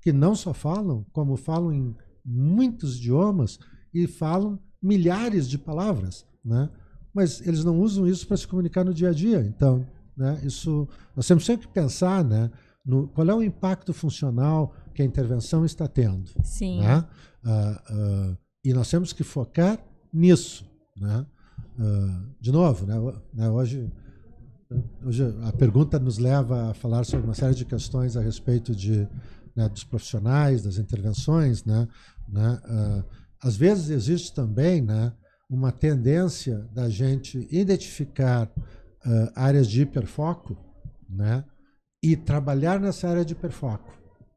que 0.00 0.12
não 0.12 0.34
só 0.34 0.54
falam, 0.54 1.04
como 1.12 1.36
falam 1.36 1.72
em 1.72 1.96
muitos 2.24 2.96
idiomas 2.96 3.58
e 3.92 4.06
falam 4.06 4.58
milhares 4.80 5.48
de 5.48 5.58
palavras. 5.58 6.24
Né? 6.44 6.68
mas 7.14 7.46
eles 7.46 7.64
não 7.64 7.78
usam 7.80 8.06
isso 8.06 8.26
para 8.26 8.36
se 8.36 8.48
comunicar 8.48 8.84
no 8.84 8.94
dia 8.94 9.10
a 9.10 9.12
dia. 9.12 9.40
Então, 9.40 9.86
né, 10.16 10.40
isso 10.42 10.88
nós 11.14 11.26
temos 11.26 11.44
sempre 11.44 11.66
que 11.66 11.72
pensar, 11.72 12.24
né, 12.24 12.50
no, 12.84 13.08
qual 13.08 13.28
é 13.28 13.34
o 13.34 13.42
impacto 13.42 13.92
funcional 13.92 14.74
que 14.94 15.02
a 15.02 15.04
intervenção 15.04 15.64
está 15.64 15.86
tendo. 15.86 16.30
Sim. 16.42 16.80
Né? 16.80 17.04
Uh, 17.44 18.32
uh, 18.32 18.38
e 18.64 18.72
nós 18.72 18.88
temos 18.90 19.12
que 19.12 19.22
focar 19.22 19.78
nisso. 20.12 20.64
Né? 20.96 21.26
Uh, 21.78 22.34
de 22.40 22.50
novo, 22.50 22.86
né, 22.86 22.94
né, 23.32 23.50
hoje, 23.50 23.90
hoje 25.04 25.24
a 25.42 25.52
pergunta 25.52 25.98
nos 25.98 26.18
leva 26.18 26.70
a 26.70 26.74
falar 26.74 27.04
sobre 27.04 27.26
uma 27.26 27.34
série 27.34 27.54
de 27.54 27.64
questões 27.64 28.16
a 28.16 28.20
respeito 28.20 28.74
de, 28.74 29.08
né, 29.54 29.68
dos 29.68 29.84
profissionais, 29.84 30.62
das 30.62 30.78
intervenções. 30.78 31.64
Né, 31.64 31.88
né, 32.28 32.60
às 33.42 33.56
vezes 33.56 33.90
existe 33.90 34.34
também 34.34 34.80
né, 34.80 35.12
uma 35.50 35.70
tendência 35.70 36.66
da 36.72 36.88
gente 36.88 37.46
identificar 37.50 38.50
uh, 39.04 39.32
áreas 39.34 39.68
de 39.68 39.82
hiperfoco, 39.82 40.56
né? 41.08 41.44
E 42.02 42.16
trabalhar 42.16 42.80
nessa 42.80 43.08
área 43.08 43.24
de 43.24 43.32
hiperfoco, 43.34 43.92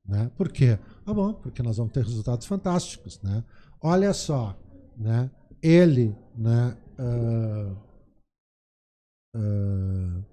né? 0.05 0.29
Por 0.35 0.51
quê? 0.51 0.77
Ah, 1.05 1.13
bom, 1.13 1.33
porque 1.33 1.63
nós 1.63 1.77
vamos 1.77 1.93
ter 1.93 2.03
resultados 2.03 2.45
fantásticos, 2.45 3.21
né? 3.23 3.43
Olha 3.81 4.13
só, 4.13 4.59
né? 4.97 5.31
Ele, 5.61 6.15
né? 6.35 6.75
Uh, 6.99 7.84
uh, 9.35 10.23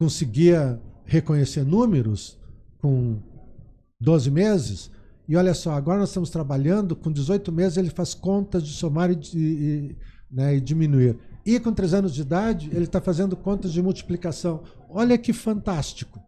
conseguia 0.00 0.80
reconhecer 1.04 1.64
números 1.64 2.38
com 2.78 3.18
12 4.00 4.30
meses, 4.30 4.90
e 5.28 5.36
olha 5.36 5.54
só, 5.54 5.72
agora 5.72 5.98
nós 5.98 6.10
estamos 6.10 6.30
trabalhando, 6.30 6.94
com 6.94 7.10
18 7.10 7.50
meses 7.50 7.76
ele 7.76 7.90
faz 7.90 8.14
contas 8.14 8.62
de 8.62 8.72
somar 8.72 9.10
e, 9.10 9.16
e, 9.34 9.96
né, 10.30 10.56
e 10.56 10.60
diminuir. 10.60 11.18
E 11.44 11.58
com 11.58 11.72
3 11.72 11.94
anos 11.94 12.14
de 12.14 12.22
idade, 12.22 12.70
ele 12.72 12.84
está 12.84 13.00
fazendo 13.00 13.36
contas 13.36 13.72
de 13.72 13.82
multiplicação. 13.82 14.62
Olha 14.88 15.18
que 15.18 15.32
fantástico. 15.32 16.20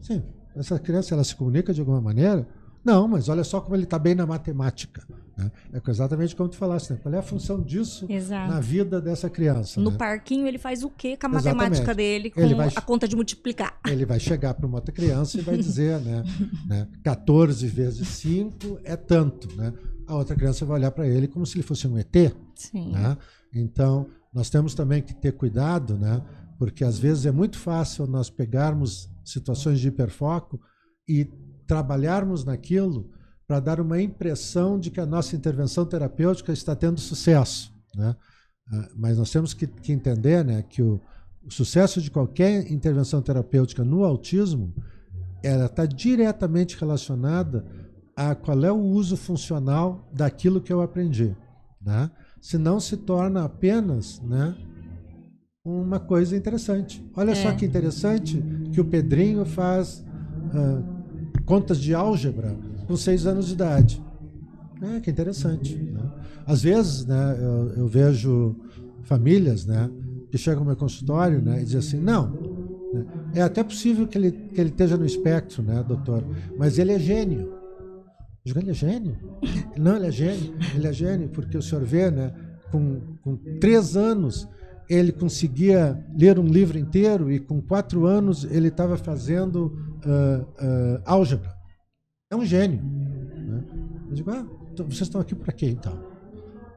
Sim, 0.00 0.22
essa 0.56 0.78
criança 0.78 1.14
ela 1.14 1.24
se 1.24 1.34
comunica 1.34 1.72
de 1.72 1.80
alguma 1.80 2.00
maneira? 2.00 2.46
Não, 2.84 3.06
mas 3.06 3.28
olha 3.28 3.44
só 3.44 3.60
como 3.60 3.76
ele 3.76 3.84
está 3.84 3.98
bem 3.98 4.14
na 4.14 4.26
matemática. 4.26 5.06
Né? 5.38 5.52
É 5.72 5.90
exatamente 5.90 6.34
como 6.34 6.48
tu 6.48 6.56
falaste, 6.56 6.90
né? 6.90 6.98
qual 7.00 7.14
é 7.14 7.18
a 7.18 7.22
função 7.22 7.62
disso 7.62 8.04
Exato. 8.08 8.52
na 8.52 8.58
vida 8.58 9.00
dessa 9.00 9.30
criança? 9.30 9.80
No 9.80 9.92
né? 9.92 9.96
parquinho 9.96 10.48
ele 10.48 10.58
faz 10.58 10.82
o 10.82 10.90
quê 10.90 11.16
com 11.16 11.28
a 11.28 11.30
exatamente. 11.30 11.56
matemática 11.56 11.94
dele, 11.94 12.30
com 12.30 12.56
vai, 12.56 12.68
a 12.74 12.80
conta 12.80 13.06
de 13.06 13.14
multiplicar? 13.14 13.78
Ele 13.86 14.04
vai 14.04 14.18
chegar 14.18 14.54
para 14.54 14.66
uma 14.66 14.78
outra 14.78 14.92
criança 14.92 15.38
e 15.38 15.40
vai 15.40 15.56
dizer, 15.56 16.00
né, 16.00 16.24
né, 16.66 16.88
14 17.04 17.64
vezes 17.68 18.08
5 18.08 18.80
é 18.82 18.96
tanto, 18.96 19.54
né? 19.56 19.72
A 20.08 20.16
outra 20.16 20.34
criança 20.34 20.64
vai 20.64 20.78
olhar 20.78 20.90
para 20.90 21.06
ele 21.06 21.28
como 21.28 21.46
se 21.46 21.56
ele 21.56 21.62
fosse 21.62 21.86
um 21.86 21.96
ET. 21.96 22.34
Sim. 22.56 22.92
Né? 22.92 23.16
Então, 23.54 24.08
nós 24.32 24.50
temos 24.50 24.74
também 24.74 25.02
que 25.02 25.14
ter 25.14 25.32
cuidado, 25.32 25.96
né? 25.96 26.20
Porque 26.58 26.82
às 26.82 26.98
vezes 26.98 27.26
é 27.26 27.30
muito 27.30 27.58
fácil 27.58 28.06
nós 28.06 28.28
pegarmos 28.28 29.08
situações 29.24 29.78
de 29.78 29.88
hiperfoco 29.88 30.58
e 31.06 31.26
trabalharmos 31.66 32.44
naquilo 32.44 33.10
para 33.48 33.60
dar 33.60 33.80
uma 33.80 34.00
impressão 34.00 34.78
de 34.78 34.90
que 34.90 35.00
a 35.00 35.06
nossa 35.06 35.34
intervenção 35.34 35.86
terapêutica 35.86 36.52
está 36.52 36.76
tendo 36.76 37.00
sucesso. 37.00 37.72
Né? 37.96 38.14
Ah, 38.70 38.88
mas 38.94 39.16
nós 39.16 39.30
temos 39.30 39.54
que, 39.54 39.66
que 39.66 39.90
entender 39.90 40.44
né, 40.44 40.62
que 40.62 40.82
o, 40.82 41.00
o, 41.42 41.50
sucesso 41.50 42.02
de 42.02 42.10
qualquer 42.10 42.70
intervenção 42.70 43.22
terapêutica 43.22 43.82
no 43.82 44.04
autismo 44.04 44.74
ela 45.42 45.64
está 45.64 45.86
diretamente 45.86 46.78
relacionada 46.78 47.64
a 48.14 48.34
qual 48.34 48.62
é 48.64 48.70
o 48.70 48.76
uso 48.76 49.16
funcional 49.16 50.06
daquilo 50.12 50.60
que 50.60 50.72
eu 50.72 50.82
aprendi. 50.82 51.34
Né? 51.80 52.10
Senão 52.42 52.78
se 52.78 52.98
torna 52.98 53.44
apenas 53.44 54.20
né, 54.20 54.54
uma 55.64 55.98
coisa 55.98 56.36
interessante. 56.36 57.02
Olha 57.16 57.30
é. 57.30 57.34
só 57.34 57.52
que 57.52 57.64
interessante 57.64 58.44
que 58.72 58.80
o 58.80 58.84
Pedrinho 58.84 59.46
faz 59.46 60.04
uh, 60.52 61.44
contas 61.46 61.80
de 61.80 61.94
álgebra 61.94 62.54
com 62.88 62.96
seis 62.96 63.26
anos 63.26 63.46
de 63.46 63.52
idade. 63.52 64.02
É, 64.82 65.00
que 65.00 65.10
interessante. 65.10 65.76
Né? 65.76 66.00
Às 66.46 66.62
vezes, 66.62 67.04
né, 67.04 67.36
eu, 67.38 67.82
eu, 67.82 67.86
vejo 67.86 68.56
famílias 69.02 69.66
né, 69.66 69.90
que 70.30 70.38
chegam 70.38 70.60
no 70.60 70.66
meu 70.66 70.76
consultório 70.76 71.42
né, 71.42 71.60
e 71.60 71.64
dizem 71.64 71.78
assim, 71.78 72.00
não, 72.00 72.30
né, 72.92 73.06
é 73.34 73.42
até 73.42 73.62
possível 73.62 74.06
que 74.06 74.16
ele, 74.16 74.32
que 74.32 74.60
ele 74.60 74.70
esteja 74.70 74.96
no 74.96 75.04
espectro, 75.04 75.62
né, 75.62 75.84
doutor, 75.86 76.24
mas 76.56 76.78
ele 76.78 76.92
é 76.92 76.98
gênio. 76.98 77.52
Eu 78.46 78.54
digo, 78.54 78.60
ele 78.60 78.70
é 78.70 78.74
gênio? 78.74 79.18
Não, 79.76 79.96
ele 79.96 80.06
é 80.06 80.10
gênio. 80.10 80.54
Ele 80.74 80.86
é 80.86 80.92
gênio 80.92 81.28
porque 81.28 81.58
o 81.58 81.60
senhor 81.60 81.84
vê, 81.84 82.10
né, 82.10 82.32
com, 82.70 83.00
com 83.20 83.36
três 83.60 83.94
anos, 83.94 84.48
ele 84.88 85.12
conseguia 85.12 86.02
ler 86.16 86.38
um 86.38 86.46
livro 86.46 86.78
inteiro 86.78 87.30
e 87.30 87.38
com 87.38 87.60
quatro 87.60 88.06
anos 88.06 88.44
ele 88.44 88.68
estava 88.68 88.96
fazendo 88.96 89.76
uh, 90.06 90.42
uh, 90.42 91.02
álgebra. 91.04 91.57
É 92.30 92.36
um 92.36 92.44
gênio. 92.44 92.82
Né? 92.82 93.64
Eu 94.10 94.14
digo, 94.14 94.30
ah, 94.30 94.46
então 94.70 94.84
vocês 94.84 95.02
estão 95.02 95.18
aqui 95.18 95.34
para 95.34 95.50
quê 95.50 95.66
então? 95.70 95.98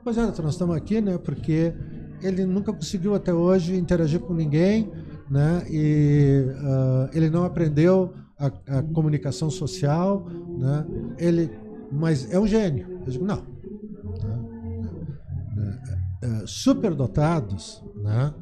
Pois 0.01 0.17
é, 0.17 0.21
nós 0.21 0.53
estamos 0.53 0.75
aqui, 0.75 1.01
né? 1.01 1.17
Porque 1.17 1.73
ele 2.21 2.45
nunca 2.45 2.71
conseguiu 2.71 3.13
até 3.13 3.33
hoje 3.33 3.75
interagir 3.75 4.21
com 4.21 4.33
ninguém, 4.33 4.89
né? 5.29 5.63
E 5.69 6.45
uh, 6.55 7.09
ele 7.13 7.29
não 7.29 7.43
aprendeu 7.43 8.13
a, 8.39 8.47
a, 8.77 8.83
comunicação 8.93 9.49
social, 9.49 10.25
né? 10.57 10.85
Ele, 11.17 11.51
mas 11.91 12.31
é 12.31 12.39
um 12.39 12.47
gênio. 12.47 13.01
Eu 13.05 13.11
digo 13.11 13.25
não. 13.25 13.43
Né? 15.53 15.81
Uh, 16.23 16.47
superdotados, 16.47 17.83
né? 17.97 18.33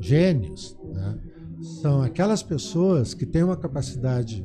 Gênios, 0.00 0.76
né? 0.84 1.18
São 1.80 2.02
aquelas 2.02 2.42
pessoas 2.42 3.14
que 3.14 3.24
têm 3.24 3.42
uma 3.42 3.56
capacidade 3.56 4.44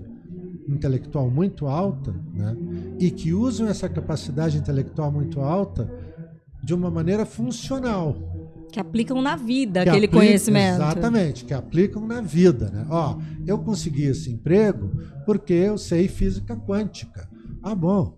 intelectual 0.68 1.30
muito 1.30 1.68
alta, 1.68 2.14
né? 2.34 2.56
E 3.00 3.10
que 3.10 3.34
usam 3.34 3.68
essa 3.68 3.88
capacidade 3.88 4.58
intelectual 4.58 5.12
muito 5.12 5.40
alta 5.40 5.90
de 6.64 6.74
uma 6.74 6.90
maneira 6.92 7.26
funcional. 7.26 8.16
Que 8.72 8.80
aplicam 8.80 9.22
na 9.22 9.36
vida 9.36 9.84
que 9.84 9.90
aquele 9.90 10.06
aplica, 10.06 10.18
conhecimento. 10.18 10.76
Exatamente, 10.76 11.46
que 11.46 11.54
aplicam 11.54 12.06
na 12.06 12.22
vida. 12.22 12.70
Né? 12.70 12.86
Ó, 12.90 13.18
eu 13.46 13.58
consegui 13.60 14.04
esse 14.04 14.30
emprego 14.30 14.92
porque 15.26 15.54
eu 15.54 15.78
sei 15.78 16.08
física 16.08 16.56
quântica. 16.56 17.30
Ah, 17.64 17.74
bom, 17.74 18.18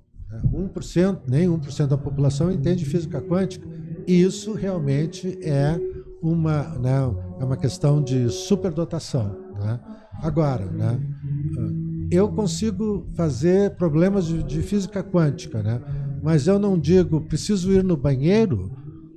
1%, 0.53 1.13
né? 1.27 1.39
nem 1.39 1.47
1% 1.47 1.87
da 1.87 1.97
população 1.97 2.51
entende 2.51 2.85
física 2.85 3.21
quântica. 3.21 3.67
Isso 4.07 4.53
realmente 4.53 5.37
é 5.43 5.79
uma, 6.21 6.63
né, 6.79 6.97
é 7.39 7.43
uma 7.43 7.57
questão 7.57 8.01
de 8.01 8.29
superdotação. 8.29 9.37
Né? 9.59 9.79
Agora, 10.21 10.65
né, 10.65 10.99
eu 12.11 12.29
consigo 12.29 13.07
fazer 13.15 13.75
problemas 13.75 14.25
de, 14.25 14.43
de 14.43 14.61
física 14.61 15.03
quântica, 15.03 15.61
né? 15.61 15.81
mas 16.21 16.47
eu 16.47 16.57
não 16.57 16.77
digo 16.77 17.21
preciso 17.21 17.71
ir 17.71 17.83
no 17.83 17.95
banheiro. 17.95 18.71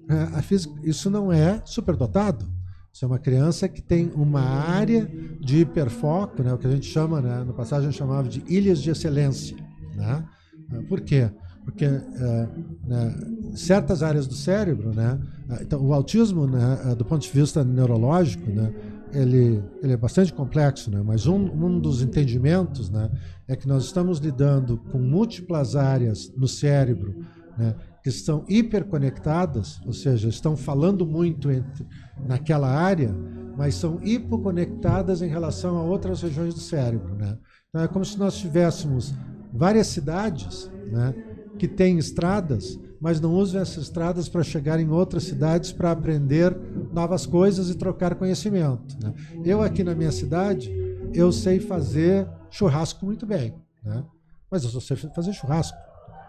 Né? 0.06 0.26
Física, 0.42 0.74
isso 0.82 1.10
não 1.10 1.32
é 1.32 1.62
superdotado. 1.64 2.46
Isso 2.92 3.04
é 3.04 3.08
uma 3.08 3.18
criança 3.18 3.68
que 3.68 3.80
tem 3.80 4.10
uma 4.14 4.42
área 4.42 5.10
de 5.40 5.60
hiperfoco, 5.60 6.42
né? 6.42 6.52
o 6.52 6.58
que 6.58 6.66
a 6.66 6.70
gente 6.70 6.86
chama, 6.86 7.20
né? 7.20 7.42
no 7.44 7.54
passado 7.54 7.80
a 7.80 7.84
gente 7.84 7.96
chamava 7.96 8.28
de 8.28 8.44
ilhas 8.46 8.82
de 8.82 8.90
excelência. 8.90 9.56
Né? 9.94 10.24
Por 10.88 11.00
quê? 11.00 11.30
Porque 11.64 11.84
é, 11.84 12.48
né, 12.86 13.14
certas 13.54 14.02
áreas 14.02 14.26
do 14.26 14.34
cérebro, 14.34 14.92
né? 14.92 15.18
Então, 15.60 15.80
o 15.80 15.92
autismo, 15.92 16.46
né, 16.46 16.94
do 16.96 17.04
ponto 17.04 17.22
de 17.22 17.30
vista 17.30 17.62
neurológico, 17.62 18.50
né, 18.50 18.72
ele, 19.12 19.62
ele 19.82 19.92
é 19.92 19.96
bastante 19.96 20.32
complexo, 20.32 20.90
né? 20.90 21.02
mas 21.04 21.26
um, 21.26 21.36
um 21.36 21.78
dos 21.78 22.02
entendimentos 22.02 22.90
né, 22.90 23.10
é 23.46 23.54
que 23.54 23.68
nós 23.68 23.84
estamos 23.84 24.18
lidando 24.18 24.78
com 24.90 24.98
múltiplas 24.98 25.76
áreas 25.76 26.32
no 26.36 26.48
cérebro 26.48 27.14
né, 27.56 27.74
que 28.02 28.08
estão 28.08 28.44
hiperconectadas, 28.48 29.80
ou 29.86 29.92
seja, 29.92 30.28
estão 30.28 30.56
falando 30.56 31.06
muito 31.06 31.50
entre, 31.50 31.86
naquela 32.26 32.68
área, 32.68 33.14
mas 33.56 33.74
são 33.74 34.00
hipoconectadas 34.02 35.20
em 35.22 35.28
relação 35.28 35.76
a 35.76 35.82
outras 35.82 36.22
regiões 36.22 36.54
do 36.54 36.60
cérebro. 36.60 37.14
Né? 37.14 37.36
Então 37.68 37.82
é 37.82 37.88
como 37.88 38.04
se 38.04 38.18
nós 38.18 38.38
tivéssemos 38.38 39.14
várias 39.52 39.88
cidades 39.88 40.70
né, 40.90 41.14
que 41.58 41.68
têm 41.68 41.98
estradas, 41.98 42.78
mas 43.02 43.20
não 43.20 43.34
usam 43.34 43.60
essas 43.60 43.82
estradas 43.82 44.28
para 44.28 44.44
chegar 44.44 44.78
em 44.78 44.88
outras 44.88 45.24
cidades 45.24 45.72
para 45.72 45.90
aprender 45.90 46.56
novas 46.92 47.26
coisas 47.26 47.68
e 47.68 47.74
trocar 47.74 48.14
conhecimento. 48.14 48.96
Né? 49.02 49.12
Eu 49.44 49.60
aqui 49.60 49.82
na 49.82 49.92
minha 49.92 50.12
cidade, 50.12 50.72
eu 51.12 51.32
sei 51.32 51.58
fazer 51.58 52.28
churrasco 52.48 53.04
muito 53.04 53.26
bem, 53.26 53.54
né? 53.82 54.04
mas 54.48 54.62
eu 54.62 54.70
só 54.70 54.78
sei 54.78 54.96
fazer 54.96 55.32
churrasco. 55.32 55.76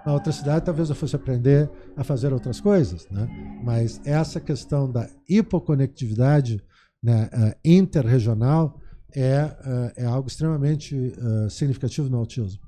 Na 0.03 0.13
outra 0.13 0.33
cidade, 0.33 0.65
talvez 0.65 0.89
eu 0.89 0.95
fosse 0.95 1.15
aprender 1.15 1.69
a 1.95 2.03
fazer 2.03 2.33
outras 2.33 2.59
coisas, 2.59 3.07
né? 3.11 3.29
mas 3.63 4.01
essa 4.03 4.39
questão 4.39 4.91
da 4.91 5.07
hipoconectividade 5.29 6.59
né, 7.03 7.29
uh, 7.31 7.55
interregional 7.63 8.81
é, 9.15 9.43
uh, 9.43 9.91
é 9.95 10.05
algo 10.05 10.27
extremamente 10.27 10.95
uh, 10.95 11.47
significativo 11.51 12.09
no 12.09 12.17
autismo. 12.17 12.59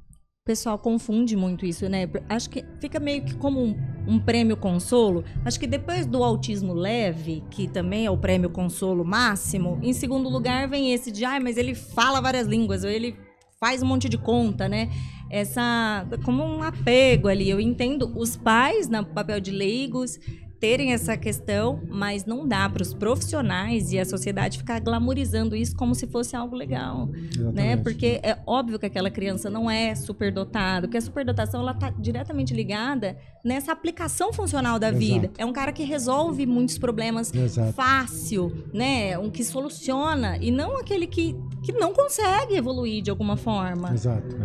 O 0.46 0.54
pessoal 0.54 0.78
confunde 0.78 1.36
muito 1.36 1.66
isso, 1.66 1.90
né? 1.90 2.08
Acho 2.30 2.52
que 2.52 2.64
fica 2.80 3.00
meio 3.00 3.24
que 3.24 3.34
como 3.34 3.60
um, 3.64 3.76
um, 4.08 4.20
prêmio 4.20 4.56
consolo. 4.56 5.26
Acho 5.44 5.60
que 5.60 5.66
depois 5.66 6.06
do 6.06 6.24
autismo 6.24 6.72
leve, 6.72 7.44
que 7.50 7.68
também 7.68 8.06
é 8.06 8.12
o 8.12 8.18
prêmio 8.18 8.52
consolo 8.52 9.04
máximo, 9.04 9.80
em 9.82 9.92
segundo 9.92 10.30
lugar 10.30 10.68
vem 10.70 10.94
esse 10.94 11.12
de, 11.12 11.26
ah, 11.26 11.40
mas 11.40 11.58
ele 11.58 11.74
fala 11.74 12.22
várias 12.22 12.46
línguas, 12.46 12.84
ou 12.84 12.92
ele 12.92 13.18
faz 13.60 13.82
um 13.82 13.88
monte 13.88 14.08
de 14.08 14.20
conta, 14.20 14.70
né? 14.70 14.92
Essa, 15.32 16.08
como 16.24 16.44
um 16.44 16.62
apego 16.62 17.28
ali. 17.28 17.50
Eu 17.50 17.60
entendo 17.60 18.14
os 18.16 18.38
pais 18.38 18.88
no 18.88 19.04
papel 19.04 19.40
de 19.40 19.50
leigos, 19.50 20.20
terem 20.60 20.94
essa 20.94 21.18
questão, 21.18 21.82
mas 21.90 22.26
não 22.26 22.48
dá 22.48 22.70
para 22.70 22.82
os 22.82 22.94
profissionais 22.94 23.92
e 23.92 24.00
a 24.00 24.06
sociedade 24.06 24.58
ficar 24.58 24.80
glamorizando 24.80 25.56
isso 25.56 25.76
como 25.76 25.94
se 25.94 26.08
fosse 26.08 26.36
algo 26.36 26.56
legal, 26.56 27.08
né? 27.08 27.20
Exatamente. 27.30 27.54
né? 27.56 27.78
Porque 27.78 28.20
é 28.24 28.38
óbvio 28.46 28.80
que 28.80 28.86
aquela 28.86 29.10
criança 29.10 29.50
não 29.50 29.70
é 29.70 29.94
superdotada, 29.96 30.88
porque 30.88 30.98
a 30.98 31.02
superdotação 31.02 31.62
ela 31.62 31.72
está 31.72 31.90
diretamente 31.90 32.54
ligada 32.54 33.18
nessa 33.44 33.72
aplicação 33.72 34.34
funcional 34.34 34.80
da 34.80 34.90
Exato. 34.90 35.06
vida. 35.06 35.32
É 35.38 35.46
um 35.46 35.54
cara 35.54 35.72
que 35.72 35.84
resolve 35.84 36.46
muitos 36.46 36.78
problemas 36.78 37.34
Exato. 37.34 37.74
fácil, 37.74 38.52
né? 38.74 39.18
Um 39.18 39.30
que 39.30 39.44
soluciona 39.44 40.38
e 40.38 40.52
não 40.52 40.78
aquele 40.78 41.06
que, 41.06 41.36
que 41.64 41.72
não 41.74 41.94
consegue 41.94 42.56
evoluir 42.56 43.04
de 43.04 43.10
alguma 43.10 43.38
forma. 43.38 43.94
Exato. 43.94 44.36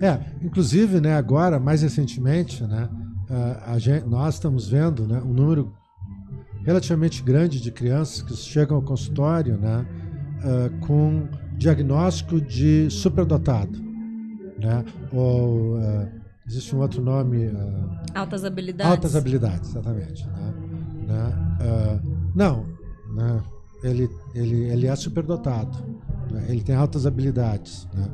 É, 0.00 0.06
é 0.06 0.20
inclusive, 0.42 1.00
né? 1.00 1.16
Agora, 1.16 1.58
mais 1.58 1.82
recentemente, 1.82 2.62
né? 2.64 2.88
Uh, 3.34 3.78
gente, 3.78 4.06
nós 4.06 4.34
estamos 4.34 4.68
vendo 4.68 5.06
né, 5.06 5.20
um 5.20 5.32
número 5.32 5.72
relativamente 6.64 7.22
grande 7.22 7.60
de 7.60 7.70
crianças 7.70 8.22
que 8.22 8.34
chegam 8.36 8.76
ao 8.76 8.82
consultório 8.82 9.56
né, 9.58 9.86
uh, 10.40 10.86
com 10.86 11.28
diagnóstico 11.56 12.40
de 12.40 12.88
superdotado. 12.90 13.82
Né, 14.58 14.84
ou 15.12 15.76
uh, 15.76 16.08
existe 16.46 16.74
um 16.74 16.80
outro 16.80 17.02
nome. 17.02 17.50
altas 18.14 18.44
habilidades. 18.44 18.90
Altas 18.90 19.16
habilidades, 19.16 19.70
exatamente. 19.70 20.26
Né, 20.26 20.54
né, 21.06 22.00
não, 22.34 22.64
né, 23.14 23.42
ele, 23.82 24.08
ele, 24.34 24.64
ele 24.70 24.86
é 24.86 24.96
superdotado. 24.96 25.76
Né, 26.30 26.46
ele 26.48 26.62
tem 26.62 26.74
altas 26.74 27.04
habilidades. 27.04 27.86
Né. 27.92 28.08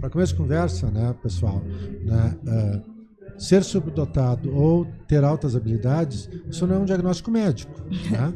Para 0.00 0.10
começo 0.10 0.32
de 0.32 0.38
conversa, 0.38 0.90
né, 0.90 1.14
pessoal, 1.22 1.62
né, 2.04 2.82
ser 3.42 3.64
subdotado 3.64 4.54
ou 4.54 4.86
ter 5.08 5.24
altas 5.24 5.56
habilidades, 5.56 6.30
isso 6.48 6.64
não 6.66 6.76
é 6.76 6.78
um 6.78 6.84
diagnóstico 6.84 7.30
médico. 7.30 7.72
Né? 8.12 8.32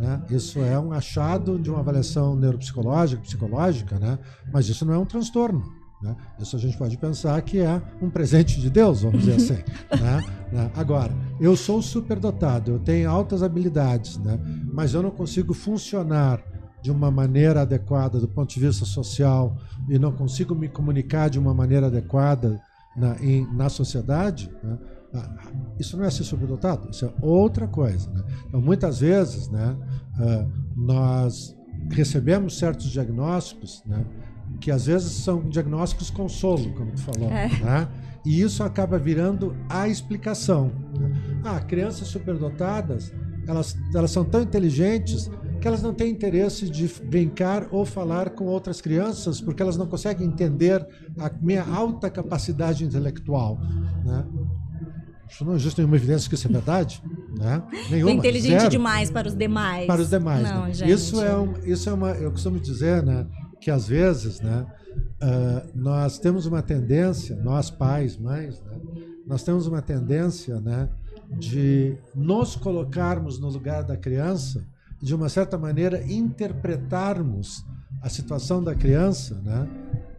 né? 0.00 0.22
Isso 0.30 0.60
é 0.60 0.78
um 0.78 0.92
achado 0.92 1.58
de 1.58 1.70
uma 1.70 1.80
avaliação 1.80 2.36
neuropsicológica, 2.36 3.20
psicológica, 3.20 3.98
né? 3.98 4.18
mas 4.52 4.68
isso 4.68 4.84
não 4.84 4.94
é 4.94 4.98
um 4.98 5.04
transtorno. 5.04 5.64
Né? 6.00 6.14
Isso 6.38 6.54
a 6.54 6.58
gente 6.58 6.76
pode 6.76 6.96
pensar 6.96 7.40
que 7.42 7.58
é 7.58 7.82
um 8.00 8.08
presente 8.08 8.60
de 8.60 8.70
Deus, 8.70 9.02
vamos 9.02 9.24
dizer 9.24 9.34
assim. 9.34 9.64
né? 10.00 10.24
né? 10.52 10.70
Agora, 10.76 11.12
eu 11.40 11.56
sou 11.56 11.82
superdotado, 11.82 12.70
eu 12.72 12.78
tenho 12.78 13.10
altas 13.10 13.42
habilidades, 13.42 14.18
né? 14.18 14.38
mas 14.72 14.94
eu 14.94 15.02
não 15.02 15.10
consigo 15.10 15.52
funcionar 15.52 16.40
de 16.80 16.90
uma 16.90 17.10
maneira 17.10 17.62
adequada 17.62 18.20
do 18.20 18.28
ponto 18.28 18.54
de 18.54 18.60
vista 18.60 18.84
social 18.84 19.56
e 19.88 19.98
não 19.98 20.12
consigo 20.12 20.54
me 20.54 20.68
comunicar 20.68 21.28
de 21.28 21.38
uma 21.38 21.52
maneira 21.52 21.88
adequada 21.88 22.60
na, 22.98 23.16
em, 23.20 23.46
na 23.54 23.68
sociedade, 23.68 24.50
né? 24.62 24.78
Ah, 25.14 25.50
isso 25.78 25.96
não 25.96 26.04
é 26.04 26.10
ser 26.10 26.24
superdotado, 26.24 26.90
isso 26.90 27.06
é 27.06 27.12
outra 27.22 27.66
coisa. 27.66 28.10
Né? 28.10 28.22
Então, 28.46 28.60
muitas 28.60 29.00
vezes, 29.00 29.48
né, 29.48 29.74
uh, 30.18 30.52
nós 30.76 31.56
recebemos 31.90 32.58
certos 32.58 32.90
diagnósticos, 32.90 33.82
né, 33.86 34.04
que 34.60 34.70
às 34.70 34.84
vezes 34.84 35.12
são 35.12 35.40
diagnósticos 35.48 36.10
consolo, 36.10 36.74
como 36.74 36.92
tu 36.92 37.00
falou, 37.00 37.30
é. 37.30 37.48
né? 37.48 37.88
e 38.24 38.42
isso 38.42 38.62
acaba 38.62 38.98
virando 38.98 39.56
a 39.70 39.88
explicação. 39.88 40.70
Né? 40.98 41.40
Ah, 41.42 41.60
crianças 41.60 42.08
superdotadas, 42.08 43.10
elas, 43.46 43.78
elas 43.94 44.10
são 44.10 44.24
tão 44.24 44.42
inteligentes 44.42 45.30
que 45.60 45.66
elas 45.66 45.82
não 45.82 45.92
têm 45.92 46.10
interesse 46.10 46.68
de 46.68 46.86
brincar 47.04 47.68
ou 47.70 47.84
falar 47.84 48.30
com 48.30 48.44
outras 48.46 48.80
crianças 48.80 49.40
porque 49.40 49.62
elas 49.62 49.76
não 49.76 49.86
conseguem 49.86 50.26
entender 50.26 50.86
a 51.18 51.30
minha 51.40 51.64
alta 51.64 52.10
capacidade 52.10 52.84
intelectual. 52.84 53.58
Né? 54.04 54.24
Isso 55.28 55.44
não 55.44 55.54
existe 55.54 55.78
nenhuma 55.78 55.96
evidência 55.96 56.28
que 56.28 56.34
isso 56.34 56.46
é 56.48 56.50
verdade. 56.50 57.02
Né? 57.36 57.62
Nenhuma. 57.90 58.12
Inteligente 58.12 58.60
zero. 58.60 58.70
demais 58.70 59.10
para 59.10 59.28
os 59.28 59.34
demais. 59.34 59.86
Para 59.86 60.00
os 60.00 60.08
demais. 60.08 60.42
Não, 60.42 60.66
né? 60.66 60.90
Isso 60.90 61.20
é, 61.20 61.36
um, 61.36 61.54
isso 61.64 61.90
é 61.90 61.92
uma. 61.92 62.10
Eu 62.12 62.30
costumo 62.30 62.58
dizer 62.58 63.02
né, 63.02 63.26
que 63.60 63.70
às 63.70 63.86
vezes 63.86 64.40
né, 64.40 64.66
uh, 65.22 65.68
nós 65.74 66.18
temos 66.18 66.46
uma 66.46 66.62
tendência, 66.62 67.36
nós 67.36 67.70
pais, 67.70 68.16
mães, 68.16 68.62
né, 68.62 68.78
nós 69.26 69.42
temos 69.42 69.66
uma 69.66 69.82
tendência 69.82 70.60
né, 70.60 70.88
de 71.30 71.96
nos 72.14 72.56
colocarmos 72.56 73.38
no 73.38 73.48
lugar 73.48 73.84
da 73.84 73.96
criança 73.96 74.64
de 75.00 75.14
uma 75.14 75.28
certa 75.28 75.56
maneira, 75.56 76.04
interpretarmos 76.10 77.64
a 78.02 78.08
situação 78.08 78.62
da 78.62 78.74
criança 78.74 79.40
né, 79.42 79.68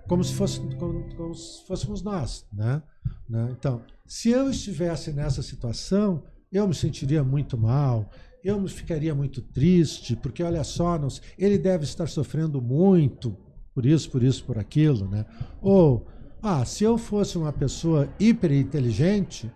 como, 0.08 0.24
se 0.24 0.34
fosse, 0.34 0.60
como, 0.78 1.16
como 1.16 1.34
se 1.36 1.66
fôssemos 1.66 2.02
nós. 2.02 2.46
Né? 2.52 2.82
né? 3.30 3.50
Então, 3.58 3.82
se 4.06 4.30
eu 4.30 4.50
estivesse 4.50 5.12
nessa 5.12 5.42
situação, 5.42 6.24
eu 6.52 6.68
me 6.68 6.74
sentiria 6.74 7.24
muito 7.24 7.58
mal, 7.58 8.10
eu 8.44 8.60
me 8.60 8.70
ficaria 8.70 9.14
muito 9.14 9.42
triste, 9.42 10.16
porque 10.16 10.42
olha 10.42 10.64
só, 10.64 10.98
não, 10.98 11.10
ele 11.38 11.58
deve 11.58 11.84
estar 11.84 12.08
sofrendo 12.08 12.62
muito 12.62 13.38
por 13.74 13.86
isso, 13.86 14.10
por 14.10 14.24
isso, 14.24 14.44
por 14.44 14.58
aquilo, 14.58 15.08
né? 15.08 15.26
Ou, 15.62 16.06
ah, 16.42 16.66
se 16.66 16.84
eu 16.84 16.98
fosse 16.98 17.38
uma 17.38 17.54
pessoa 17.54 18.10
hiper 18.20 18.52
inteligente, 18.52 19.52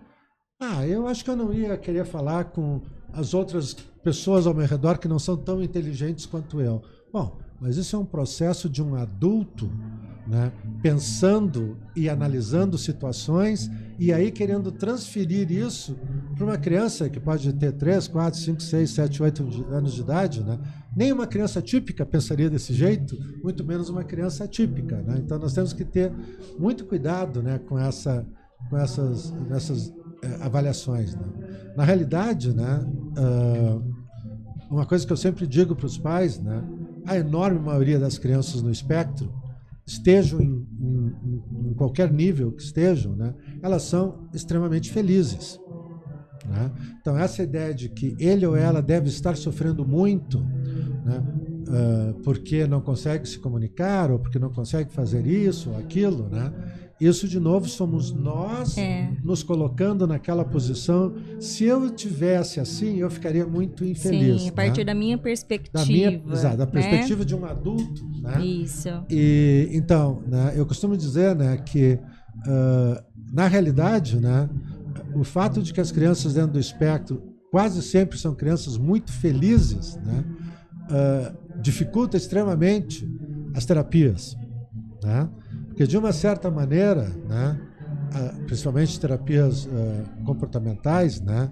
ah, 0.60 0.88
eu 0.88 1.08
acho 1.08 1.24
que 1.24 1.30
eu 1.30 1.36
não 1.36 1.54
ia 1.54 1.78
querer 1.78 2.06
falar 2.06 2.46
com 2.46 2.82
as 3.12 3.34
outras 3.34 3.76
pessoas 4.04 4.46
ao 4.46 4.54
meu 4.54 4.66
redor 4.66 4.98
que 4.98 5.08
não 5.08 5.20
são 5.20 5.38
tão 5.38 5.62
inteligentes 5.62 6.26
quanto 6.26 6.60
eu. 6.60 6.82
Bom, 7.12 7.38
mas 7.60 7.78
isso 7.78 7.96
é 7.96 8.00
um 8.00 8.06
processo 8.06 8.70
de 8.70 8.84
um 8.84 8.96
adulto 8.96 9.72
né, 10.28 10.52
pensando 10.82 11.78
e 11.96 12.10
analisando 12.10 12.78
situações 12.78 13.70
e 14.00 14.12
aí 14.12 14.32
querendo 14.32 14.72
transferir 14.72 15.52
isso 15.52 15.98
para 16.36 16.46
uma 16.46 16.58
criança 16.58 17.10
que 17.10 17.20
pode 17.20 17.52
ter 17.54 17.72
3, 17.74 18.08
4, 18.08 18.40
5, 18.40 18.62
6, 18.62 18.90
7, 18.90 19.24
8 19.24 19.66
anos 19.70 19.94
de 19.94 20.02
idade. 20.02 20.44
Né? 20.44 20.60
Nem 20.96 21.12
uma 21.12 21.28
criança 21.28 21.62
típica 21.62 22.06
pensaria 22.06 22.50
desse 22.50 22.74
jeito, 22.74 23.18
muito 23.44 23.64
menos 23.64 23.90
uma 23.90 24.04
criança 24.04 24.46
atípica. 24.46 25.02
Né? 25.02 25.22
Então 25.24 25.38
nós 25.38 25.54
temos 25.54 25.74
que 25.74 25.86
ter 25.86 26.12
muito 26.58 26.86
cuidado 26.86 27.42
né, 27.42 27.60
com, 27.60 27.78
essa, 27.78 28.26
com 28.70 28.78
essas, 28.78 29.34
essas 29.52 29.94
é, 30.22 30.44
avaliações. 30.44 31.16
Né? 31.16 31.74
Na 31.76 31.84
realidade, 31.84 32.54
né, 32.54 32.86
uh, 33.18 33.93
uma 34.74 34.86
coisa 34.86 35.06
que 35.06 35.14
eu 35.14 35.18
sempre 35.18 35.46
digo 35.46 35.76
para 35.76 35.86
os 35.86 35.98
pais, 35.98 36.40
né, 36.40 36.64
a 37.06 37.18
enorme 37.18 37.60
maioria 37.60 38.00
das 38.00 38.18
crianças 38.18 38.62
no 38.62 38.72
espectro, 38.72 39.32
estejam 39.86 40.42
em, 40.42 40.66
em, 40.82 41.70
em 41.70 41.74
qualquer 41.74 42.12
nível 42.12 42.52
que 42.52 42.64
estejam, 42.64 43.16
né, 43.16 43.36
elas 43.62 43.84
são 43.84 44.28
extremamente 44.34 44.92
felizes. 44.92 45.60
Né? 46.48 46.72
Então, 47.00 47.18
essa 47.18 47.44
ideia 47.44 47.74
de 47.74 47.88
que 47.88 48.16
ele 48.20 48.46
ou 48.46 48.56
ela 48.56 48.82
deve 48.82 49.10
estar 49.10 49.38
sofrendo 49.38 49.86
muito 49.86 50.40
né, 50.40 51.24
uh, 51.68 52.14
porque 52.22 52.66
não 52.66 52.82
consegue 52.82 53.28
se 53.28 53.40
comunicar 53.40 54.12
ou 54.12 54.20
porque 54.20 54.40
não 54.40 54.50
consegue 54.50 54.92
fazer 54.92 55.26
isso 55.28 55.70
ou 55.70 55.78
aquilo, 55.78 56.28
né, 56.30 56.52
isso, 57.06 57.28
de 57.28 57.40
novo, 57.40 57.68
somos 57.68 58.12
nós 58.12 58.78
é. 58.78 59.10
nos 59.24 59.44
colocando 59.44 60.06
naquela 60.08 60.46
posição. 60.46 61.14
Se 61.40 61.64
eu 61.66 61.90
tivesse 61.90 62.60
assim, 62.60 62.98
eu 62.98 63.10
ficaria 63.10 63.46
muito 63.46 63.84
infeliz. 63.84 64.44
Sim, 64.44 64.50
a 64.50 64.52
partir 64.52 64.80
né? 64.80 64.86
da 64.86 64.94
minha 64.94 65.18
perspectiva. 65.18 65.80
Da 65.80 65.86
minha, 65.86 66.24
exato, 66.32 66.58
da 66.58 66.66
né? 66.66 66.72
perspectiva 66.72 67.26
de 67.26 67.36
um 67.36 67.46
adulto. 67.46 68.06
Né? 68.22 68.46
Isso. 68.46 68.90
E, 69.10 69.70
então, 69.72 70.24
né, 70.28 70.54
eu 70.56 70.66
costumo 70.66 70.96
dizer 70.96 71.36
né, 71.36 71.58
que, 71.58 72.00
uh, 72.48 73.04
na 73.32 73.48
realidade, 73.48 74.20
né, 74.20 74.50
o 75.16 75.24
fato 75.24 75.62
de 75.62 75.74
que 75.74 75.82
as 75.82 75.92
crianças 75.92 76.34
dentro 76.34 76.54
do 76.54 76.60
espectro 76.60 77.22
quase 77.52 77.82
sempre 77.84 78.18
são 78.18 78.34
crianças 78.34 78.78
muito 78.78 79.12
felizes, 79.12 79.96
né, 79.98 80.24
uh, 80.90 81.62
dificulta 81.62 82.18
extremamente 82.18 83.08
as 83.54 83.66
terapias. 83.66 84.36
Né? 85.04 85.30
Porque, 85.74 85.88
de 85.88 85.98
uma 85.98 86.12
certa 86.12 86.52
maneira, 86.52 87.10
né, 87.28 87.60
principalmente 88.46 89.00
terapias 89.00 89.66
uh, 89.66 90.24
comportamentais, 90.24 91.20
né, 91.20 91.52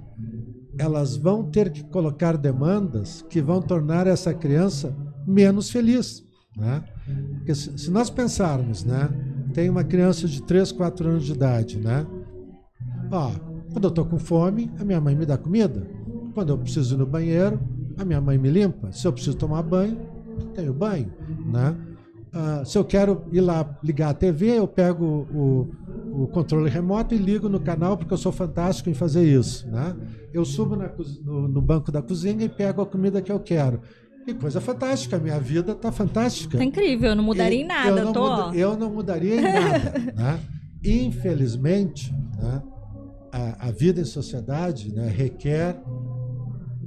elas 0.78 1.16
vão 1.16 1.44
ter 1.44 1.72
que 1.72 1.84
colocar 1.84 2.38
demandas 2.38 3.24
que 3.24 3.42
vão 3.42 3.62
tornar 3.62 4.06
essa 4.06 4.32
criança 4.32 4.96
menos 5.26 5.72
feliz. 5.72 6.24
Né? 6.56 6.84
Porque 7.38 7.56
se, 7.56 7.90
nós 7.90 8.12
pensarmos, 8.12 8.84
né, 8.84 9.10
tem 9.54 9.70
uma 9.70 9.84
criança 9.84 10.28
de 10.28 10.44
3, 10.44 10.72
4 10.72 11.10
anos 11.10 11.26
de 11.26 11.34
idade, 11.34 11.80
né? 11.80 12.06
Ó, 13.12 13.32
quando 13.74 13.86
eu 13.86 13.90
estou 13.90 14.06
com 14.06 14.20
fome, 14.20 14.72
a 14.80 14.86
minha 14.86 15.02
mãe 15.02 15.16
me 15.16 15.26
dá 15.26 15.38
comida. 15.38 15.86
Quando 16.34 16.50
eu 16.50 16.58
preciso 16.58 16.96
ir 16.96 16.98
no 16.98 17.06
banheiro, 17.08 17.60
a 17.98 18.06
minha 18.06 18.22
mãe 18.22 18.38
me 18.38 18.50
limpa. 18.50 18.92
Se 18.92 19.08
eu 19.08 19.12
preciso 19.12 19.36
tomar 19.36 19.64
banho, 19.64 19.98
tenho 20.54 20.74
banho, 20.74 21.12
né? 21.46 21.76
Uh, 22.34 22.66
se 22.66 22.78
eu 22.78 22.86
quero 22.86 23.26
ir 23.34 23.42
lá 23.42 23.78
ligar 23.84 24.12
a 24.12 24.14
TV, 24.14 24.58
eu 24.58 24.66
pego 24.66 25.06
o, 25.34 26.24
o, 26.24 26.28
controle 26.28 26.70
remoto 26.70 27.14
e 27.14 27.18
ligo 27.18 27.50
no 27.50 27.60
canal, 27.60 27.98
porque 27.98 28.14
eu 28.14 28.18
sou 28.18 28.32
fantástico 28.32 28.90
em 28.90 28.94
fazer 28.94 29.24
isso. 29.24 29.68
Né? 29.70 29.94
Eu 30.34 30.46
subo 30.46 30.78
na, 30.78 30.90
no, 31.26 31.50
no, 31.50 31.62
banco 31.62 31.92
da 31.92 32.02
cozinha 32.02 32.46
e 32.46 32.48
pego 32.48 32.82
a 32.82 32.86
comida 32.86 33.22
que 33.22 33.32
eu 33.32 33.40
quero. 33.40 33.82
Que 34.24 34.34
coisa 34.34 34.62
fantástica, 34.62 35.20
minha 35.20 35.42
vida 35.42 35.74
está 35.74 35.92
fantástica. 35.92 36.58
Tá 36.58 36.64
incrível, 36.64 37.10
eu 37.10 37.16
não 37.18 37.24
mudaria 37.24 37.60
e 37.60 37.64
em 37.64 37.68
nada, 37.68 38.00
eu 38.00 38.06
não, 38.06 38.14
tô... 38.14 38.46
muda, 38.46 38.58
eu 38.58 38.78
não 38.78 38.90
mudaria 38.90 39.36
em 39.36 39.42
nada. 39.42 39.94
né? 40.16 40.40
Infelizmente, 40.86 42.14
né, 42.40 42.64
a, 43.30 43.68
a 43.68 43.72
vida 43.72 44.00
em 44.00 44.06
sociedade 44.06 44.94
né, 44.94 45.08
requer 45.10 45.82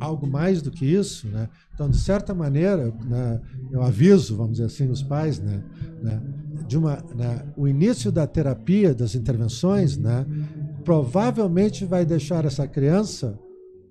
algo 0.00 0.26
mais 0.26 0.60
do 0.60 0.70
que 0.70 0.84
isso, 0.84 1.28
né? 1.28 1.48
Então, 1.74 1.88
de 1.88 1.98
certa 1.98 2.34
maneira, 2.34 2.92
né, 3.04 3.40
eu 3.72 3.82
aviso, 3.82 4.36
vamos 4.36 4.52
dizer 4.52 4.66
assim, 4.66 4.88
os 4.88 5.02
pais, 5.02 5.40
né, 5.40 5.62
né 6.02 6.22
de 6.66 6.78
uma, 6.78 7.04
né, 7.14 7.44
o 7.56 7.66
início 7.66 8.12
da 8.12 8.26
terapia, 8.26 8.94
das 8.94 9.14
intervenções, 9.14 9.96
né, 9.96 10.24
provavelmente 10.84 11.84
vai 11.84 12.04
deixar 12.04 12.44
essa 12.44 12.66
criança 12.66 13.38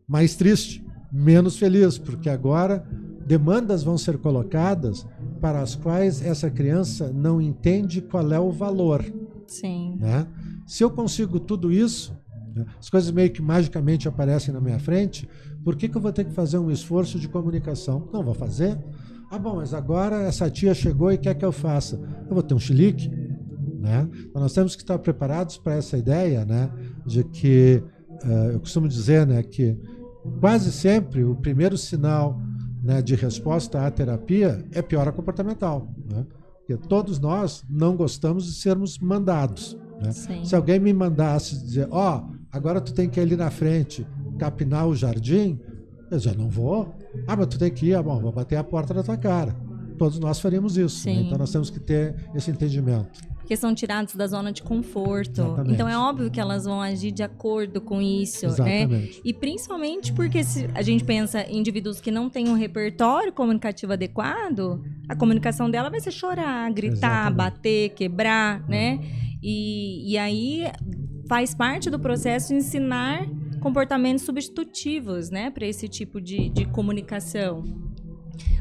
mais 0.08 0.36
triste, 0.36 0.84
menos 1.12 1.58
feliz, 1.58 1.97
porque 1.97 2.30
agora 2.30 2.86
demandas 3.26 3.84
vão 3.84 3.97
ser 3.97 4.18
colocadas 4.18 5.06
para 5.39 5.62
as 5.62 5.76
quais 5.76 6.22
essa 6.22 6.49
criança 6.49 7.12
não 7.12 7.41
entende 7.41 8.01
qual 8.01 8.32
é 8.32 8.39
o 8.39 8.51
valor. 8.51 9.04
Sim. 9.47 9.97
Né? 9.99 10.28
Se 10.66 10.84
eu 10.84 10.89
consigo 10.89 11.39
tudo 11.39 11.72
isso, 11.72 12.16
né, 12.56 12.66
as 12.80 12.89
coisas 12.89 13.12
meio 13.12 13.32
que 13.32 13.41
magicamente 13.41 14.08
aparecem 14.08 14.54
na 14.54 14.62
minha 14.62 14.80
frente, 14.80 15.28
por 15.64 15.76
que, 15.76 15.88
que 15.88 15.95
eu 15.95 16.01
vou 16.01 16.11
ter 16.11 16.26
que 16.26 16.34
fazer 16.34 16.57
um 16.57 16.70
esforço 16.70 17.18
de 17.18 17.30
comunicação? 17.30 18.09
Não 18.11 18.24
vou 18.24 18.34
fazer. 18.34 18.78
Ah, 19.32 19.39
bom, 19.39 19.55
mas 19.55 19.74
agora 19.74 20.22
essa 20.24 20.49
tia 20.49 20.74
chegou 20.74 21.11
e 21.11 21.18
quer 21.18 21.34
que 21.36 21.45
eu 21.45 21.51
faça. 21.51 21.95
Eu 22.28 22.34
vou 22.34 22.43
ter 22.43 22.53
um 22.53 22.59
chilique. 22.59 23.09
Né? 23.80 24.07
Então 24.30 24.41
nós 24.41 24.53
temos 24.53 24.76
que 24.76 24.82
estar 24.82 24.99
preparados 24.99 25.57
para 25.57 25.76
essa 25.76 25.97
ideia 25.97 26.45
né, 26.45 26.70
de 27.05 27.24
que, 27.24 27.84
uh, 28.24 28.51
eu 28.51 28.59
costumo 28.59 28.88
dizer 28.88 29.26
né, 29.26 29.41
que 29.43 29.78
quase 30.39 30.72
sempre 30.72 31.24
o 31.24 31.36
primeiro 31.36 31.78
sinal 31.78 32.39
né, 32.82 33.01
de 33.01 33.16
resposta 33.16 33.86
à 33.86 33.91
terapia 33.91 34.64
é 34.72 34.82
piora 34.82 35.11
comportamental. 35.11 35.93
Né? 36.09 36.26
Porque 36.59 36.78
todos 36.88 37.20
nós 37.20 37.64
não 37.70 37.95
gostamos 37.95 38.45
de 38.45 38.53
sermos 38.53 38.97
mandados. 38.99 39.78
Né? 40.01 40.11
Se 40.11 40.55
alguém 40.55 40.80
me 40.80 40.93
mandasse 40.93 41.61
dizer, 41.61 41.88
ó, 41.91 42.20
oh, 42.20 42.36
agora 42.51 42.80
tu 42.80 42.93
tem 42.93 43.09
que 43.09 43.20
ir 43.20 43.24
ali 43.24 43.36
na 43.36 43.49
frente 43.49 44.05
capinar 44.38 44.88
o 44.88 44.95
jardim, 44.95 45.59
eu 46.11 46.19
já 46.19 46.34
não 46.34 46.49
vou. 46.49 46.93
Ah, 47.27 47.36
mas 47.36 47.47
tu 47.47 47.57
tem 47.57 47.71
que 47.71 47.88
ir, 47.88 47.95
ah, 47.95 48.03
bom, 48.03 48.19
vou 48.19 48.31
bater 48.31 48.55
a 48.55 48.63
porta 48.63 48.93
da 48.93 49.03
tua 49.03 49.17
cara. 49.17 49.55
Todos 49.97 50.19
nós 50.19 50.39
faríamos 50.39 50.77
isso. 50.77 51.07
Né? 51.07 51.13
Então 51.13 51.38
nós 51.38 51.51
temos 51.51 51.69
que 51.69 51.79
ter 51.79 52.15
esse 52.36 52.49
entendimento. 52.51 53.34
Porque 53.38 53.57
são 53.57 53.75
tirados 53.75 54.15
da 54.15 54.25
zona 54.25 54.53
de 54.53 54.63
conforto. 54.63 55.41
Exatamente. 55.41 55.73
Então 55.73 55.88
é 55.88 55.97
óbvio 55.97 56.31
que 56.31 56.39
elas 56.39 56.63
vão 56.63 56.81
agir 56.81 57.11
de 57.11 57.23
acordo 57.23 57.81
com 57.81 58.01
isso, 58.01 58.45
né? 58.45 58.51
Exatamente. 58.84 59.15
né? 59.15 59.21
E 59.23 59.34
principalmente 59.34 60.13
porque 60.13 60.43
se 60.43 60.69
a 60.73 60.81
gente 60.81 61.03
pensa 61.03 61.41
em 61.41 61.59
indivíduos 61.59 61.99
que 61.99 62.09
não 62.09 62.29
têm 62.29 62.47
um 62.47 62.53
repertório 62.53 63.34
comunicativo 63.34 63.91
adequado, 63.91 64.81
a 65.09 65.15
comunicação 65.15 65.69
dela 65.69 65.89
vai 65.89 65.99
ser 65.99 66.11
chorar, 66.11 66.71
gritar, 66.71 66.95
Exatamente. 66.95 67.36
bater, 67.36 67.89
quebrar, 67.89 68.67
né? 68.67 68.99
E, 69.41 70.13
e 70.13 70.17
aí 70.17 70.63
faz 71.27 71.53
parte 71.53 71.89
do 71.89 71.99
processo 71.99 72.53
ensinar 72.53 73.27
comportamentos 73.64 74.26
substitutivos, 74.26 75.30
né, 75.30 75.49
para 75.49 75.66
esse 75.66 75.88
tipo 75.88 76.20
de, 76.20 76.49
de 76.49 76.66
comunicação. 76.66 77.64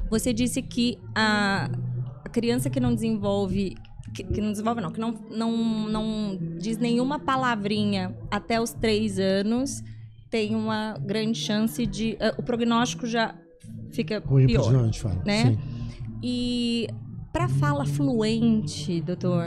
Você 0.09 0.33
disse 0.33 0.63
que 0.63 0.97
a, 1.13 1.69
a 2.25 2.29
criança 2.29 2.71
que 2.71 2.79
não 2.79 2.95
desenvolve 2.95 3.75
que, 4.15 4.23
que, 4.23 4.41
não 4.41 4.53
desenvolve, 4.53 4.81
não, 4.81 4.91
que 4.93 5.01
não, 5.01 5.13
não, 5.31 5.89
não 5.89 6.39
diz 6.59 6.77
nenhuma 6.77 7.19
palavrinha 7.19 8.15
até 8.31 8.61
os 8.61 8.73
três 8.73 9.19
anos, 9.19 9.83
tem 10.31 10.55
uma 10.55 10.99
grande 11.01 11.39
chance 11.39 11.85
de. 11.87 12.13
Uh, 12.13 12.41
o 12.41 12.43
prognóstico 12.43 13.07
já 13.07 13.35
fica 13.91 14.23
Ruim 14.25 14.47
pior. 14.47 14.69
Diante, 14.69 15.01
fala. 15.01 15.23
Né? 15.25 15.47
Sim. 15.47 15.59
E 16.23 16.89
para 17.33 17.49
fala 17.49 17.87
fluente, 17.87 19.01
doutor, 19.01 19.45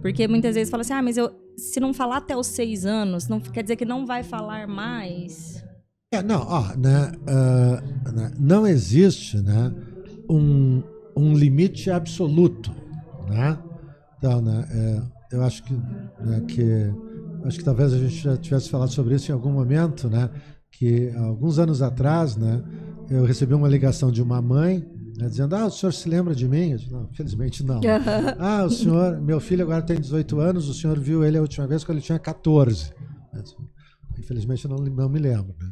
porque 0.00 0.26
muitas 0.26 0.54
vezes 0.54 0.70
fala 0.70 0.80
assim: 0.80 0.94
ah, 0.94 1.02
mas 1.02 1.18
eu, 1.18 1.30
se 1.56 1.80
não 1.80 1.94
falar 1.94 2.18
até 2.18 2.36
os 2.36 2.46
seis 2.46 2.84
anos, 2.84 3.28
não 3.28 3.40
quer 3.40 3.62
dizer 3.62 3.76
que 3.76 3.84
não 3.84 4.06
vai 4.06 4.22
falar 4.22 4.66
mais? 4.66 5.64
É, 6.12 6.22
não, 6.22 6.46
ó, 6.46 6.74
né, 6.76 7.12
uh, 7.22 8.12
né, 8.12 8.32
não 8.38 8.66
existe 8.66 9.38
né, 9.38 9.72
um, 10.28 10.82
um 11.16 11.34
limite 11.34 11.90
absoluto, 11.90 12.70
né? 13.28 13.58
Então, 14.18 14.40
né, 14.40 14.66
é, 14.70 15.36
eu 15.36 15.42
acho 15.42 15.62
que, 15.62 15.74
né, 15.74 16.40
que 16.48 16.92
acho 17.44 17.58
que 17.58 17.64
talvez 17.64 17.92
a 17.92 17.98
gente 17.98 18.16
já 18.16 18.36
tivesse 18.36 18.70
falado 18.70 18.90
sobre 18.90 19.14
isso 19.14 19.30
em 19.30 19.34
algum 19.34 19.50
momento, 19.50 20.08
né? 20.08 20.30
Que 20.70 21.10
alguns 21.16 21.58
anos 21.58 21.82
atrás, 21.82 22.36
né, 22.36 22.62
eu 23.10 23.24
recebi 23.24 23.54
uma 23.54 23.68
ligação 23.68 24.10
de 24.10 24.22
uma 24.22 24.40
mãe 24.42 24.86
né, 25.16 25.28
dizendo: 25.28 25.54
Ah, 25.56 25.66
o 25.66 25.70
senhor 25.70 25.92
se 25.92 26.08
lembra 26.08 26.34
de 26.34 26.48
mim? 26.48 26.70
Eu 26.72 26.78
disse, 26.78 26.92
não, 26.92 27.08
infelizmente 27.10 27.64
não. 27.64 27.80
ah, 28.38 28.64
o 28.64 28.70
senhor, 28.70 29.20
meu 29.20 29.40
filho 29.40 29.62
agora 29.62 29.82
tem 29.82 30.00
18 30.00 30.38
anos, 30.40 30.68
o 30.68 30.74
senhor 30.74 30.98
viu 30.98 31.24
ele 31.24 31.38
a 31.38 31.40
última 31.40 31.66
vez 31.66 31.84
quando 31.84 31.98
ele 31.98 32.06
tinha 32.06 32.18
14. 32.18 32.92
Disse, 33.32 33.56
infelizmente 34.18 34.64
eu 34.64 34.70
não, 34.70 34.78
não 34.78 35.08
me 35.08 35.18
lembro. 35.18 35.54
Né? 35.60 35.70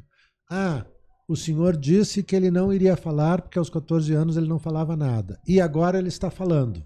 Ah, 0.51 0.87
o 1.29 1.37
senhor 1.37 1.77
disse 1.77 2.23
que 2.23 2.37
ele 2.37 2.51
não 2.51 2.73
iria 2.73 2.97
falar 2.97 3.43
porque 3.43 3.59
aos 3.59 3.71
14 3.71 4.13
anos 4.13 4.37
ele 4.37 4.49
não 4.49 4.59
falava 4.59 4.97
nada. 4.97 5.39
E 5.47 5.61
agora 5.61 5.99
ele 5.99 6.09
está 6.09 6.31
falando. 6.31 6.83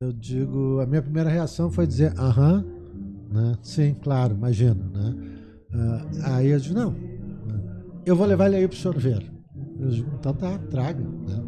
Eu 0.00 0.12
digo, 0.12 0.80
a 0.80 0.86
minha 0.86 1.00
primeira 1.00 1.30
reação 1.30 1.70
foi 1.70 1.86
dizer, 1.86 2.12
aham, 2.18 2.64
né? 3.30 3.56
sim, 3.62 3.94
claro, 3.94 4.34
imagino. 4.34 4.84
Né? 4.90 5.14
Uh, 5.72 6.32
aí 6.32 6.48
eu 6.48 6.58
digo, 6.58 6.74
não, 6.74 6.90
né? 6.90 7.82
eu 8.04 8.16
vou 8.16 8.26
levar 8.26 8.48
ele 8.48 8.56
aí 8.56 8.68
para 8.68 8.74
o 8.74 8.78
senhor 8.78 8.98
ver. 8.98 9.31
Então 10.18 10.34
tá, 10.34 10.58
traga. 10.58 11.00
Né? 11.00 11.42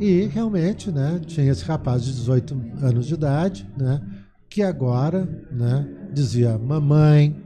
E 0.00 0.26
realmente, 0.26 0.90
né, 0.90 1.20
tinha 1.24 1.50
esse 1.50 1.64
rapaz 1.64 2.04
de 2.04 2.12
18 2.12 2.54
anos 2.82 3.06
de 3.06 3.14
idade, 3.14 3.68
né, 3.78 4.00
que 4.48 4.62
agora 4.62 5.24
né, 5.50 5.88
dizia, 6.12 6.58
mamãe, 6.58 7.42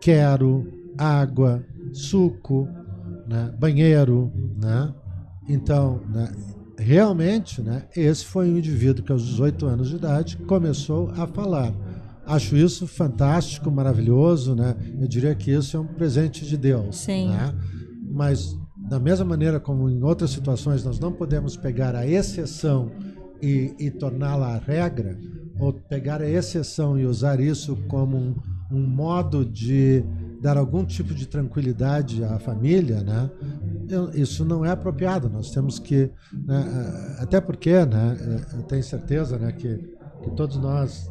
quero 0.00 0.66
água, 0.98 1.64
suco, 1.92 2.68
né, 3.26 3.52
banheiro, 3.58 4.32
né? 4.60 4.92
Então, 5.48 6.02
né, 6.10 6.30
realmente, 6.78 7.62
né, 7.62 7.84
esse 7.96 8.24
foi 8.24 8.50
um 8.50 8.58
indivíduo 8.58 9.04
que 9.04 9.12
aos 9.12 9.24
18 9.24 9.66
anos 9.66 9.88
de 9.88 9.96
idade 9.96 10.36
começou 10.38 11.10
a 11.16 11.26
falar. 11.26 11.72
Acho 12.26 12.54
isso 12.56 12.86
fantástico, 12.86 13.70
maravilhoso, 13.70 14.54
né? 14.54 14.76
Eu 15.00 15.08
diria 15.08 15.34
que 15.34 15.50
isso 15.50 15.78
é 15.78 15.80
um 15.80 15.86
presente 15.86 16.44
de 16.44 16.58
Deus, 16.58 16.98
Sim. 16.98 17.30
né? 17.30 17.54
Mas 18.10 18.54
da 18.88 18.98
mesma 18.98 19.24
maneira 19.24 19.60
como 19.60 19.88
em 19.88 20.02
outras 20.02 20.30
situações 20.30 20.84
nós 20.84 20.98
não 20.98 21.12
podemos 21.12 21.56
pegar 21.56 21.94
a 21.94 22.06
exceção 22.06 22.90
e, 23.40 23.74
e 23.78 23.90
torná-la 23.90 24.54
a 24.54 24.58
regra, 24.58 25.18
ou 25.60 25.72
pegar 25.72 26.22
a 26.22 26.28
exceção 26.28 26.98
e 26.98 27.04
usar 27.04 27.40
isso 27.40 27.76
como 27.88 28.16
um, 28.16 28.34
um 28.70 28.86
modo 28.86 29.44
de 29.44 30.04
dar 30.40 30.56
algum 30.56 30.84
tipo 30.84 31.14
de 31.14 31.26
tranquilidade 31.26 32.22
à 32.24 32.38
família, 32.38 33.02
né? 33.02 33.30
Isso 34.14 34.44
não 34.44 34.64
é 34.64 34.70
apropriado. 34.70 35.28
Nós 35.28 35.50
temos 35.50 35.78
que, 35.78 36.10
né, 36.32 37.16
até 37.18 37.40
porque, 37.40 37.84
né, 37.84 38.16
eu 38.54 38.62
tenho 38.62 38.82
certeza, 38.82 39.38
né, 39.38 39.50
que, 39.52 39.76
que 40.22 40.30
todos 40.36 40.56
nós 40.58 41.10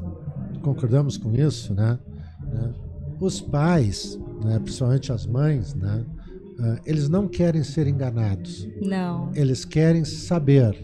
concordamos 0.61 1.17
com 1.17 1.33
isso, 1.33 1.73
né? 1.73 1.99
né? 2.41 2.73
Os 3.19 3.41
pais, 3.41 4.17
né, 4.43 4.59
principalmente 4.59 5.11
as 5.11 5.25
mães, 5.25 5.73
né, 5.73 6.05
eles 6.85 7.07
não 7.07 7.27
querem 7.27 7.63
ser 7.63 7.87
enganados. 7.87 8.67
Não. 8.81 9.31
Eles 9.35 9.63
querem 9.63 10.03
saber. 10.03 10.75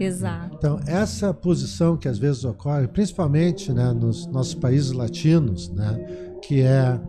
Exato. 0.00 0.56
Então, 0.56 0.80
essa 0.86 1.34
posição 1.34 1.96
que 1.96 2.08
às 2.08 2.18
vezes 2.18 2.44
ocorre, 2.44 2.86
principalmente 2.88 3.72
né, 3.72 3.92
nos 3.92 4.26
nossos 4.26 4.54
países 4.54 4.92
latinos, 4.92 5.68
né, 5.70 6.38
que 6.42 6.60
é 6.60 7.00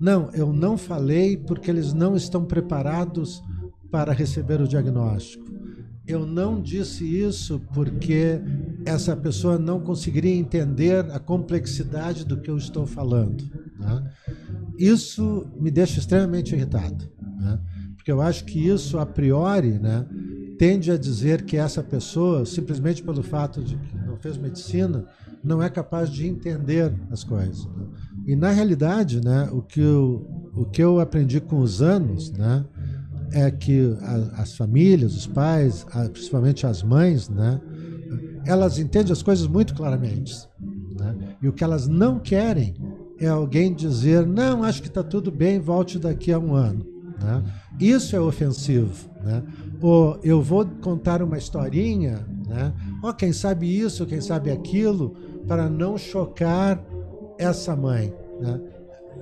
não, 0.00 0.28
eu 0.32 0.52
não 0.52 0.76
falei 0.76 1.36
porque 1.36 1.70
eles 1.70 1.92
não 1.92 2.16
estão 2.16 2.44
preparados 2.44 3.42
para 3.90 4.12
receber 4.12 4.60
o 4.60 4.68
diagnóstico. 4.68 5.44
Eu 6.06 6.26
não 6.26 6.60
disse 6.60 7.04
isso 7.04 7.58
porque 7.72 8.38
essa 8.84 9.16
pessoa 9.16 9.58
não 9.58 9.80
conseguiria 9.80 10.34
entender 10.34 11.10
a 11.10 11.18
complexidade 11.18 12.26
do 12.26 12.38
que 12.38 12.50
eu 12.50 12.58
estou 12.58 12.84
falando. 12.84 13.42
Né? 13.78 14.12
Isso 14.78 15.46
me 15.58 15.70
deixa 15.70 16.00
extremamente 16.00 16.54
irritado, 16.54 17.08
né? 17.44 17.58
porque 18.04 18.12
eu 18.12 18.20
acho 18.20 18.44
que 18.44 18.58
isso, 18.68 18.98
a 18.98 19.06
priori, 19.06 19.78
né, 19.78 20.06
tende 20.58 20.90
a 20.90 20.96
dizer 20.98 21.42
que 21.42 21.56
essa 21.56 21.82
pessoa, 21.82 22.44
simplesmente 22.44 23.02
pelo 23.02 23.22
fato 23.22 23.62
de 23.62 23.76
que 23.76 23.96
não 23.96 24.16
fez 24.18 24.36
medicina, 24.36 25.06
não 25.42 25.62
é 25.62 25.70
capaz 25.70 26.10
de 26.10 26.26
entender 26.26 26.92
as 27.10 27.24
coisas. 27.24 27.64
Né? 27.64 27.86
E 28.26 28.36
na 28.36 28.50
realidade, 28.50 29.24
né, 29.24 29.48
o 29.52 29.62
que 29.62 29.80
eu, 29.80 30.50
o 30.54 30.64
que 30.64 30.82
eu 30.82 31.00
aprendi 31.00 31.40
com 31.40 31.60
os 31.60 31.80
anos, 31.80 32.30
né, 32.30 32.64
é 33.32 33.50
que 33.50 33.96
a, 34.02 34.42
as 34.42 34.54
famílias, 34.54 35.16
os 35.16 35.26
pais, 35.26 35.86
a, 35.90 36.08
principalmente 36.08 36.66
as 36.66 36.82
mães, 36.82 37.28
né, 37.28 37.60
elas 38.46 38.78
entendem 38.78 39.12
as 39.12 39.22
coisas 39.22 39.46
muito 39.46 39.74
claramente. 39.74 40.46
Né? 40.98 41.36
E 41.42 41.48
o 41.48 41.52
que 41.52 41.64
elas 41.64 41.88
não 41.88 42.18
querem 42.18 42.74
é 43.18 43.28
alguém 43.28 43.72
dizer, 43.74 44.26
não, 44.26 44.62
acho 44.62 44.82
que 44.82 44.88
está 44.88 45.02
tudo 45.02 45.30
bem, 45.30 45.58
volte 45.58 45.98
daqui 45.98 46.30
a 46.32 46.38
um 46.38 46.54
ano. 46.54 46.93
Né? 47.20 47.42
Isso 47.80 48.14
é 48.14 48.20
ofensivo. 48.20 49.10
Né? 49.22 49.42
Ou 49.80 50.18
eu 50.22 50.42
vou 50.42 50.66
contar 50.66 51.22
uma 51.22 51.38
historinha, 51.38 52.26
né? 52.46 52.72
Oh, 53.02 53.12
quem 53.12 53.32
sabe 53.32 53.66
isso, 53.66 54.06
quem 54.06 54.20
sabe 54.20 54.50
aquilo, 54.50 55.16
para 55.46 55.68
não 55.68 55.96
chocar 55.96 56.82
essa 57.38 57.74
mãe. 57.74 58.12
Né? 58.40 58.60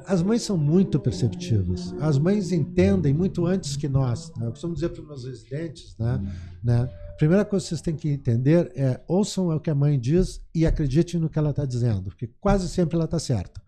As 0.07 0.22
mães 0.22 0.43
são 0.43 0.57
muito 0.57 0.99
perceptivas. 0.99 1.95
As 2.01 2.18
mães 2.18 2.53
entendem 2.53 3.14
muito 3.14 3.47
antes 3.47 3.76
que 3.76 3.88
nós. 3.88 4.32
Né? 4.36 4.47
Eu 4.47 4.51
costumo 4.51 4.74
dizer 4.74 4.88
para 4.88 5.03
os 5.03 5.07
meus 5.07 5.24
residentes, 5.24 5.97
né? 5.99 6.20
né? 6.62 6.88
Primeira 7.18 7.45
coisa 7.45 7.64
que 7.64 7.68
vocês 7.68 7.80
têm 7.80 7.95
que 7.95 8.09
entender 8.09 8.72
é 8.74 9.01
ouçam 9.07 9.49
o 9.49 9.61
que 9.61 9.70
a 9.70 9.74
mãe 9.74 9.99
diz 9.99 10.40
e 10.55 10.66
acreditem 10.66 11.20
no 11.20 11.28
que 11.28 11.38
ela 11.38 11.51
está 11.51 11.64
dizendo, 11.64 12.05
porque 12.05 12.28
quase 12.40 12.68
sempre 12.68 12.97
ela 12.97 13.05
está 13.05 13.18
certa. 13.18 13.61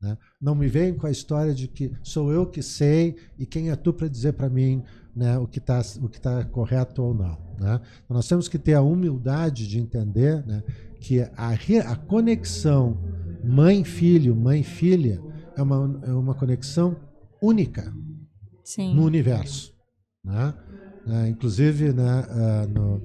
Né? 0.00 0.16
Não 0.40 0.54
me 0.54 0.66
venham 0.66 0.96
com 0.96 1.06
a 1.06 1.10
história 1.10 1.54
de 1.54 1.68
que 1.68 1.92
sou 2.02 2.32
eu 2.32 2.46
que 2.46 2.62
sei 2.62 3.16
e 3.38 3.44
quem 3.44 3.70
é 3.70 3.76
tu 3.76 3.92
para 3.92 4.08
dizer 4.08 4.32
para 4.32 4.48
mim 4.48 4.82
né, 5.14 5.38
o 5.38 5.46
que 5.46 5.58
está 5.58 5.82
tá 6.22 6.44
correto 6.44 7.02
ou 7.02 7.14
não. 7.14 7.38
Né? 7.58 7.80
Então 8.04 8.16
nós 8.16 8.26
temos 8.26 8.48
que 8.48 8.58
ter 8.58 8.74
a 8.74 8.80
humildade 8.80 9.68
de 9.68 9.78
entender 9.78 10.44
né, 10.46 10.62
que 11.00 11.20
a, 11.20 11.50
a 11.86 11.96
conexão 11.96 12.98
mãe-filho, 13.44 14.34
mãe-filha, 14.34 15.22
é 15.56 15.62
uma, 15.62 16.00
é 16.04 16.12
uma 16.12 16.34
conexão 16.34 16.96
única 17.42 17.92
Sim. 18.64 18.94
no 18.94 19.04
universo. 19.04 19.74
Né? 20.24 20.54
É, 21.06 21.28
inclusive, 21.28 21.92
né, 21.92 22.24
uh, 22.28 22.68
no, 22.68 23.02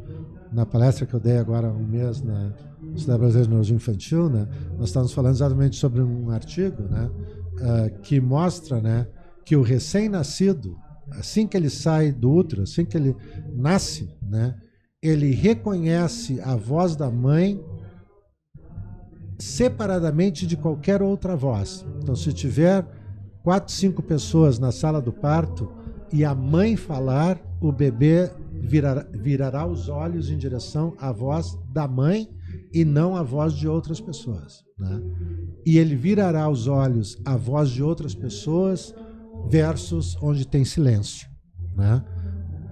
na 0.52 0.66
palestra 0.66 1.06
que 1.06 1.14
eu 1.14 1.20
dei 1.20 1.38
agora 1.38 1.72
um 1.72 1.86
mês 1.86 2.22
na 2.22 2.54
Sociedade 3.00 3.20
Brasileira 3.20 3.44
de 3.44 3.50
Neurologia 3.50 3.76
Infantil, 3.76 4.30
né, 4.30 4.48
nós 4.78 4.90
estávamos 4.90 5.14
falando 5.14 5.36
exatamente 5.36 5.76
sobre 5.76 6.02
um 6.02 6.30
artigo 6.30 6.84
né, 6.84 7.10
uh, 7.10 8.02
que 8.02 8.20
mostra 8.20 8.82
né, 8.82 9.08
que 9.46 9.56
o 9.56 9.62
recém-nascido, 9.62 10.76
assim 11.12 11.48
que 11.48 11.56
ele 11.56 11.70
sai 11.70 12.12
do 12.12 12.32
útero, 12.32 12.64
assim 12.64 12.86
que 12.86 12.98
ele 12.98 13.16
nasce, 13.54 14.10
né, 14.22 14.56
ele 15.02 15.32
reconhece 15.32 16.40
a 16.42 16.56
voz 16.56 16.96
da 16.96 17.12
mãe 17.12 17.64
separadamente 19.38 20.48
de 20.48 20.56
qualquer 20.56 21.02
outra 21.02 21.36
voz. 21.36 21.86
Então, 22.02 22.16
se 22.16 22.32
tiver 22.34 22.86
quatro, 23.44 23.74
cinco 23.74 24.02
pessoas 24.02 24.58
na 24.58 24.72
sala 24.72 25.02
do 25.02 25.12
parto 25.12 25.72
e 26.12 26.24
a 26.24 26.34
mãe 26.34 26.76
falar, 26.76 27.40
o 27.62 27.72
bebê 27.72 28.32
virará, 28.54 29.06
virará 29.12 29.68
os 29.68 29.90
olhos 29.90 30.30
em 30.30 30.38
direção 30.38 30.94
à 30.98 31.12
voz 31.12 31.58
da 31.72 31.88
mãe 31.88 32.30
e 32.74 32.84
não 32.84 33.16
à 33.16 33.24
voz 33.24 33.54
de 33.54 33.68
outras 33.68 34.00
pessoas. 34.00 34.64
Né? 34.78 35.02
E 35.66 35.78
ele 35.78 35.96
virará 35.96 36.50
os 36.50 36.68
olhos 36.68 37.18
à 37.26 37.36
voz 37.36 37.70
de 37.70 37.82
outras 37.82 38.14
pessoas 38.14 38.94
versus 39.50 40.18
onde 40.22 40.48
tem 40.48 40.66
silêncio. 40.66 41.28
Né? 41.76 42.04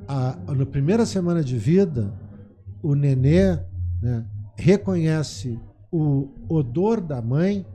A, 0.07 0.37
na 0.53 0.65
primeira 0.65 1.05
semana 1.05 1.43
de 1.43 1.57
vida, 1.57 2.13
o 2.81 2.95
nenê 2.95 3.57
né, 4.01 4.25
reconhece 4.57 5.59
o 5.91 6.29
odor 6.49 6.99
da 6.99 7.21
mãe 7.21 7.65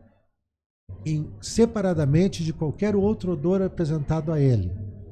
em, 1.06 1.30
separadamente 1.40 2.44
de 2.44 2.52
qualquer 2.52 2.96
outro 2.96 3.32
odor 3.32 3.62
apresentado 3.62 4.32
a 4.32 4.40
ele. 4.40 4.70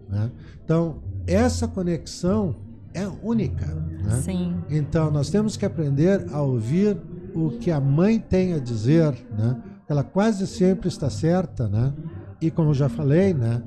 Né? 0.08 0.30
Então, 0.64 1.02
essa 1.26 1.66
conexão 1.66 2.65
é 2.96 3.06
única. 3.22 3.66
Né? 3.66 4.20
Sim. 4.22 4.56
Então, 4.70 5.10
nós 5.10 5.30
temos 5.30 5.56
que 5.56 5.66
aprender 5.66 6.26
a 6.32 6.40
ouvir 6.40 6.96
o 7.34 7.50
que 7.50 7.70
a 7.70 7.80
mãe 7.80 8.18
tem 8.18 8.54
a 8.54 8.58
dizer. 8.58 9.14
Né? 9.36 9.62
Ela 9.88 10.02
quase 10.02 10.46
sempre 10.46 10.88
está 10.88 11.10
certa. 11.10 11.68
Né? 11.68 11.92
E, 12.40 12.50
como 12.50 12.70
eu 12.70 12.74
já 12.74 12.88
falei, 12.88 13.34
né? 13.34 13.62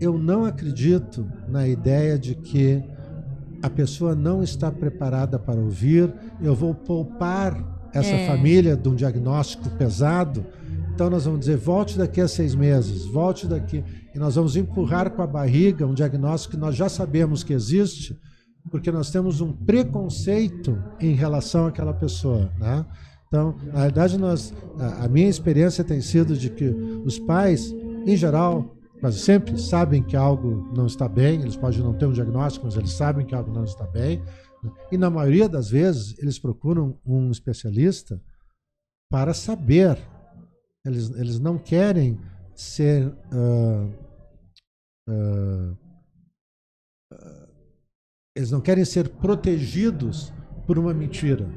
eu 0.00 0.18
não 0.18 0.44
acredito 0.44 1.30
na 1.48 1.68
ideia 1.68 2.18
de 2.18 2.34
que 2.34 2.82
a 3.62 3.68
pessoa 3.68 4.14
não 4.14 4.42
está 4.42 4.70
preparada 4.70 5.38
para 5.38 5.60
ouvir, 5.60 6.12
eu 6.40 6.54
vou 6.54 6.74
poupar 6.74 7.88
essa 7.92 8.14
é. 8.14 8.26
família 8.26 8.76
de 8.76 8.88
um 8.88 8.94
diagnóstico 8.94 9.68
pesado, 9.70 10.44
então 10.94 11.08
nós 11.08 11.24
vamos 11.24 11.40
dizer, 11.40 11.56
volte 11.56 11.96
daqui 11.96 12.20
a 12.20 12.28
seis 12.28 12.54
meses, 12.54 13.04
volte 13.06 13.46
daqui. 13.46 13.84
E 14.12 14.18
nós 14.18 14.34
vamos 14.34 14.56
empurrar 14.56 15.10
com 15.10 15.22
a 15.22 15.26
barriga 15.26 15.86
um 15.86 15.94
diagnóstico 15.94 16.54
que 16.54 16.60
nós 16.60 16.74
já 16.74 16.88
sabemos 16.88 17.44
que 17.44 17.52
existe, 17.52 18.18
porque 18.70 18.90
nós 18.90 19.10
temos 19.10 19.40
um 19.40 19.52
preconceito 19.52 20.82
em 21.00 21.14
relação 21.14 21.66
àquela 21.66 21.94
pessoa. 21.94 22.50
Né? 22.58 22.84
Então, 23.26 23.56
na 23.72 23.82
verdade, 23.82 24.18
nós, 24.18 24.54
a, 24.78 25.04
a 25.04 25.08
minha 25.08 25.28
experiência 25.28 25.84
tem 25.84 26.00
sido 26.00 26.36
de 26.36 26.50
que 26.50 26.64
os 26.64 27.18
pais, 27.18 27.72
em 28.06 28.16
geral, 28.16 28.74
quase 29.00 29.18
sempre 29.18 29.58
sabem 29.58 30.02
que 30.02 30.16
algo 30.16 30.72
não 30.74 30.86
está 30.86 31.08
bem, 31.08 31.40
eles 31.40 31.56
podem 31.56 31.80
não 31.80 31.94
ter 31.94 32.06
um 32.06 32.12
diagnóstico, 32.12 32.66
mas 32.66 32.76
eles 32.76 32.92
sabem 32.92 33.24
que 33.24 33.34
algo 33.34 33.52
não 33.52 33.64
está 33.64 33.86
bem. 33.86 34.22
E 34.90 34.98
na 34.98 35.08
maioria 35.08 35.48
das 35.48 35.70
vezes 35.70 36.18
eles 36.18 36.38
procuram 36.38 36.98
um 37.06 37.30
especialista 37.30 38.20
para 39.10 39.32
saber. 39.32 39.98
Eles, 40.84 41.10
eles 41.10 41.38
não 41.38 41.58
querem 41.58 42.18
ser 42.54 43.06
uh, 43.06 43.92
uh, 45.08 45.76
eles 48.38 48.52
não 48.52 48.60
querem 48.60 48.84
ser 48.84 49.08
protegidos 49.08 50.32
por 50.64 50.78
uma 50.78 50.94
mentira. 50.94 51.48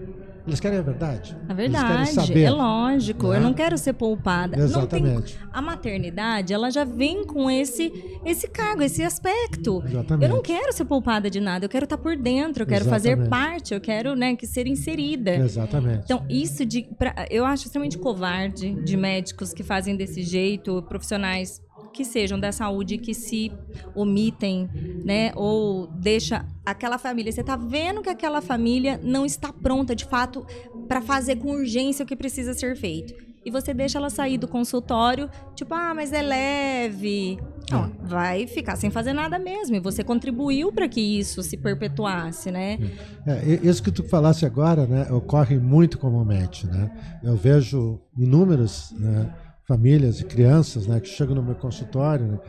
Eles 0.47 0.59
querem 0.59 0.79
a 0.79 0.81
verdade. 0.81 1.37
A 1.47 1.53
verdade, 1.53 2.09
saber, 2.09 2.41
é 2.41 2.49
lógico. 2.49 3.27
Né? 3.27 3.37
Eu 3.37 3.41
não 3.41 3.53
quero 3.53 3.77
ser 3.77 3.93
poupada. 3.93 4.59
Exatamente. 4.59 5.37
Tem, 5.37 5.47
a 5.53 5.61
maternidade, 5.61 6.51
ela 6.51 6.71
já 6.71 6.83
vem 6.83 7.23
com 7.23 7.51
esse 7.51 7.93
esse 8.25 8.47
cargo, 8.47 8.81
esse 8.81 9.03
aspecto. 9.03 9.83
Exatamente. 9.85 10.23
Eu 10.27 10.35
não 10.35 10.41
quero 10.41 10.73
ser 10.73 10.85
poupada 10.85 11.29
de 11.29 11.39
nada. 11.39 11.65
Eu 11.65 11.69
quero 11.69 11.83
estar 11.83 11.97
por 11.99 12.17
dentro. 12.17 12.63
Eu 12.63 12.67
quero 12.67 12.85
Exatamente. 12.85 13.19
fazer 13.19 13.29
parte. 13.29 13.73
Eu 13.75 13.79
quero, 13.79 14.15
né, 14.15 14.35
que 14.35 14.47
ser 14.47 14.65
inserida. 14.65 15.35
Exatamente. 15.35 16.05
Então 16.05 16.25
isso 16.27 16.65
de, 16.65 16.89
pra, 16.97 17.13
eu 17.29 17.45
acho 17.45 17.65
extremamente 17.65 17.99
covarde 17.99 18.73
de 18.83 18.97
médicos 18.97 19.53
que 19.53 19.61
fazem 19.61 19.95
desse 19.95 20.23
jeito, 20.23 20.81
profissionais 20.89 21.61
que 21.93 22.05
sejam 22.05 22.39
da 22.39 22.51
saúde 22.51 22.97
que 22.97 23.13
se 23.13 23.51
omitem, 23.95 24.69
né, 25.03 25.31
ou 25.35 25.87
deixa 25.87 26.45
aquela 26.65 26.97
família, 26.97 27.31
você 27.31 27.41
está 27.41 27.55
vendo 27.55 28.01
que 28.01 28.09
aquela 28.09 28.41
família 28.41 28.99
não 29.03 29.25
está 29.25 29.51
pronta 29.51 29.95
de 29.95 30.05
fato 30.05 30.45
para 30.87 31.01
fazer 31.01 31.37
com 31.37 31.51
urgência 31.51 32.03
o 32.03 32.07
que 32.07 32.15
precisa 32.15 32.53
ser 32.53 32.75
feito. 32.75 33.13
E 33.43 33.49
você 33.49 33.73
deixa 33.73 33.97
ela 33.97 34.09
sair 34.11 34.37
do 34.37 34.47
consultório, 34.47 35.27
tipo, 35.55 35.73
ah, 35.73 35.93
mas 35.95 36.13
é 36.13 36.21
leve. 36.21 37.39
Não, 37.71 37.85
é. 37.85 37.89
vai 38.03 38.47
ficar 38.47 38.75
sem 38.75 38.91
fazer 38.91 39.13
nada 39.13 39.39
mesmo. 39.39 39.75
E 39.75 39.79
você 39.79 40.03
contribuiu 40.03 40.71
para 40.71 40.87
que 40.87 41.01
isso 41.01 41.41
se 41.41 41.57
perpetuasse, 41.57 42.51
né? 42.51 42.77
É, 43.25 43.59
isso 43.67 43.81
que 43.81 43.91
tu 43.91 44.03
falasse 44.03 44.45
agora, 44.45 44.85
né, 44.85 45.11
ocorre 45.11 45.57
muito 45.57 45.97
comumente, 45.97 46.67
né? 46.67 46.91
Eu 47.23 47.35
vejo 47.35 47.99
inúmeros 48.15 48.93
né, 48.99 49.33
famílias 49.71 50.19
e 50.19 50.25
crianças 50.25 50.85
né, 50.85 50.99
que 50.99 51.07
chegam 51.07 51.33
no 51.33 51.41
meu 51.41 51.55
consultório. 51.55 52.27
Né? 52.27 52.39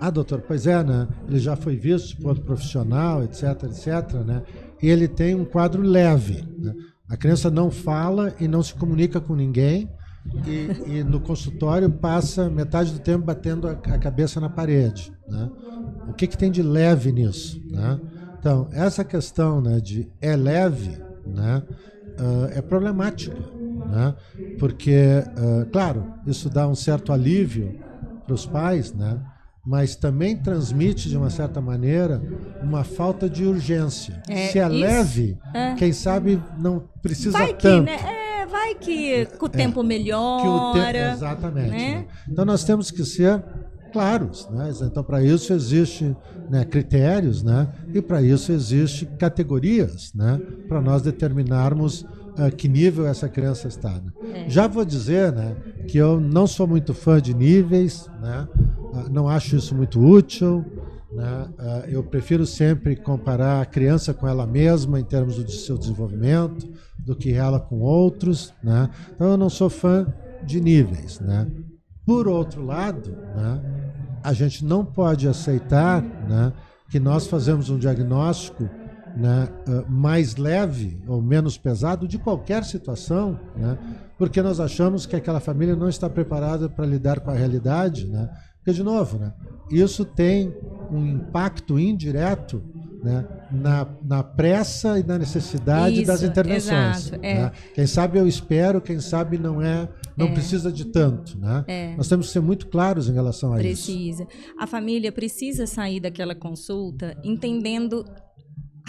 Ah, 0.00 0.08
doutor, 0.08 0.40
pois 0.46 0.68
é, 0.68 0.84
né? 0.84 1.08
Ele 1.28 1.40
já 1.40 1.56
foi 1.56 1.76
visto 1.76 2.16
por 2.18 2.28
outro 2.28 2.44
profissional, 2.44 3.24
etc, 3.24 3.64
etc, 3.64 4.14
né? 4.24 4.42
E 4.80 4.88
ele 4.88 5.08
tem 5.08 5.34
um 5.34 5.44
quadro 5.44 5.82
leve. 5.82 6.44
Né? 6.56 6.72
A 7.08 7.16
criança 7.16 7.50
não 7.50 7.72
fala 7.72 8.32
e 8.38 8.46
não 8.46 8.62
se 8.62 8.72
comunica 8.72 9.20
com 9.20 9.34
ninguém. 9.34 9.90
E, 10.46 10.98
e, 10.98 11.02
no 11.02 11.18
consultório 11.18 11.90
passa 11.90 12.48
metade 12.48 12.92
do 12.92 13.00
tempo 13.00 13.24
batendo 13.24 13.66
a, 13.66 13.72
a 13.72 13.98
cabeça 13.98 14.38
na 14.38 14.48
parede. 14.48 15.12
Né? 15.28 15.50
O 16.08 16.12
que, 16.12 16.26
que 16.26 16.38
tem 16.38 16.52
de 16.52 16.62
leve 16.62 17.10
nisso? 17.10 17.60
Né? 17.68 17.98
Então, 18.38 18.68
essa 18.70 19.02
questão 19.02 19.60
né, 19.60 19.80
de 19.80 20.08
é 20.20 20.36
leve 20.36 20.96
né, 21.26 21.62
uh, 22.18 22.44
é 22.52 22.62
problemática. 22.62 23.36
Né? 23.86 24.14
Porque, 24.58 25.22
uh, 25.36 25.66
claro, 25.70 26.04
isso 26.26 26.48
dá 26.48 26.66
um 26.68 26.74
certo 26.74 27.12
alívio 27.12 27.78
para 28.24 28.34
os 28.34 28.46
pais, 28.46 28.92
né? 28.92 29.18
mas 29.64 29.94
também 29.94 30.36
transmite, 30.36 31.08
de 31.08 31.16
uma 31.16 31.30
certa 31.30 31.60
maneira, 31.60 32.22
uma 32.62 32.82
falta 32.82 33.28
de 33.28 33.44
urgência. 33.44 34.22
É, 34.28 34.48
Se 34.48 34.58
é 34.58 34.66
isso, 34.66 34.74
leve, 34.74 35.38
é. 35.54 35.74
quem 35.74 35.92
sabe 35.92 36.42
não 36.58 36.82
precisa 37.02 37.36
vai 37.36 37.54
tanto. 37.54 37.84
Que, 37.86 37.90
né? 37.90 38.42
é, 38.42 38.46
vai 38.46 38.74
que 38.74 39.28
o 39.40 39.48
tempo 39.48 39.82
melhora. 39.82 40.48
O 40.48 40.72
te... 40.72 40.96
Exatamente. 41.14 41.70
Né? 41.70 42.06
Então 42.28 42.44
nós 42.44 42.64
temos 42.64 42.90
que 42.90 43.04
ser 43.04 43.42
claros. 43.92 44.48
Né? 44.50 44.72
Então, 44.82 45.04
para 45.04 45.22
isso 45.22 45.52
existe 45.52 46.16
né, 46.48 46.64
critérios, 46.64 47.42
né? 47.42 47.68
e 47.92 48.00
para 48.00 48.22
isso 48.22 48.52
existe 48.52 49.06
categorias, 49.18 50.12
né? 50.14 50.40
para 50.68 50.80
nós 50.80 51.02
determinarmos 51.02 52.06
uh, 52.46 52.54
que 52.54 52.68
nível 52.68 53.06
essa 53.06 53.28
criança 53.28 53.68
está. 53.68 53.90
Né? 53.90 54.12
É. 54.46 54.50
Já 54.50 54.66
vou 54.66 54.84
dizer 54.84 55.32
né, 55.32 55.56
que 55.86 55.98
eu 55.98 56.20
não 56.20 56.46
sou 56.46 56.66
muito 56.66 56.94
fã 56.94 57.20
de 57.20 57.34
níveis, 57.34 58.08
né? 58.20 58.48
Uh, 58.54 59.10
não 59.10 59.28
acho 59.28 59.56
isso 59.56 59.74
muito 59.74 60.00
útil. 60.00 60.64
Né? 61.12 61.48
Uh, 61.58 61.90
eu 61.90 62.02
prefiro 62.02 62.46
sempre 62.46 62.96
comparar 62.96 63.60
a 63.60 63.66
criança 63.66 64.14
com 64.14 64.26
ela 64.26 64.46
mesma 64.46 64.98
em 64.98 65.04
termos 65.04 65.42
do 65.42 65.50
seu 65.50 65.76
desenvolvimento 65.76 66.68
do 66.98 67.16
que 67.16 67.32
ela 67.32 67.58
com 67.58 67.80
outros. 67.80 68.54
Né? 68.62 68.88
Então 69.14 69.28
eu 69.28 69.36
não 69.36 69.50
sou 69.50 69.68
fã 69.68 70.06
de 70.44 70.60
níveis. 70.60 71.20
Né? 71.20 71.46
Por 72.06 72.28
outro 72.28 72.64
lado, 72.64 73.10
né, 73.36 73.60
a 74.22 74.32
gente 74.32 74.64
não 74.64 74.84
pode 74.84 75.28
aceitar 75.28 76.02
né, 76.02 76.52
que 76.90 76.98
nós 76.98 77.26
fazemos 77.26 77.70
um 77.70 77.78
diagnóstico 77.78 78.68
né, 79.16 79.48
mais 79.88 80.36
leve 80.36 81.00
ou 81.06 81.20
menos 81.20 81.56
pesado 81.56 82.06
de 82.06 82.18
qualquer 82.18 82.64
situação, 82.64 83.38
né, 83.56 83.78
porque 84.18 84.42
nós 84.42 84.60
achamos 84.60 85.06
que 85.06 85.16
aquela 85.16 85.40
família 85.40 85.76
não 85.76 85.88
está 85.88 86.08
preparada 86.08 86.68
para 86.68 86.86
lidar 86.86 87.20
com 87.20 87.30
a 87.30 87.34
realidade. 87.34 88.06
Né, 88.06 88.28
porque, 88.58 88.72
de 88.72 88.82
novo, 88.82 89.18
né, 89.18 89.32
isso 89.70 90.04
tem 90.04 90.54
um 90.90 91.06
impacto 91.06 91.78
indireto 91.78 92.62
né, 93.02 93.26
na, 93.50 93.86
na 94.02 94.22
pressa 94.22 94.98
e 94.98 95.02
na 95.02 95.18
necessidade 95.18 95.96
Isso, 95.96 96.06
das 96.06 96.22
intervenções. 96.22 97.06
Exato, 97.06 97.18
é. 97.22 97.34
né? 97.34 97.52
Quem 97.74 97.86
sabe 97.86 98.18
eu 98.18 98.26
espero, 98.26 98.80
quem 98.80 99.00
sabe 99.00 99.38
não 99.38 99.62
é, 99.62 99.88
não 100.16 100.26
é. 100.26 100.32
precisa 100.32 100.70
de 100.70 100.84
tanto. 100.84 101.38
Né? 101.38 101.64
É. 101.66 101.96
Nós 101.96 102.08
temos 102.08 102.26
que 102.26 102.32
ser 102.32 102.40
muito 102.40 102.66
claros 102.66 103.08
em 103.08 103.12
relação 103.12 103.52
a 103.52 103.56
precisa. 103.56 103.92
isso. 103.92 104.26
Precisa. 104.26 104.52
A 104.58 104.66
família 104.66 105.10
precisa 105.10 105.66
sair 105.66 106.00
daquela 106.00 106.34
consulta 106.34 107.16
entendendo 107.24 108.04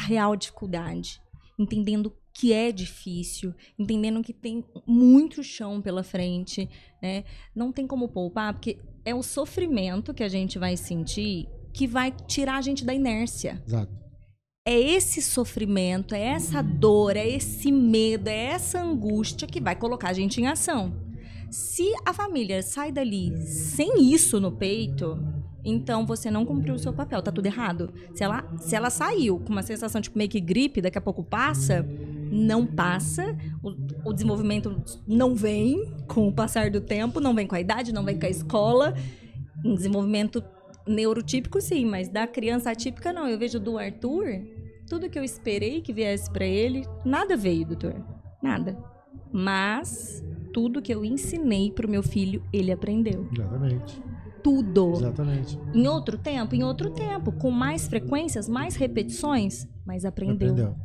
a 0.01 0.05
real 0.05 0.35
dificuldade, 0.35 1.21
entendendo 1.59 2.11
que 2.33 2.51
é 2.53 2.71
difícil, 2.71 3.53
entendendo 3.77 4.23
que 4.23 4.33
tem 4.33 4.63
muito 4.87 5.43
chão 5.43 5.81
pela 5.81 6.01
frente, 6.01 6.67
né? 7.01 7.23
Não 7.53 7.71
tem 7.71 7.85
como 7.85 8.07
poupar, 8.07 8.53
porque 8.53 8.79
é 9.05 9.13
o 9.13 9.21
sofrimento 9.21 10.13
que 10.13 10.23
a 10.23 10.29
gente 10.29 10.57
vai 10.57 10.75
sentir 10.75 11.47
que 11.73 11.87
vai 11.87 12.11
tirar 12.27 12.57
a 12.57 12.61
gente 12.61 12.83
da 12.83 12.93
inércia. 12.93 13.61
Exato. 13.65 13.91
É 14.67 14.77
esse 14.79 15.21
sofrimento, 15.21 16.13
é 16.13 16.21
essa 16.21 16.61
dor, 16.61 17.15
é 17.15 17.27
esse 17.27 17.71
medo, 17.71 18.27
é 18.27 18.45
essa 18.47 18.81
angústia 18.81 19.47
que 19.47 19.61
vai 19.61 19.75
colocar 19.75 20.09
a 20.09 20.13
gente 20.13 20.39
em 20.39 20.47
ação. 20.47 20.93
Se 21.49 21.91
a 22.05 22.13
família 22.13 22.61
sai 22.61 22.91
dali 22.91 23.35
sem 23.45 24.11
isso 24.11 24.39
no 24.39 24.51
peito, 24.51 25.17
então 25.63 26.05
você 26.05 26.31
não 26.31 26.45
cumpriu 26.45 26.75
o 26.75 26.79
seu 26.79 26.93
papel, 26.93 27.21
tá 27.21 27.31
tudo 27.31 27.45
errado. 27.45 27.93
Se 28.13 28.23
ela, 28.23 28.43
se 28.57 28.75
ela 28.75 28.89
saiu 28.89 29.39
com 29.39 29.51
uma 29.51 29.63
sensação 29.63 30.01
de 30.01 30.11
meio 30.15 30.29
que 30.29 30.39
gripe, 30.39 30.81
daqui 30.81 30.97
a 30.97 31.01
pouco 31.01 31.23
passa, 31.23 31.85
não 32.31 32.65
passa, 32.65 33.35
o, 33.61 34.09
o 34.09 34.13
desenvolvimento 34.13 34.81
não 35.07 35.35
vem 35.35 35.93
com 36.07 36.27
o 36.27 36.33
passar 36.33 36.69
do 36.71 36.81
tempo, 36.81 37.19
não 37.19 37.33
vem 37.33 37.45
com 37.45 37.55
a 37.55 37.61
idade, 37.61 37.93
não 37.93 38.03
vem 38.03 38.19
com 38.19 38.25
a 38.25 38.29
escola. 38.29 38.95
Um 39.63 39.75
desenvolvimento 39.75 40.43
neurotípico 40.87 41.61
sim, 41.61 41.85
mas 41.85 42.09
da 42.09 42.25
criança 42.25 42.71
atípica 42.71 43.13
não. 43.13 43.27
Eu 43.27 43.37
vejo 43.37 43.59
do 43.59 43.77
Arthur, 43.77 44.41
tudo 44.87 45.09
que 45.09 45.19
eu 45.19 45.23
esperei 45.23 45.81
que 45.81 45.93
viesse 45.93 46.29
para 46.31 46.45
ele, 46.45 46.85
nada 47.05 47.37
veio, 47.37 47.65
doutor. 47.65 47.95
Nada. 48.41 48.77
Mas 49.31 50.23
tudo 50.53 50.81
que 50.81 50.93
eu 50.93 51.05
ensinei 51.05 51.71
pro 51.71 51.89
meu 51.89 52.03
filho, 52.03 52.43
ele 52.51 52.71
aprendeu. 52.71 53.27
Exatamente. 53.31 54.01
Tudo. 54.43 54.93
Exatamente. 54.95 55.59
Em 55.73 55.87
outro 55.87 56.17
tempo, 56.17 56.55
em 56.55 56.63
outro 56.63 56.89
tempo, 56.91 57.31
com 57.31 57.51
mais 57.51 57.87
frequências, 57.87 58.49
mais 58.49 58.75
repetições, 58.75 59.67
mas 59.85 60.05
aprendeu. 60.05 60.51
Aprendeu. 60.51 60.75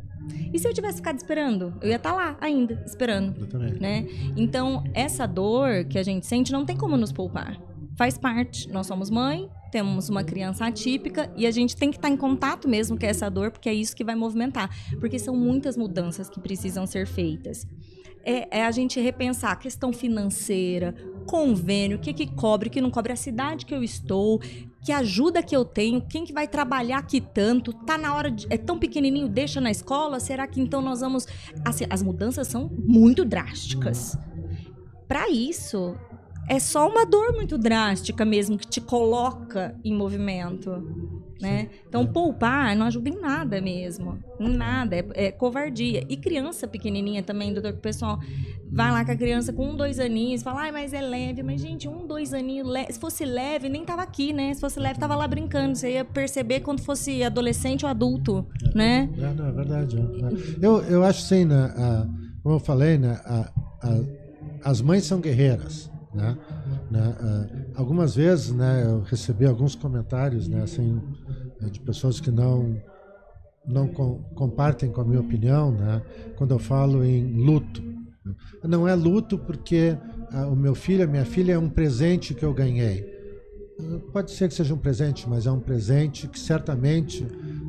E 0.52 0.58
se 0.58 0.66
eu 0.66 0.74
tivesse 0.74 0.96
ficado 0.96 1.16
esperando? 1.16 1.74
Eu 1.80 1.88
ia 1.88 1.96
estar 1.96 2.10
tá 2.10 2.16
lá 2.16 2.36
ainda, 2.40 2.82
esperando. 2.84 3.36
Exatamente. 3.36 3.80
Né? 3.80 4.06
Então, 4.36 4.84
essa 4.92 5.26
dor 5.26 5.84
que 5.84 5.98
a 5.98 6.02
gente 6.02 6.26
sente 6.26 6.52
não 6.52 6.64
tem 6.64 6.76
como 6.76 6.96
nos 6.96 7.12
poupar. 7.12 7.60
Faz 7.96 8.18
parte. 8.18 8.68
Nós 8.70 8.86
somos 8.86 9.08
mãe, 9.08 9.48
temos 9.70 10.08
uma 10.08 10.22
criança 10.22 10.66
atípica 10.66 11.30
e 11.36 11.46
a 11.46 11.50
gente 11.50 11.74
tem 11.76 11.90
que 11.90 11.96
estar 11.96 12.10
em 12.10 12.16
contato 12.16 12.68
mesmo 12.68 12.98
com 12.98 13.06
essa 13.06 13.30
dor, 13.30 13.50
porque 13.50 13.68
é 13.68 13.74
isso 13.74 13.96
que 13.96 14.04
vai 14.04 14.14
movimentar. 14.14 14.70
Porque 15.00 15.18
são 15.18 15.34
muitas 15.36 15.76
mudanças 15.76 16.28
que 16.28 16.40
precisam 16.40 16.86
ser 16.86 17.06
feitas. 17.06 17.66
É, 18.28 18.58
é 18.58 18.64
a 18.64 18.70
gente 18.72 18.98
repensar 19.00 19.52
a 19.52 19.56
questão 19.56 19.92
financeira, 19.92 20.94
convênio, 21.26 21.96
o 21.96 22.00
que, 22.00 22.12
que 22.12 22.26
cobre, 22.26 22.68
o 22.68 22.70
que 22.72 22.80
não 22.80 22.90
cobre, 22.90 23.12
a 23.12 23.16
cidade 23.16 23.64
que 23.64 23.72
eu 23.72 23.84
estou, 23.84 24.40
que 24.84 24.90
ajuda 24.90 25.42
que 25.42 25.54
eu 25.54 25.64
tenho, 25.64 26.00
quem 26.00 26.24
que 26.24 26.32
vai 26.32 26.48
trabalhar 26.48 26.98
aqui 26.98 27.20
tanto, 27.20 27.72
tá 27.72 27.96
na 27.96 28.14
hora 28.14 28.30
de, 28.30 28.46
é 28.50 28.58
tão 28.58 28.78
pequenininho, 28.78 29.28
deixa 29.28 29.60
na 29.60 29.70
escola, 29.70 30.18
será 30.18 30.46
que 30.46 30.60
então 30.60 30.82
nós 30.82 31.00
vamos 31.00 31.26
assim, 31.64 31.84
as 31.88 32.02
mudanças 32.02 32.48
são 32.48 32.68
muito 32.76 33.24
drásticas. 33.24 34.18
Para 35.06 35.30
isso, 35.30 35.96
é 36.48 36.58
só 36.60 36.88
uma 36.88 37.04
dor 37.04 37.32
muito 37.32 37.58
drástica 37.58 38.24
mesmo 38.24 38.56
que 38.56 38.66
te 38.66 38.80
coloca 38.80 39.74
em 39.84 39.94
movimento. 39.94 40.70
Né? 41.40 41.68
Então, 41.86 42.02
é. 42.02 42.06
poupar 42.06 42.74
não 42.74 42.86
ajuda 42.86 43.10
em 43.10 43.20
nada 43.20 43.60
mesmo. 43.60 44.18
Em 44.40 44.56
nada. 44.56 44.96
É, 44.96 45.06
é, 45.14 45.30
covardia. 45.30 46.02
E 46.08 46.16
criança 46.16 46.66
pequenininha 46.66 47.22
também, 47.22 47.52
doutor, 47.52 47.72
que 47.72 47.78
o 47.78 47.82
pessoal 47.82 48.18
vai 48.70 48.90
lá 48.90 49.04
com 49.04 49.12
a 49.12 49.16
criança 49.16 49.52
com 49.52 49.70
um, 49.70 49.76
dois 49.76 49.98
aninhos, 49.98 50.42
fala, 50.42 50.62
ai, 50.62 50.72
mas 50.72 50.94
é 50.94 51.00
leve. 51.00 51.42
Mas, 51.42 51.60
gente, 51.60 51.86
um, 51.88 52.06
dois 52.06 52.32
aninhos, 52.32 52.66
le... 52.66 52.90
se 52.90 52.98
fosse 52.98 53.24
leve, 53.24 53.68
nem 53.68 53.84
tava 53.84 54.02
aqui, 54.02 54.32
né? 54.32 54.54
Se 54.54 54.60
fosse 54.60 54.80
leve, 54.80 54.98
tava 54.98 55.14
lá 55.14 55.28
brincando. 55.28 55.76
Você 55.76 55.92
ia 55.92 56.04
perceber 56.04 56.60
quando 56.60 56.80
fosse 56.80 57.22
adolescente 57.22 57.84
ou 57.84 57.90
adulto, 57.90 58.46
é, 58.64 58.78
né? 58.78 59.10
É, 59.18 59.34
não, 59.34 59.48
é 59.48 59.52
verdade. 59.52 59.98
É. 59.98 60.66
Eu, 60.66 60.82
eu 60.84 61.04
acho 61.04 61.22
assim, 61.22 61.44
né, 61.44 61.74
a, 61.76 62.06
como 62.42 62.54
eu 62.54 62.60
falei, 62.60 62.96
né, 62.96 63.20
a, 63.24 63.52
a, 63.82 64.70
as 64.70 64.80
mães 64.80 65.04
são 65.04 65.20
guerreiras. 65.20 65.90
Né? 66.16 66.36
né? 66.90 67.66
algumas 67.74 68.16
vezes, 68.16 68.52
né, 68.52 68.84
eu 68.86 69.02
recebi 69.02 69.46
alguns 69.46 69.74
comentários, 69.74 70.48
né, 70.48 70.62
assim, 70.62 71.00
de 71.70 71.80
pessoas 71.80 72.20
que 72.20 72.30
não 72.30 72.80
não 73.66 73.88
com, 73.88 74.22
compartem 74.34 74.92
com 74.92 75.00
a 75.00 75.04
minha 75.04 75.20
opinião, 75.20 75.72
né, 75.72 76.00
quando 76.36 76.52
eu 76.52 76.58
falo 76.58 77.04
em 77.04 77.44
luto. 77.44 77.82
Não 78.62 78.86
é 78.86 78.94
luto 78.94 79.38
porque 79.38 79.96
ah, 80.32 80.46
o 80.46 80.56
meu 80.56 80.74
filho, 80.74 81.04
a 81.04 81.06
minha 81.06 81.24
filha 81.24 81.52
é 81.52 81.58
um 81.58 81.68
presente 81.68 82.34
que 82.34 82.44
eu 82.44 82.52
ganhei. 82.52 83.14
Pode 84.12 84.30
ser 84.30 84.48
que 84.48 84.54
seja 84.54 84.72
um 84.72 84.78
presente, 84.78 85.28
mas 85.28 85.46
é 85.46 85.50
um 85.50 85.60
presente 85.60 86.26
que 86.26 86.38
certamente 86.38 87.26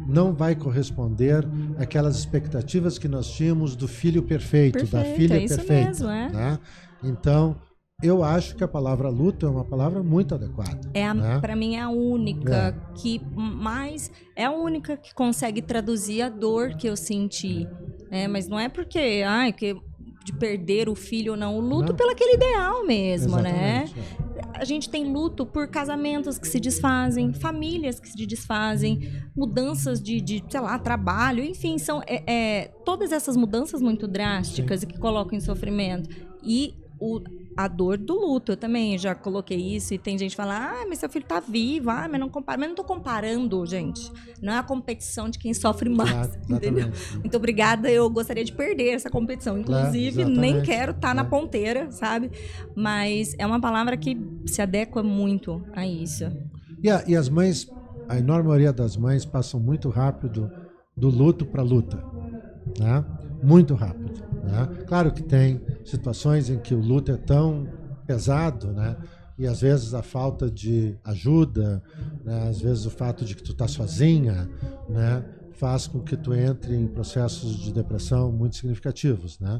não 0.07 0.33
vai 0.33 0.55
corresponder 0.55 1.45
àquelas 1.77 2.17
expectativas 2.17 2.97
que 2.97 3.09
nós 3.09 3.29
tínhamos 3.29 3.75
do 3.75 3.87
filho 3.87 4.23
perfeito, 4.23 4.79
perfeito 4.79 4.91
da 4.91 5.03
filha 5.03 5.35
é 5.35 5.47
perfeita. 5.47 5.87
Mesmo, 5.89 6.09
é? 6.09 6.29
Né? 6.29 6.59
Então, 7.03 7.57
eu 8.03 8.23
acho 8.23 8.55
que 8.55 8.63
a 8.63 8.67
palavra 8.67 9.09
luto 9.09 9.47
é 9.47 9.49
uma 9.49 9.65
palavra 9.65 10.03
muito 10.03 10.35
adequada. 10.35 10.79
É 10.93 11.11
né? 11.11 11.39
para 11.39 11.55
mim 11.55 11.77
é 11.77 11.81
a 11.81 11.89
única 11.89 12.55
é. 12.55 12.93
que 12.93 13.19
mais 13.35 14.11
é 14.35 14.45
a 14.45 14.51
única 14.51 14.95
que 14.95 15.15
consegue 15.15 15.63
traduzir 15.63 16.21
a 16.21 16.29
dor 16.29 16.75
que 16.75 16.87
eu 16.87 16.95
senti. 16.95 17.67
É, 18.11 18.27
mas 18.27 18.47
não 18.47 18.59
é 18.59 18.69
porque, 18.69 19.23
ai, 19.25 19.51
que 19.51 19.75
de 20.23 20.33
perder 20.33 20.89
o 20.89 20.95
filho 20.95 21.31
ou 21.31 21.37
não, 21.37 21.57
o 21.57 21.61
luto 21.61 21.89
não. 21.89 21.95
pelo 21.95 22.11
aquele 22.11 22.35
ideal 22.35 22.85
mesmo, 22.85 23.37
né? 23.37 23.85
Exatamente, 23.85 23.95
né? 23.95 24.23
É 24.23 24.27
a 24.53 24.65
gente 24.65 24.89
tem 24.89 25.11
luto 25.11 25.45
por 25.45 25.67
casamentos 25.67 26.37
que 26.37 26.47
se 26.47 26.59
desfazem, 26.59 27.33
famílias 27.33 27.99
que 27.99 28.09
se 28.09 28.25
desfazem, 28.25 29.11
mudanças 29.35 30.01
de, 30.01 30.19
de 30.19 30.43
sei 30.49 30.59
lá, 30.59 30.77
trabalho, 30.79 31.43
enfim, 31.43 31.77
são 31.77 32.01
é, 32.07 32.23
é, 32.27 32.67
todas 32.83 33.11
essas 33.11 33.37
mudanças 33.37 33.81
muito 33.81 34.07
drásticas 34.07 34.81
Sim. 34.81 34.87
e 34.87 34.93
que 34.93 34.99
colocam 34.99 35.37
em 35.37 35.41
sofrimento. 35.41 36.09
E 36.43 36.73
o, 36.99 37.21
a 37.57 37.67
dor 37.67 37.97
do 37.97 38.13
luto. 38.13 38.51
Eu 38.51 38.57
também 38.57 38.97
já 38.99 39.15
coloquei 39.15 39.57
isso 39.57 39.93
e 39.93 39.97
tem 39.97 40.17
gente 40.17 40.31
que 40.31 40.37
fala: 40.37 40.55
ah, 40.55 40.85
mas 40.87 40.99
seu 40.99 41.09
filho 41.09 41.25
tá 41.25 41.39
vivo, 41.39 41.89
ah, 41.89 42.07
mas 42.09 42.19
não 42.19 42.29
compara. 42.29 42.59
Mas 42.59 42.69
não 42.69 42.75
tô 42.75 42.83
comparando, 42.83 43.65
gente. 43.65 44.11
Não 44.41 44.53
é 44.53 44.59
a 44.59 44.63
competição 44.63 45.27
de 45.27 45.39
quem 45.39 45.53
sofre 45.53 45.89
mais. 45.89 46.11
Claro, 46.11 46.31
entendeu? 46.47 46.91
Muito 47.15 47.35
obrigada. 47.35 47.89
Eu 47.89 48.07
gostaria 48.09 48.45
de 48.45 48.53
perder 48.53 48.91
essa 48.91 49.09
competição. 49.09 49.57
Inclusive, 49.57 50.23
claro, 50.23 50.39
nem 50.39 50.61
quero 50.61 50.91
estar 50.91 51.09
tá 51.09 51.13
na 51.15 51.25
ponteira, 51.25 51.91
sabe? 51.91 52.31
Mas 52.75 53.33
é 53.39 53.45
uma 53.45 53.59
palavra 53.59 53.97
que 53.97 54.15
se 54.45 54.61
adequa 54.61 55.01
muito 55.01 55.65
a 55.73 55.85
isso. 55.85 56.31
E, 56.83 56.89
a, 56.91 57.03
e 57.07 57.15
as 57.15 57.27
mães, 57.27 57.67
a 58.07 58.19
enorme 58.19 58.49
maioria 58.49 58.71
das 58.71 58.95
mães 58.95 59.25
passam 59.25 59.59
muito 59.59 59.89
rápido 59.89 60.51
do 60.95 61.09
luto 61.09 61.45
para 61.45 61.63
luta. 61.63 61.97
Né? 62.79 63.03
Muito 63.41 63.73
rápido. 63.73 64.26
Né? 64.47 64.83
Claro 64.87 65.11
que 65.11 65.21
tem 65.21 65.61
situações 65.83 66.49
em 66.49 66.57
que 66.57 66.73
o 66.73 66.79
luto 66.79 67.11
é 67.11 67.17
tão 67.17 67.67
pesado, 68.05 68.67
né? 68.71 68.95
E 69.37 69.45
às 69.45 69.61
vezes 69.61 69.93
a 69.93 70.01
falta 70.01 70.49
de 70.49 70.97
ajuda, 71.03 71.83
né? 72.23 72.49
às 72.49 72.59
vezes 72.59 72.85
o 72.85 72.89
fato 72.89 73.23
de 73.23 73.35
que 73.35 73.43
tu 73.43 73.53
tá 73.53 73.67
sozinha, 73.67 74.49
né? 74.89 75.23
Faz 75.51 75.87
com 75.87 75.99
que 75.99 76.15
tu 76.15 76.33
entre 76.33 76.75
em 76.75 76.87
processos 76.87 77.57
de 77.57 77.73
depressão 77.73 78.31
muito 78.31 78.55
significativos, 78.55 79.39
né? 79.39 79.59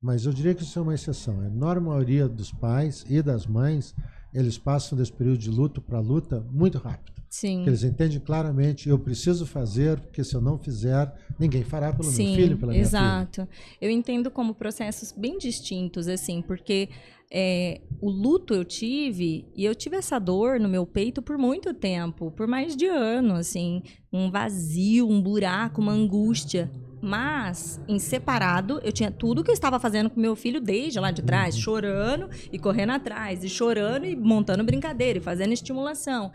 Mas 0.00 0.24
eu 0.24 0.32
diria 0.32 0.54
que 0.54 0.62
isso 0.62 0.78
é 0.78 0.82
uma 0.82 0.94
exceção. 0.94 1.40
A 1.40 1.46
enorme 1.46 1.88
maioria 1.88 2.26
dos 2.26 2.50
pais 2.50 3.04
e 3.08 3.20
das 3.20 3.46
mães, 3.46 3.94
eles 4.32 4.58
passam 4.58 4.96
desse 4.96 5.12
período 5.12 5.38
de 5.38 5.50
luto 5.50 5.80
para 5.80 6.00
luta 6.00 6.44
muito 6.50 6.78
rápido. 6.78 7.20
Sim. 7.28 7.64
Eles 7.64 7.84
entendem 7.84 8.18
claramente, 8.18 8.88
eu 8.88 8.98
preciso 8.98 9.46
fazer, 9.46 10.00
porque 10.00 10.24
se 10.24 10.34
eu 10.34 10.40
não 10.40 10.58
fizer, 10.58 11.14
ninguém 11.38 11.62
fará 11.62 11.92
pelo 11.92 12.10
Sim, 12.10 12.26
meu 12.26 12.34
filho, 12.34 12.58
pela 12.58 12.72
minha 12.72 12.82
exato. 12.82 13.48
Eu 13.80 13.88
entendo 13.88 14.32
como 14.32 14.52
processos 14.52 15.12
bem 15.12 15.38
distintos, 15.38 16.08
assim, 16.08 16.42
porque 16.42 16.88
é, 17.30 17.80
o 18.00 18.10
luto 18.10 18.52
eu 18.52 18.64
tive, 18.64 19.46
e 19.54 19.64
eu 19.64 19.76
tive 19.76 19.96
essa 19.96 20.18
dor 20.18 20.58
no 20.58 20.68
meu 20.68 20.84
peito 20.84 21.22
por 21.22 21.38
muito 21.38 21.72
tempo, 21.72 22.32
por 22.32 22.48
mais 22.48 22.74
de 22.74 22.86
ano, 22.86 23.34
assim, 23.34 23.80
um 24.12 24.28
vazio, 24.28 25.08
um 25.08 25.22
buraco, 25.22 25.80
uma 25.80 25.92
angústia. 25.92 26.68
Mas, 27.00 27.80
em 27.88 27.98
separado, 27.98 28.80
eu 28.82 28.92
tinha 28.92 29.10
tudo 29.10 29.42
que 29.42 29.50
eu 29.50 29.54
estava 29.54 29.80
fazendo 29.80 30.10
com 30.10 30.20
meu 30.20 30.36
filho 30.36 30.60
desde 30.60 31.00
lá 31.00 31.10
de 31.10 31.22
trás, 31.22 31.54
uhum. 31.54 31.60
chorando 31.60 32.28
e 32.52 32.58
correndo 32.58 32.90
atrás, 32.90 33.42
e 33.42 33.48
chorando 33.48 34.04
e 34.04 34.14
montando 34.14 34.62
brincadeira 34.62 35.18
e 35.18 35.22
fazendo 35.22 35.52
estimulação. 35.52 36.30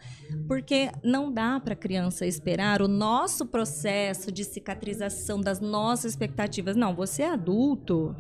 Porque 0.48 0.92
não 1.04 1.32
dá 1.32 1.60
para 1.60 1.74
a 1.74 1.78
criança 1.78 2.26
esperar 2.26 2.82
o 2.82 2.88
nosso 2.88 3.46
processo 3.46 4.32
de 4.32 4.44
cicatrização 4.44 5.40
das 5.40 5.60
nossas 5.60 6.14
expectativas. 6.14 6.76
Não, 6.76 6.96
você 6.96 7.24
é 7.24 7.30
adulto 7.30 8.16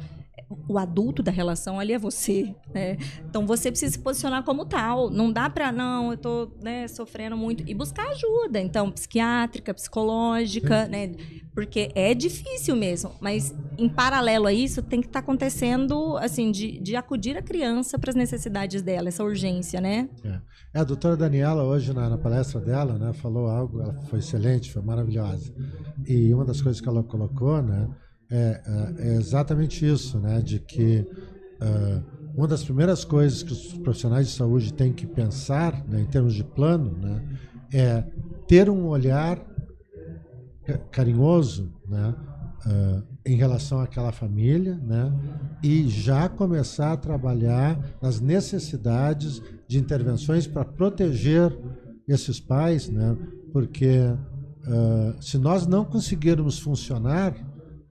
o 0.67 0.77
adulto 0.77 1.23
da 1.23 1.31
relação 1.31 1.79
ali 1.79 1.93
é 1.93 1.97
você, 1.97 2.55
né? 2.73 2.97
Então 3.27 3.47
você 3.47 3.71
precisa 3.71 3.93
se 3.93 3.99
posicionar 3.99 4.43
como 4.43 4.65
tal. 4.65 5.09
Não 5.09 5.31
dá 5.31 5.49
para 5.49 5.71
não, 5.71 6.11
eu 6.11 6.17
tô, 6.17 6.51
né, 6.61 6.87
sofrendo 6.87 7.35
muito 7.35 7.63
e 7.67 7.73
buscar 7.73 8.07
ajuda, 8.09 8.59
então 8.59 8.91
psiquiátrica, 8.91 9.73
psicológica, 9.73 10.87
né? 10.87 11.11
Porque 11.53 11.91
é 11.95 12.13
difícil 12.13 12.75
mesmo, 12.75 13.11
mas 13.19 13.55
em 13.77 13.89
paralelo 13.89 14.45
a 14.45 14.53
isso 14.53 14.81
tem 14.81 15.01
que 15.01 15.07
estar 15.07 15.21
tá 15.21 15.23
acontecendo 15.23 16.17
assim 16.17 16.51
de, 16.51 16.79
de 16.79 16.95
acudir 16.95 17.37
a 17.37 17.41
criança 17.41 17.97
para 17.97 18.09
as 18.09 18.15
necessidades 18.15 18.81
dela, 18.81 19.07
essa 19.07 19.23
urgência, 19.23 19.81
né? 19.81 20.09
É. 20.23 20.39
é 20.75 20.79
a 20.79 20.83
doutora 20.83 21.17
Daniela 21.17 21.63
hoje 21.63 21.93
na, 21.93 22.09
na, 22.09 22.17
palestra 22.17 22.59
dela, 22.59 22.97
né, 22.97 23.13
falou 23.13 23.47
algo, 23.47 23.81
ela 23.81 23.93
foi 24.09 24.19
excelente, 24.19 24.71
foi 24.71 24.81
maravilhosa. 24.81 25.53
E 26.05 26.33
uma 26.33 26.45
das 26.45 26.61
coisas 26.61 26.81
que 26.81 26.87
ela 26.87 27.03
colocou, 27.03 27.61
né, 27.61 27.87
é, 28.29 28.61
é, 28.99 29.09
é 29.09 29.15
exatamente 29.15 29.85
isso, 29.85 30.19
né? 30.19 30.41
De 30.41 30.59
que 30.59 31.05
uh, 31.61 32.15
uma 32.35 32.47
das 32.47 32.63
primeiras 32.63 33.05
coisas 33.05 33.41
que 33.41 33.53
os 33.53 33.73
profissionais 33.77 34.27
de 34.27 34.33
saúde 34.33 34.73
têm 34.73 34.91
que 34.91 35.07
pensar, 35.07 35.85
né, 35.87 36.01
em 36.01 36.05
termos 36.05 36.33
de 36.33 36.43
plano, 36.43 36.91
né, 36.97 37.23
é 37.71 38.03
ter 38.45 38.69
um 38.69 38.87
olhar 38.87 39.39
carinhoso, 40.91 41.71
né, 41.87 42.13
uh, 42.65 43.03
em 43.25 43.37
relação 43.37 43.79
àquela 43.79 44.11
família, 44.11 44.75
né, 44.75 45.13
e 45.63 45.87
já 45.87 46.27
começar 46.27 46.91
a 46.91 46.97
trabalhar 46.97 47.79
nas 48.01 48.19
necessidades 48.19 49.41
de 49.65 49.79
intervenções 49.79 50.45
para 50.45 50.65
proteger 50.65 51.57
esses 52.05 52.37
pais, 52.39 52.89
né, 52.89 53.15
porque 53.53 53.97
uh, 53.97 55.23
se 55.23 55.37
nós 55.37 55.65
não 55.65 55.85
conseguirmos 55.85 56.59
funcionar 56.59 57.33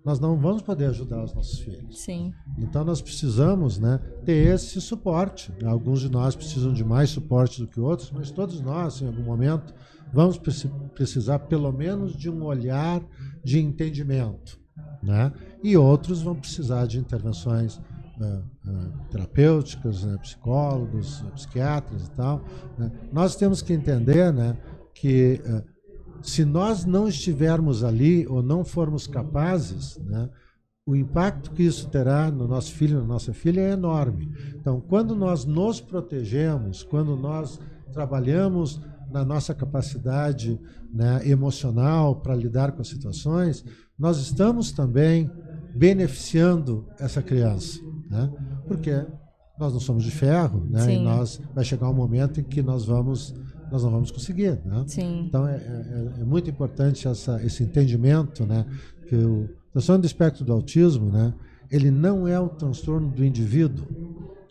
nós 0.04 0.20
não 0.20 0.36
vamos 0.36 0.60
poder 0.60 0.86
ajudar 0.86 1.24
os 1.24 1.32
nossos 1.34 1.58
filhos. 1.60 2.00
Sim. 2.00 2.32
Então 2.58 2.84
nós 2.84 3.00
precisamos, 3.00 3.78
né, 3.78 3.98
ter 4.24 4.54
esse 4.54 4.80
suporte. 4.80 5.52
Alguns 5.64 6.00
de 6.00 6.10
nós 6.10 6.36
precisam 6.36 6.72
de 6.72 6.84
mais 6.84 7.10
suporte 7.10 7.60
do 7.60 7.66
que 7.66 7.80
outros, 7.80 8.10
mas 8.10 8.30
todos 8.30 8.60
nós, 8.60 9.00
em 9.00 9.06
algum 9.06 9.22
momento, 9.22 9.74
vamos 10.12 10.38
precisar 10.94 11.38
pelo 11.40 11.72
menos 11.72 12.14
de 12.14 12.28
um 12.28 12.44
olhar 12.44 13.02
de 13.42 13.58
entendimento, 13.58 14.58
né? 15.02 15.32
E 15.62 15.76
outros 15.76 16.22
vão 16.22 16.34
precisar 16.34 16.86
de 16.86 16.98
intervenções 16.98 17.76
uh, 18.20 18.42
uh, 18.66 18.92
terapêuticas, 19.10 20.04
né, 20.04 20.16
psicólogos, 20.18 21.24
psiquiatras 21.34 22.06
e 22.06 22.10
tal. 22.10 22.44
Né? 22.78 22.92
Nós 23.12 23.36
temos 23.36 23.62
que 23.62 23.72
entender, 23.72 24.32
né, 24.32 24.56
que 24.94 25.40
uh, 25.46 25.73
se 26.24 26.42
nós 26.42 26.86
não 26.86 27.06
estivermos 27.06 27.84
ali 27.84 28.26
ou 28.26 28.42
não 28.42 28.64
formos 28.64 29.06
capazes, 29.06 29.98
né, 29.98 30.30
o 30.86 30.96
impacto 30.96 31.50
que 31.50 31.62
isso 31.62 31.88
terá 31.88 32.30
no 32.30 32.48
nosso 32.48 32.72
filho, 32.72 33.00
na 33.00 33.04
nossa 33.04 33.34
filha 33.34 33.60
é 33.60 33.72
enorme. 33.72 34.32
Então, 34.54 34.80
quando 34.80 35.14
nós 35.14 35.44
nos 35.44 35.82
protegemos, 35.82 36.82
quando 36.82 37.14
nós 37.14 37.60
trabalhamos 37.92 38.80
na 39.10 39.22
nossa 39.22 39.54
capacidade 39.54 40.58
né, 40.92 41.20
emocional 41.28 42.16
para 42.16 42.34
lidar 42.34 42.72
com 42.72 42.80
as 42.80 42.88
situações, 42.88 43.62
nós 43.98 44.18
estamos 44.18 44.72
também 44.72 45.30
beneficiando 45.74 46.86
essa 46.98 47.22
criança, 47.22 47.80
né? 48.10 48.32
porque 48.66 49.06
nós 49.58 49.72
não 49.72 49.80
somos 49.80 50.02
de 50.02 50.10
ferro, 50.10 50.66
né? 50.68 50.94
E 50.94 50.98
nós 50.98 51.40
vai 51.54 51.64
chegar 51.64 51.88
um 51.88 51.94
momento 51.94 52.40
em 52.40 52.42
que 52.42 52.60
nós 52.60 52.84
vamos 52.84 53.34
nós 53.74 53.82
não 53.82 53.90
vamos 53.90 54.12
conseguir. 54.12 54.60
Né? 54.64 54.84
Sim. 54.86 55.24
Então 55.26 55.48
é, 55.48 55.56
é, 55.56 56.20
é, 56.20 56.24
muito 56.24 56.48
importante 56.48 57.08
essa, 57.08 57.42
esse 57.44 57.64
entendimento 57.64 58.46
né, 58.46 58.64
que 59.08 59.16
o 59.16 59.48
transtorno 59.72 60.02
do 60.02 60.06
espectro 60.06 60.44
do 60.44 60.52
autismo 60.52 61.10
né, 61.10 61.34
ele 61.68 61.90
não 61.90 62.28
é 62.28 62.38
o 62.38 62.48
transtorno 62.48 63.08
do 63.08 63.24
indivíduo, 63.24 63.84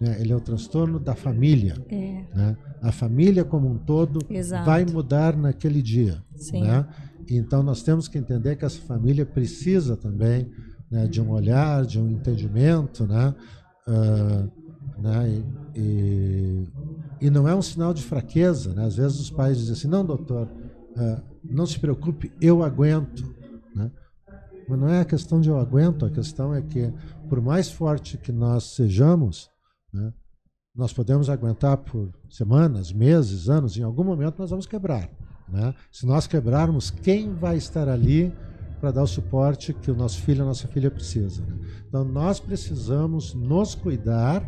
né, 0.02 0.18
ele 0.20 0.34
é 0.34 0.36
o 0.36 0.42
transtorno 0.42 1.00
da 1.00 1.16
família. 1.16 1.78
É. 1.88 2.24
Né? 2.36 2.58
A 2.82 2.92
família 2.92 3.46
como 3.46 3.70
um 3.70 3.78
todo 3.78 4.20
Exato. 4.30 4.66
vai 4.66 4.84
mudar 4.84 5.38
naquele 5.38 5.82
dia. 5.82 6.22
Sim. 6.36 6.64
Né? 6.64 6.86
Então 7.30 7.64
nós 7.64 7.82
temos 7.82 8.10
que 8.10 8.18
entender 8.18 8.58
que 8.58 8.66
essa 8.66 8.82
família 8.82 9.26
precisa 9.26 9.96
também 9.96 10.52
né, 10.92 11.08
de 11.08 11.22
um 11.22 11.32
olhar, 11.32 11.86
de 11.86 11.98
um 11.98 12.12
entendimento, 12.12 13.08
né? 13.08 13.34
Uh, 13.88 14.52
né? 15.02 15.44
E, 15.76 15.80
e, 15.80 16.68
e, 17.26 17.30
não 17.30 17.48
é 17.48 17.56
um 17.56 17.62
sinal 17.62 17.94
de 17.94 18.04
fraqueza. 18.04 18.74
Né? 18.74 18.86
Às 18.86 18.96
vezes 18.96 19.20
os 19.20 19.30
pais 19.30 19.58
dizem 19.58 19.74
assim: 19.74 19.88
não, 19.88 20.06
doutor, 20.06 20.48
uh, 20.48 21.22
não 21.44 21.66
se 21.66 21.80
preocupe, 21.80 22.32
eu 22.42 22.64
aguento. 22.64 23.24
Né? 23.76 23.92
Mas 24.68 24.80
não 24.80 24.90
é 24.90 25.02
a 25.02 25.06
questão 25.06 25.40
de 25.42 25.50
eu 25.50 25.58
aguento, 25.58 26.06
a 26.06 26.10
questão 26.10 26.54
é 26.54 26.62
que, 26.62 26.92
por 27.30 27.42
mais 27.42 27.70
forte 27.70 28.18
que 28.18 28.32
nós 28.32 28.76
sejamos, 28.76 29.50
né, 29.94 30.14
nós 30.76 30.92
podemos 30.92 31.30
aguentar 31.30 31.78
por 31.78 32.10
semanas, 32.30 32.92
meses, 32.92 33.50
anos, 33.50 33.78
em 33.78 33.84
algum 33.84 34.04
momento 34.04 34.40
nós 34.40 34.50
vamos 34.50 34.66
quebrar. 34.66 35.10
Né? 35.48 35.74
Se 35.92 36.06
nós 36.06 36.26
quebrarmos, 36.26 36.90
quem 36.90 37.34
vai 37.34 37.58
estar 37.58 37.88
ali 37.88 38.34
para 38.80 38.92
dar 38.92 39.04
o 39.04 39.08
suporte 39.08 39.74
que 39.74 39.92
o 39.92 39.96
nosso 39.96 40.22
filho, 40.22 40.42
a 40.42 40.46
nossa 40.46 40.68
filha 40.68 40.90
precisa? 40.90 41.42
Né? 41.46 41.58
Então 41.88 42.04
nós 42.04 42.40
precisamos 42.40 43.34
nos 43.34 43.76
cuidar 43.76 44.44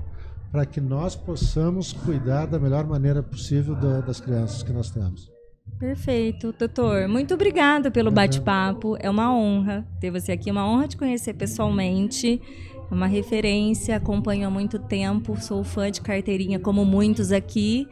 para 0.55 0.65
que 0.65 0.79
nós 0.79 1.17
possamos 1.17 1.91
cuidar 1.91 2.45
da 2.45 2.57
melhor 2.57 2.87
maneira 2.87 3.21
possível 3.21 3.75
da, 3.75 3.99
das 3.99 4.21
crianças 4.21 4.63
que 4.63 4.71
nós 4.71 4.89
temos. 4.89 5.29
Perfeito, 5.77 6.55
doutor. 6.57 7.09
Muito 7.09 7.33
obrigada 7.33 7.91
pelo 7.91 8.09
bate-papo. 8.09 8.95
É 9.01 9.09
uma 9.09 9.35
honra 9.35 9.85
ter 9.99 10.11
você 10.11 10.31
aqui, 10.31 10.49
é 10.49 10.53
uma 10.53 10.65
honra 10.65 10.87
te 10.87 10.95
conhecer 10.95 11.33
pessoalmente. 11.33 12.41
É 12.89 12.93
uma 12.93 13.05
referência, 13.05 13.97
acompanho 13.97 14.47
há 14.47 14.49
muito 14.49 14.79
tempo, 14.79 15.35
sou 15.41 15.61
fã 15.61 15.91
de 15.91 15.99
carteirinha, 15.99 16.57
como 16.57 16.85
muitos 16.85 17.33
aqui. 17.33 17.85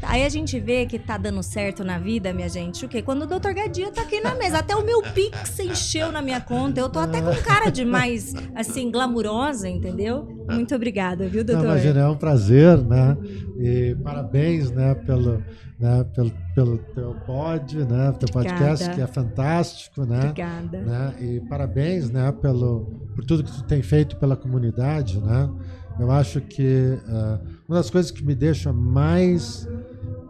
Aí 0.00 0.24
a 0.24 0.30
gente 0.30 0.58
vê 0.58 0.86
que 0.86 0.98
tá 0.98 1.18
dando 1.18 1.42
certo 1.42 1.84
na 1.84 1.98
vida, 1.98 2.32
minha 2.32 2.48
gente. 2.48 2.86
O 2.86 2.88
quê? 2.88 3.02
Quando 3.02 3.24
o 3.24 3.26
doutor 3.26 3.52
Gadia 3.52 3.90
tá 3.90 4.00
aqui 4.00 4.22
na 4.22 4.34
mesa. 4.34 4.60
Até 4.60 4.74
o 4.74 4.82
meu 4.82 5.02
Pix 5.02 5.58
encheu 5.58 6.10
na 6.10 6.22
minha 6.22 6.40
conta. 6.40 6.80
Eu 6.80 6.88
tô 6.88 7.00
até 7.00 7.20
com 7.20 7.34
cara 7.42 7.68
de 7.68 7.84
mais, 7.84 8.32
assim, 8.54 8.90
glamurosa, 8.90 9.68
entendeu? 9.68 10.37
Muito 10.54 10.74
obrigada, 10.74 11.28
viu, 11.28 11.44
doutor? 11.44 11.64
Não, 11.64 11.70
imagina, 11.72 12.00
é 12.00 12.08
um 12.08 12.16
prazer, 12.16 12.78
né? 12.78 13.16
E 13.58 13.96
parabéns, 14.02 14.70
né, 14.70 14.94
pelo, 14.94 15.42
né, 15.78 16.04
pelo, 16.14 16.32
pelo 16.54 16.78
teu 16.78 17.14
pod, 17.26 17.76
né, 17.84 18.12
teu 18.18 18.28
podcast, 18.28 18.90
que 18.90 19.00
é 19.00 19.06
fantástico, 19.06 20.04
né? 20.04 20.20
Obrigada. 20.20 20.80
Né? 20.80 21.14
E 21.20 21.40
parabéns, 21.48 22.10
né, 22.10 22.32
pelo, 22.32 22.86
por 23.14 23.24
tudo 23.24 23.44
que 23.44 23.52
tu 23.52 23.64
tem 23.64 23.82
feito 23.82 24.16
pela 24.16 24.36
comunidade, 24.36 25.20
né? 25.20 25.50
Eu 25.98 26.12
acho 26.12 26.40
que 26.40 26.96
uh, 27.08 27.40
uma 27.66 27.76
das 27.78 27.90
coisas 27.90 28.10
que 28.10 28.24
me 28.24 28.34
deixa 28.34 28.72
mais. 28.72 29.68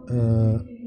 Uh, 0.09 0.79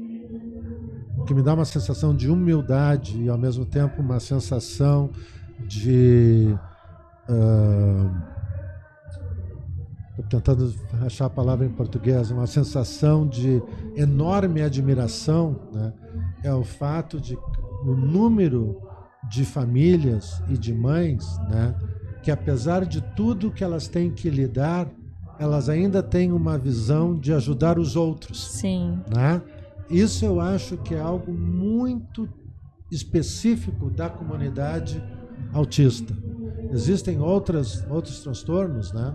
que 1.25 1.33
me 1.33 1.41
dá 1.41 1.53
uma 1.53 1.63
sensação 1.63 2.13
de 2.13 2.29
humildade 2.29 3.21
e 3.21 3.29
ao 3.29 3.37
mesmo 3.37 3.65
tempo 3.65 4.01
uma 4.01 4.19
sensação 4.19 5.09
de. 5.65 6.53
Estou 10.17 10.39
tentando 10.39 10.73
achar 11.01 11.25
a 11.25 11.29
palavra 11.29 11.65
em 11.65 11.69
português, 11.69 12.29
uma 12.29 12.45
sensação 12.45 13.27
de 13.27 13.61
enorme 13.95 14.61
admiração, 14.61 15.59
né, 15.73 15.91
é 16.43 16.53
o 16.53 16.63
fato 16.63 17.19
de 17.19 17.35
o 17.83 17.95
número 17.95 18.79
de 19.27 19.43
famílias 19.43 20.41
e 20.49 20.57
de 20.57 20.71
mães, 20.71 21.37
né, 21.49 21.75
que 22.21 22.29
apesar 22.29 22.85
de 22.85 23.01
tudo 23.15 23.51
que 23.51 23.63
elas 23.63 23.87
têm 23.87 24.11
que 24.11 24.29
lidar, 24.29 24.87
elas 25.39 25.67
ainda 25.67 26.03
têm 26.03 26.31
uma 26.31 26.59
visão 26.59 27.17
de 27.17 27.33
ajudar 27.33 27.79
os 27.79 27.95
outros. 27.95 28.51
Sim. 28.51 28.99
Né? 29.13 29.41
Isso 29.89 30.23
eu 30.23 30.39
acho 30.39 30.77
que 30.77 30.93
é 30.93 30.99
algo 30.99 31.33
muito 31.33 32.29
específico 32.91 33.89
da 33.89 34.09
comunidade 34.09 35.03
autista. 35.51 36.15
Existem 36.71 37.19
outras, 37.19 37.85
outros 37.89 38.21
transtornos, 38.21 38.93
né? 38.93 39.13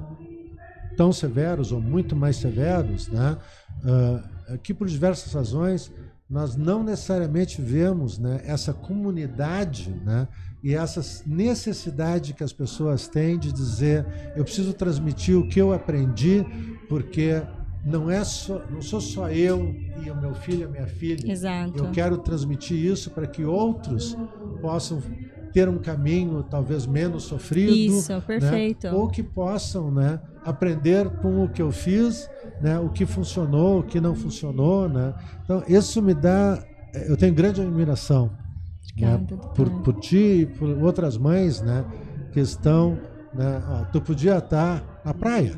Tão 0.99 1.12
severos 1.12 1.70
ou 1.70 1.80
muito 1.80 2.16
mais 2.16 2.36
severos, 2.36 3.07
né? 3.07 3.38
Uh, 3.84 4.59
que 4.59 4.74
por 4.74 4.88
diversas 4.88 5.32
razões 5.32 5.92
nós 6.28 6.57
não 6.57 6.82
necessariamente 6.82 7.62
vemos 7.62 8.18
né, 8.18 8.42
essa 8.44 8.72
comunidade 8.72 9.90
né, 10.05 10.26
e 10.62 10.74
essa 10.74 11.01
necessidade 11.26 12.34
que 12.34 12.42
as 12.42 12.53
pessoas 12.53 13.09
têm 13.09 13.38
de 13.38 13.53
dizer 13.53 14.05
eu 14.34 14.44
preciso 14.44 14.74
transmitir 14.74 15.38
o 15.38 15.49
que 15.49 15.61
eu 15.61 15.72
aprendi 15.72 16.44
porque 16.88 17.40
não 17.84 18.11
é 18.11 18.24
só 18.24 18.61
não 18.68 18.82
sou 18.82 19.01
só 19.01 19.30
eu 19.30 19.74
e 20.05 20.11
o 20.11 20.16
meu 20.16 20.34
filho 20.34 20.62
e 20.62 20.64
a 20.64 20.68
minha 20.68 20.86
filha 20.86 21.30
Exato. 21.30 21.78
eu 21.78 21.90
quero 21.92 22.18
transmitir 22.18 22.76
isso 22.76 23.11
para 23.11 23.26
que 23.26 23.44
outros 23.44 24.16
possam 24.61 25.01
ter 25.53 25.68
um 25.68 25.78
caminho 25.78 26.42
talvez 26.42 26.86
menos 26.86 27.24
sofrido 27.24 27.72
isso 27.72 28.12
né, 28.12 28.22
perfeito 28.26 28.88
ou 28.88 29.09
que 29.09 29.22
possam 29.22 29.90
né 29.90 30.20
aprender 30.44 31.09
com 31.20 31.44
o 31.44 31.49
que 31.49 31.61
eu 31.61 31.70
fiz 31.70 32.28
né, 32.61 32.78
o 32.78 32.88
que 32.88 33.07
funcionou, 33.07 33.80
o 33.80 33.82
que 33.82 34.01
não 34.01 34.14
funcionou, 34.14 34.88
né? 34.88 35.14
Então 35.44 35.62
isso 35.68 36.03
me 36.03 36.14
dá, 36.14 36.62
eu 37.07 37.16
tenho 37.16 37.34
grande 37.34 37.61
admiração 37.61 38.30
né, 38.96 39.20
por, 39.55 39.70
por 39.82 39.94
ti 40.01 40.40
e 40.42 40.46
por 40.46 40.68
outras 40.82 41.16
mães, 41.16 41.61
né, 41.61 41.84
que 42.32 42.40
estão, 42.40 42.99
né, 43.32 43.62
ó, 43.68 43.84
tu 43.92 44.01
podia 44.01 44.38
estar 44.38 45.01
na 45.05 45.14
praia, 45.14 45.57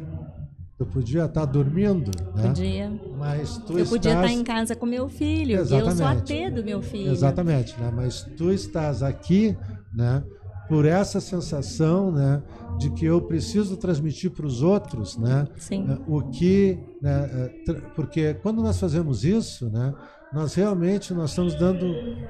tu 0.76 0.84
podia 0.86 1.24
estar 1.24 1.44
dormindo, 1.44 2.10
né? 2.34 2.48
Podia. 2.48 2.92
Mas 3.18 3.58
tu 3.58 3.72
eu 3.72 3.84
estás... 3.84 3.90
podia 3.90 4.14
estar 4.14 4.32
em 4.32 4.44
casa 4.44 4.74
com 4.74 4.86
meu 4.86 5.08
filho, 5.08 5.58
Exatamente. 5.58 5.90
eu 5.90 5.96
sou 5.96 6.06
a 6.06 6.16
T 6.16 6.50
do 6.50 6.64
meu 6.64 6.82
filho. 6.82 7.12
Exatamente, 7.12 7.78
né? 7.78 7.92
Mas 7.94 8.22
tu 8.36 8.50
estás 8.50 9.02
aqui, 9.02 9.56
né? 9.92 10.22
Por 10.68 10.84
essa 10.84 11.20
sensação, 11.20 12.12
né? 12.12 12.42
de 12.78 12.90
que 12.90 13.04
eu 13.04 13.20
preciso 13.20 13.76
transmitir 13.76 14.30
para 14.30 14.46
os 14.46 14.62
outros, 14.62 15.16
né? 15.16 15.46
Sim. 15.58 15.86
O 16.06 16.22
que, 16.22 16.78
né? 17.00 17.50
Porque 17.94 18.34
quando 18.34 18.62
nós 18.62 18.78
fazemos 18.80 19.24
isso, 19.24 19.68
né? 19.70 19.94
Nós 20.32 20.54
realmente 20.54 21.12
nós 21.12 21.30
estamos 21.30 21.54
dando 21.56 21.86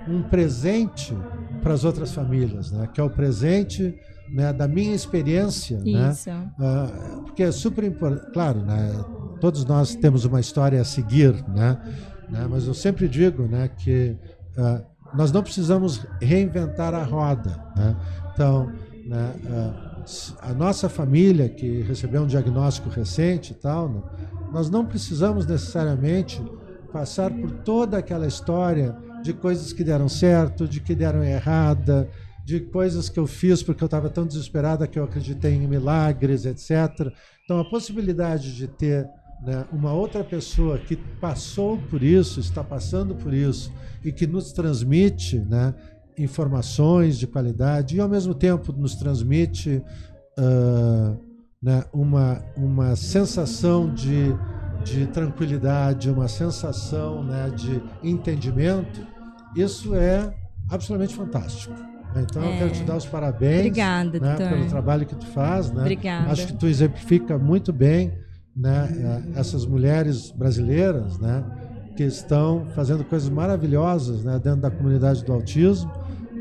um 0.08 0.22
presente 0.22 1.14
para 1.62 1.74
as 1.74 1.84
outras 1.84 2.12
famílias, 2.12 2.72
né? 2.72 2.88
Que 2.92 3.00
é 3.00 3.04
o 3.04 3.11
presente 3.11 3.94
né, 4.32 4.52
da 4.52 4.66
minha 4.66 4.94
experiência, 4.94 5.80
isso. 5.84 6.30
né? 6.30 6.90
Porque 7.24 7.42
é 7.42 7.52
super 7.52 7.84
importante, 7.84 8.32
claro, 8.32 8.64
né? 8.64 9.04
Todos 9.40 9.64
nós 9.64 9.94
temos 9.94 10.24
uma 10.24 10.40
história 10.40 10.80
a 10.80 10.84
seguir, 10.84 11.32
né? 11.48 11.80
né? 12.28 12.46
Mas 12.48 12.66
eu 12.66 12.74
sempre 12.74 13.08
digo, 13.08 13.44
né? 13.44 13.68
Que 13.68 14.16
uh, 14.56 14.89
nós 15.14 15.32
não 15.32 15.42
precisamos 15.42 16.06
reinventar 16.20 16.94
a 16.94 17.02
roda, 17.02 17.62
né? 17.76 17.96
Então, 18.32 18.72
né? 19.06 19.34
A 20.40 20.54
nossa 20.54 20.88
família 20.88 21.48
que 21.48 21.82
recebeu 21.82 22.22
um 22.22 22.26
diagnóstico 22.26 22.88
recente 22.88 23.52
e 23.52 23.54
tal, 23.54 23.88
né, 23.88 24.02
nós 24.52 24.70
não 24.70 24.84
precisamos 24.84 25.46
necessariamente 25.46 26.42
passar 26.92 27.30
por 27.30 27.50
toda 27.50 27.98
aquela 27.98 28.26
história 28.26 28.96
de 29.22 29.32
coisas 29.32 29.72
que 29.72 29.84
deram 29.84 30.08
certo, 30.08 30.66
de 30.66 30.80
que 30.80 30.94
deram 30.94 31.22
errada, 31.22 32.08
de 32.44 32.61
coisas 32.61 33.08
que 33.08 33.18
eu 33.18 33.26
fiz 33.26 33.62
porque 33.62 33.84
eu 33.84 33.86
estava 33.86 34.08
tão 34.08 34.26
desesperada 34.26 34.86
que 34.86 34.98
eu 34.98 35.04
acreditei 35.04 35.54
em 35.54 35.66
milagres, 35.66 36.46
etc. 36.46 37.12
Então, 37.44 37.61
a 37.61 37.68
possibilidade 37.68 38.56
de 38.56 38.66
ter 38.66 39.08
né, 39.43 39.64
uma 39.72 39.93
outra 39.93 40.22
pessoa 40.22 40.78
que 40.78 40.97
passou 40.97 41.78
por 41.91 42.03
isso, 42.03 42.41
está 42.41 42.62
passando 42.62 43.14
por 43.14 43.32
isso 43.32 43.72
e 44.05 44.12
que 44.12 44.26
nos 44.26 44.53
transmite 44.53 45.38
né, 45.38 45.74
informações 46.16 47.18
de 47.18 47.26
qualidade 47.26 47.97
e, 47.97 48.01
ao 48.01 48.09
mesmo 48.09 48.34
tempo, 48.34 48.72
nos 48.72 48.95
transmite 48.95 49.82
uh, 50.38 51.18
né, 51.62 51.84
uma, 51.93 52.43
uma 52.57 52.97
sensação 52.97 53.93
de, 53.93 54.34
de 54.84 55.07
tranquilidade, 55.07 56.11
uma 56.11 56.28
sensação 56.28 57.22
né, 57.24 57.51
de 57.55 57.82
entendimento, 58.03 59.07
isso 59.57 59.95
é 59.95 60.34
absolutamente 60.68 61.14
fantástico. 61.14 61.74
Então, 62.16 62.43
é. 62.43 62.55
eu 62.55 62.59
quero 62.59 62.72
te 62.72 62.82
dar 62.82 62.97
os 62.97 63.07
parabéns 63.07 63.61
Obrigada, 63.61 64.18
né, 64.18 64.36
pelo 64.36 64.66
trabalho 64.68 65.07
que 65.07 65.14
tu 65.14 65.26
faz. 65.26 65.70
Né? 65.70 65.80
Obrigada. 65.80 66.30
Acho 66.30 66.47
que 66.49 66.53
tu 66.55 66.66
exemplifica 66.66 67.38
muito 67.38 67.72
bem 67.72 68.12
né, 68.57 68.88
eh, 69.34 69.38
essas 69.38 69.66
mulheres 69.66 70.30
brasileiras 70.30 71.18
né, 71.18 71.44
que 71.96 72.05
estão 72.05 72.66
fazendo 72.74 73.05
coisas 73.05 73.28
maravilhosas 73.28 74.24
né, 74.24 74.38
dentro 74.38 74.61
da 74.61 74.70
comunidade 74.70 75.24
do 75.24 75.32
autismo 75.32 75.90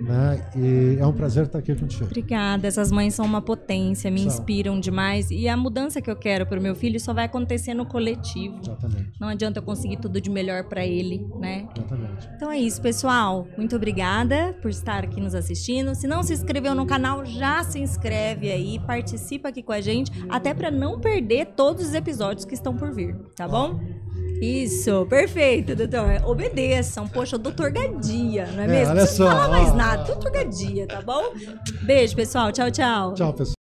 né? 0.01 0.49
E 0.55 0.97
é 0.99 1.05
um 1.05 1.13
prazer 1.13 1.45
estar 1.45 1.59
aqui 1.59 1.75
contigo. 1.75 2.05
Obrigada. 2.05 2.67
Essas 2.67 2.91
mães 2.91 3.13
são 3.13 3.25
uma 3.25 3.41
potência, 3.41 4.09
me 4.09 4.19
são. 4.19 4.27
inspiram 4.27 4.79
demais. 4.79 5.29
E 5.31 5.47
a 5.47 5.57
mudança 5.57 6.01
que 6.01 6.09
eu 6.09 6.15
quero 6.15 6.45
para 6.45 6.59
o 6.59 6.61
meu 6.61 6.75
filho 6.75 6.99
só 6.99 7.13
vai 7.13 7.25
acontecer 7.25 7.73
no 7.73 7.85
coletivo. 7.85 8.59
Exatamente. 8.61 9.11
Não 9.19 9.27
adianta 9.27 9.59
eu 9.59 9.63
conseguir 9.63 9.97
tudo 9.97 10.19
de 10.19 10.29
melhor 10.29 10.63
para 10.65 10.85
ele, 10.85 11.27
né? 11.39 11.67
Exatamente. 11.75 12.29
Então 12.35 12.51
é 12.51 12.57
isso, 12.57 12.81
pessoal. 12.81 13.47
Muito 13.57 13.75
obrigada 13.75 14.57
por 14.61 14.69
estar 14.69 15.03
aqui 15.03 15.19
nos 15.19 15.35
assistindo. 15.35 15.95
Se 15.95 16.07
não 16.07 16.23
se 16.23 16.33
inscreveu 16.33 16.73
no 16.73 16.85
canal, 16.85 17.25
já 17.25 17.63
se 17.63 17.79
inscreve 17.79 18.51
aí, 18.51 18.79
participa 18.79 19.49
aqui 19.49 19.61
com 19.61 19.71
a 19.71 19.81
gente, 19.81 20.11
até 20.29 20.53
para 20.53 20.71
não 20.71 20.99
perder 20.99 21.47
todos 21.55 21.85
os 21.85 21.93
episódios 21.93 22.45
que 22.45 22.53
estão 22.53 22.75
por 22.75 22.93
vir, 22.93 23.15
tá 23.35 23.47
bom? 23.47 23.79
Isso, 24.41 25.05
perfeito, 25.07 25.75
doutor. 25.75 26.23
Obedeçam. 26.25 27.07
Poxa, 27.07 27.35
o 27.35 27.39
doutor 27.39 27.71
Gadia, 27.71 28.47
não 28.53 28.61
é, 28.61 28.65
é 28.65 28.67
mesmo? 28.67 28.91
Olha 28.91 29.01
não 29.01 29.07
só, 29.07 29.27
falar 29.27 29.47
ó. 29.47 29.51
mais 29.51 29.73
nada. 29.73 30.03
Doutor 30.03 30.31
Gadia, 30.31 30.87
tá 30.87 31.01
bom? 31.01 31.33
Beijo, 31.81 32.15
pessoal. 32.15 32.51
Tchau, 32.51 32.71
tchau. 32.71 33.13
Tchau, 33.13 33.33
pessoal. 33.33 33.58